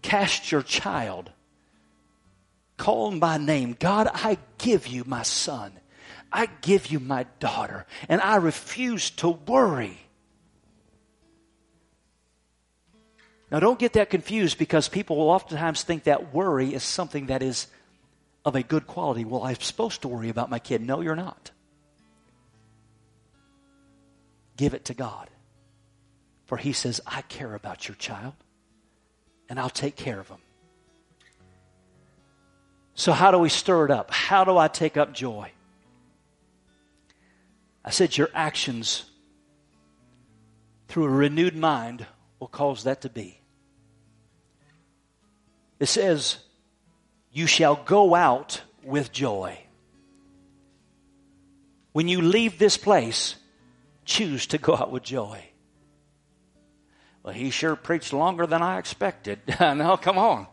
Cast 0.00 0.50
your 0.50 0.62
child. 0.62 1.30
Call 2.76 3.12
him 3.12 3.20
by 3.20 3.38
name. 3.38 3.76
God, 3.78 4.08
I 4.12 4.38
give 4.58 4.86
you 4.88 5.04
my 5.06 5.22
son. 5.22 5.72
I 6.32 6.46
give 6.62 6.88
you 6.88 6.98
my 6.98 7.26
daughter. 7.38 7.86
And 8.08 8.20
I 8.20 8.36
refuse 8.36 9.10
to 9.10 9.28
worry. 9.28 9.98
Now, 13.50 13.60
don't 13.60 13.78
get 13.78 13.92
that 13.92 14.10
confused 14.10 14.58
because 14.58 14.88
people 14.88 15.16
will 15.16 15.30
oftentimes 15.30 15.82
think 15.84 16.04
that 16.04 16.34
worry 16.34 16.74
is 16.74 16.82
something 16.82 17.26
that 17.26 17.42
is 17.42 17.68
of 18.44 18.56
a 18.56 18.62
good 18.62 18.88
quality. 18.88 19.24
Well, 19.24 19.44
I'm 19.44 19.60
supposed 19.60 20.02
to 20.02 20.08
worry 20.08 20.30
about 20.30 20.50
my 20.50 20.58
kid. 20.58 20.80
No, 20.80 21.02
you're 21.02 21.14
not. 21.14 21.51
Give 24.56 24.74
it 24.74 24.86
to 24.86 24.94
God. 24.94 25.28
For 26.46 26.56
He 26.56 26.72
says, 26.72 27.00
I 27.06 27.22
care 27.22 27.54
about 27.54 27.88
your 27.88 27.94
child, 27.94 28.34
and 29.48 29.58
I'll 29.58 29.70
take 29.70 29.96
care 29.96 30.20
of 30.20 30.28
them. 30.28 30.40
So, 32.94 33.12
how 33.12 33.30
do 33.30 33.38
we 33.38 33.48
stir 33.48 33.86
it 33.86 33.90
up? 33.90 34.10
How 34.10 34.44
do 34.44 34.58
I 34.58 34.68
take 34.68 34.96
up 34.96 35.14
joy? 35.14 35.50
I 37.84 37.90
said, 37.90 38.16
Your 38.16 38.28
actions 38.34 39.04
through 40.88 41.04
a 41.04 41.08
renewed 41.08 41.56
mind 41.56 42.06
will 42.38 42.48
cause 42.48 42.84
that 42.84 43.00
to 43.02 43.08
be. 43.08 43.40
It 45.80 45.86
says, 45.86 46.36
You 47.32 47.46
shall 47.46 47.76
go 47.76 48.14
out 48.14 48.62
with 48.84 49.10
joy. 49.10 49.58
When 51.92 52.08
you 52.08 52.20
leave 52.20 52.58
this 52.58 52.76
place, 52.76 53.36
choose 54.12 54.46
to 54.48 54.58
go 54.58 54.76
out 54.76 54.92
with 54.92 55.02
joy. 55.02 55.42
Well, 57.22 57.32
he 57.32 57.50
sure 57.50 57.76
preached 57.76 58.12
longer 58.12 58.46
than 58.46 58.60
I 58.60 58.78
expected. 58.78 59.38
now, 59.60 59.96
come 59.96 60.18
on. 60.18 60.46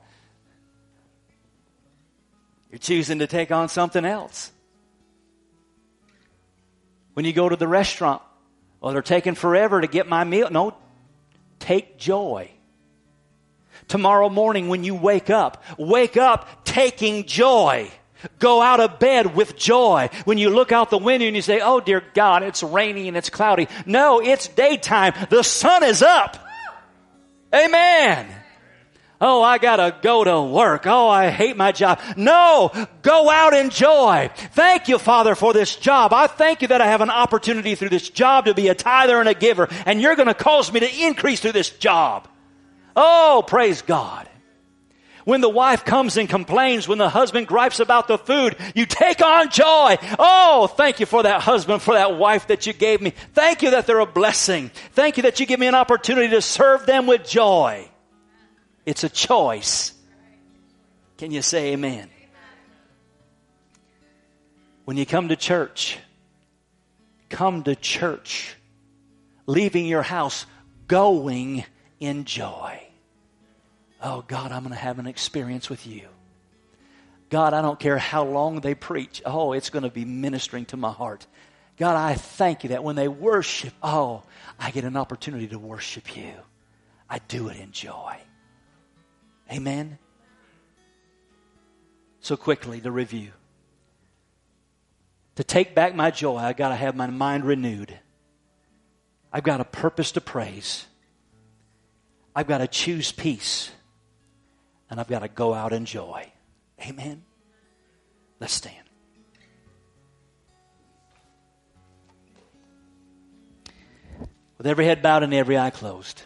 You're 2.72 2.80
choosing 2.80 3.20
to 3.20 3.28
take 3.28 3.52
on 3.52 3.68
something 3.68 4.06
else. 4.06 4.52
When 7.16 7.26
you 7.26 7.34
go 7.34 7.50
to 7.50 7.58
the 7.58 7.68
restaurant, 7.68 8.22
well, 8.80 8.94
they're 8.94 9.02
taking 9.02 9.36
forever 9.36 9.82
to 9.82 9.88
get 9.88 10.08
my 10.08 10.24
meal. 10.24 10.50
No, 10.50 10.78
take 11.60 11.98
joy. 11.98 12.50
Tomorrow 13.90 14.30
morning 14.30 14.70
when 14.70 14.86
you 14.86 14.96
wake 14.96 15.30
up, 15.30 15.64
wake 15.78 16.16
up 16.16 16.64
taking 16.64 17.26
joy. 17.26 17.92
Go 18.40 18.62
out 18.62 18.80
of 18.80 19.00
bed 19.00 19.36
with 19.36 19.56
joy. 19.56 20.10
When 20.26 20.38
you 20.38 20.50
look 20.50 20.72
out 20.72 20.90
the 20.90 20.98
window 20.98 21.28
and 21.28 21.36
you 21.36 21.42
say, 21.42 21.62
Oh 21.62 21.80
dear 21.80 22.04
God, 22.14 22.44
it's 22.44 22.64
rainy 22.64 23.08
and 23.08 23.18
it's 23.18 23.30
cloudy. 23.30 23.68
No, 23.86 24.20
it's 24.20 24.48
daytime. 24.48 25.14
The 25.30 25.44
sun 25.44 25.84
is 25.84 26.02
up. 26.02 26.38
Amen. 27.54 28.28
Oh, 29.22 29.42
I 29.42 29.58
gotta 29.58 29.98
go 30.02 30.24
to 30.24 30.42
work. 30.42 30.88
Oh, 30.88 31.10
I 31.10 31.30
hate 31.30 31.58
my 31.58 31.74
job. 31.74 32.00
No, 32.16 32.72
go 33.02 33.30
out 33.30 33.54
in 33.54 33.70
joy. 33.70 34.30
Thank 34.54 34.88
you, 34.88 34.98
Father, 34.98 35.36
for 35.36 35.52
this 35.52 35.76
job. 35.76 36.14
I 36.14 36.28
thank 36.28 36.62
you 36.62 36.70
that 36.70 36.80
I 36.80 36.88
have 36.88 37.02
an 37.02 37.10
opportunity 37.10 37.76
through 37.76 37.90
this 37.90 38.10
job 38.10 38.46
to 38.46 38.54
be 38.54 38.70
a 38.70 38.76
tither 38.76 39.20
and 39.20 39.28
a 39.28 39.34
giver, 39.34 39.68
and 39.86 40.02
you're 40.02 40.16
gonna 40.16 40.34
cause 40.34 40.72
me 40.72 40.80
to 40.80 41.06
increase 41.06 41.42
through 41.42 41.52
this 41.52 41.70
job. 41.70 42.30
Oh, 42.96 43.44
praise 43.46 43.82
God. 43.82 44.30
When 45.30 45.42
the 45.42 45.48
wife 45.48 45.86
comes 45.86 46.18
and 46.18 46.28
complains, 46.28 46.88
when 46.88 46.98
the 46.98 47.08
husband 47.08 47.46
gripes 47.46 47.80
about 47.80 48.08
the 48.08 48.18
food, 48.18 48.56
you 48.74 48.88
take 48.88 49.22
on 49.22 49.52
joy. 49.52 49.96
Oh, 50.18 50.66
thank 50.66 51.00
you 51.00 51.06
for 51.06 51.22
that 51.22 51.42
husband, 51.42 51.84
for 51.84 51.94
that 51.94 52.18
wife 52.18 52.48
that 52.48 52.66
you 52.66 52.74
gave 52.74 53.00
me. 53.00 53.12
Thank 53.34 53.62
you 53.62 53.70
that 53.70 53.86
they're 53.86 54.00
a 54.00 54.08
blessing. 54.08 54.72
Thank 54.94 55.18
you 55.18 55.24
that 55.24 55.40
you 55.40 55.46
give 55.46 55.60
me 55.60 55.68
an 55.68 55.76
opportunity 55.76 56.30
to 56.30 56.42
serve 56.42 56.88
them 56.88 57.06
with 57.06 57.30
joy. 57.30 57.88
It's 58.88 59.04
a 59.04 59.10
choice. 59.10 59.94
Can 61.20 61.30
you 61.30 61.44
say 61.44 61.74
amen? 61.74 62.10
When 64.86 64.98
you 64.98 65.06
come 65.06 65.28
to 65.28 65.36
church, 65.36 66.00
come 67.30 67.62
to 67.66 67.76
church, 67.76 68.56
leaving 69.46 69.86
your 69.86 70.02
house, 70.02 70.48
going 70.88 71.66
in 72.00 72.26
joy. 72.26 72.89
Oh, 74.02 74.24
God, 74.28 74.52
I'm 74.52 74.64
going 74.64 74.74
to 74.74 74.80
have 74.80 75.00
an 75.00 75.08
experience 75.08 75.70
with 75.70 75.86
you. 75.86 76.08
God, 77.30 77.54
I 77.54 77.62
don't 77.62 77.80
care 77.80 77.98
how 77.98 78.24
long 78.24 78.62
they 78.62 78.74
preach. 78.74 79.22
Oh, 79.26 79.54
it's 79.54 79.70
going 79.70 79.84
to 79.84 79.90
be 79.90 80.06
ministering 80.06 80.66
to 80.68 80.78
my 80.78 80.92
heart. 80.92 81.28
God, 81.78 81.96
I 81.96 82.16
thank 82.16 82.64
you 82.64 82.70
that 82.70 82.84
when 82.84 82.96
they 82.96 83.08
worship, 83.08 83.74
oh, 83.84 84.24
I 84.60 84.72
get 84.72 84.84
an 84.84 84.98
opportunity 84.98 85.48
to 85.50 85.60
worship 85.60 86.18
you. 86.18 86.34
I 87.10 87.20
do 87.20 87.50
it 87.50 87.58
in 87.58 87.72
joy. 87.72 88.18
Amen. 89.52 89.98
So 92.22 92.36
quickly 92.36 92.82
to 92.82 92.92
review. 92.92 93.32
To 95.36 95.44
take 95.44 95.74
back 95.74 95.96
my 95.96 96.12
joy, 96.12 96.38
I 96.38 96.54
got 96.54 96.70
to 96.70 96.76
have 96.76 96.96
my 96.96 97.08
mind 97.08 97.46
renewed. 97.46 97.98
I've 99.32 99.44
got 99.44 99.62
a 99.62 99.66
purpose 99.66 100.12
to 100.14 100.22
praise. 100.22 100.86
I've 102.36 102.48
got 102.48 102.58
to 102.58 102.68
choose 102.68 103.12
peace 103.12 103.72
and 104.90 105.00
I've 105.00 105.08
got 105.08 105.20
to 105.20 105.28
go 105.28 105.54
out 105.54 105.74
in 105.74 105.86
joy. 105.86 106.32
Amen. 106.82 107.24
Let's 108.40 108.54
stand. 108.54 108.76
With 114.58 114.68
every 114.68 114.86
head 114.86 115.02
bowed 115.02 115.24
and 115.24 115.34
every 115.34 115.58
eye 115.58 115.70
closed, 115.70 116.22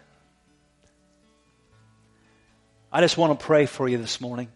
I 2.92 3.02
just 3.02 3.18
want 3.18 3.40
to 3.40 3.46
pray 3.46 3.66
for 3.66 3.88
you 3.88 3.98
this 3.98 4.22
morning. 4.22 4.50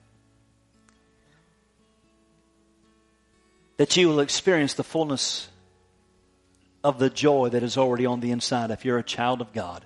That 3.78 3.96
you 3.96 4.10
will 4.10 4.20
experience 4.20 4.74
the 4.74 4.84
fullness 4.84 5.48
of 6.84 6.98
the 6.98 7.10
joy 7.10 7.50
that 7.50 7.62
is 7.62 7.78
already 7.78 8.06
on 8.06 8.20
the 8.20 8.32
inside 8.32 8.72
if 8.72 8.86
you're 8.86 8.98
a 8.98 9.04
child 9.04 9.42
of 9.42 9.54
God. 9.54 9.86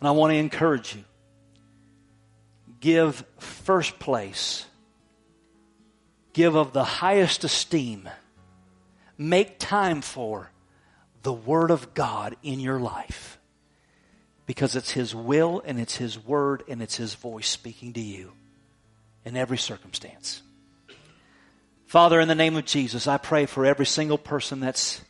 And 0.00 0.08
I 0.08 0.12
want 0.12 0.32
to 0.32 0.36
encourage 0.36 0.96
you. 0.96 1.04
Give 2.80 3.22
first 3.38 3.98
place, 3.98 4.64
give 6.32 6.54
of 6.54 6.72
the 6.72 6.84
highest 6.84 7.44
esteem, 7.44 8.08
make 9.18 9.58
time 9.58 10.00
for 10.00 10.50
the 11.22 11.32
Word 11.32 11.70
of 11.70 11.92
God 11.92 12.36
in 12.42 12.58
your 12.58 12.80
life. 12.80 13.38
Because 14.46 14.74
it's 14.74 14.92
His 14.92 15.14
will 15.14 15.62
and 15.64 15.78
it's 15.78 15.96
His 15.96 16.18
Word 16.18 16.62
and 16.68 16.82
it's 16.82 16.96
His 16.96 17.14
voice 17.14 17.48
speaking 17.48 17.92
to 17.92 18.00
you 18.00 18.32
in 19.26 19.36
every 19.36 19.58
circumstance. 19.58 20.42
Father, 21.86 22.18
in 22.18 22.28
the 22.28 22.34
name 22.34 22.56
of 22.56 22.64
Jesus, 22.64 23.06
I 23.06 23.18
pray 23.18 23.46
for 23.46 23.66
every 23.66 23.84
single 23.84 24.16
person 24.18 24.60
that's 24.60 25.02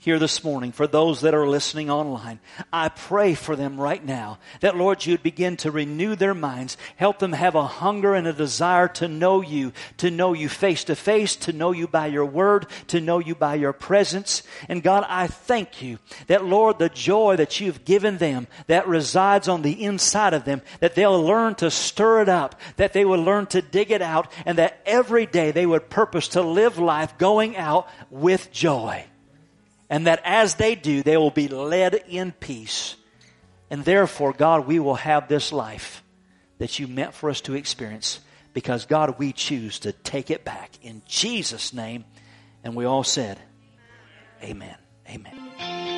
here 0.00 0.20
this 0.20 0.44
morning, 0.44 0.70
for 0.70 0.86
those 0.86 1.22
that 1.22 1.34
are 1.34 1.48
listening 1.48 1.90
online. 1.90 2.38
I 2.72 2.88
pray 2.88 3.34
for 3.34 3.56
them 3.56 3.80
right 3.80 4.04
now 4.04 4.38
that, 4.60 4.76
Lord, 4.76 5.04
you'd 5.04 5.24
begin 5.24 5.56
to 5.58 5.72
renew 5.72 6.14
their 6.14 6.34
minds, 6.34 6.76
help 6.96 7.18
them 7.18 7.32
have 7.32 7.56
a 7.56 7.66
hunger 7.66 8.14
and 8.14 8.26
a 8.26 8.32
desire 8.32 8.86
to 8.88 9.08
know 9.08 9.40
you, 9.40 9.72
to 9.96 10.10
know 10.10 10.34
you 10.34 10.48
face 10.48 10.84
to 10.84 10.94
face, 10.94 11.34
to 11.36 11.52
know 11.52 11.72
you 11.72 11.88
by 11.88 12.06
your 12.06 12.24
word, 12.24 12.66
to 12.86 13.00
know 13.00 13.18
you 13.18 13.34
by 13.34 13.56
your 13.56 13.72
presence. 13.72 14.44
And 14.68 14.84
God, 14.84 15.04
I 15.08 15.26
thank 15.26 15.82
you 15.82 15.98
that, 16.28 16.44
Lord, 16.44 16.78
the 16.78 16.88
joy 16.88 17.34
that 17.36 17.58
you've 17.58 17.84
given 17.84 18.18
them 18.18 18.46
that 18.68 18.86
resides 18.86 19.48
on 19.48 19.62
the 19.62 19.82
inside 19.84 20.32
of 20.32 20.44
them, 20.44 20.62
that 20.78 20.94
they'll 20.94 21.22
learn 21.22 21.56
to 21.56 21.72
stir 21.72 22.22
it 22.22 22.28
up, 22.28 22.60
that 22.76 22.92
they 22.92 23.04
will 23.04 23.22
learn 23.22 23.46
to 23.46 23.60
dig 23.60 23.90
it 23.90 24.02
out, 24.02 24.30
and 24.46 24.58
that 24.58 24.80
every 24.86 25.26
day 25.26 25.50
they 25.50 25.66
would 25.66 25.90
purpose 25.90 26.28
to 26.28 26.42
live 26.42 26.78
life 26.78 27.18
going 27.18 27.56
out 27.56 27.88
with 28.10 28.52
joy. 28.52 29.04
And 29.90 30.06
that 30.06 30.20
as 30.24 30.56
they 30.56 30.74
do, 30.74 31.02
they 31.02 31.16
will 31.16 31.30
be 31.30 31.48
led 31.48 31.94
in 32.08 32.32
peace. 32.32 32.96
And 33.70 33.84
therefore, 33.84 34.32
God, 34.32 34.66
we 34.66 34.78
will 34.78 34.96
have 34.96 35.28
this 35.28 35.52
life 35.52 36.02
that 36.58 36.78
you 36.78 36.86
meant 36.86 37.14
for 37.14 37.30
us 37.30 37.40
to 37.42 37.54
experience 37.54 38.20
because, 38.52 38.86
God, 38.86 39.18
we 39.18 39.32
choose 39.32 39.80
to 39.80 39.92
take 39.92 40.30
it 40.30 40.44
back 40.44 40.72
in 40.82 41.02
Jesus' 41.06 41.72
name. 41.72 42.04
And 42.64 42.74
we 42.74 42.84
all 42.84 43.04
said, 43.04 43.38
Amen. 44.42 44.76
Amen. 45.08 45.34
forget 45.58 45.97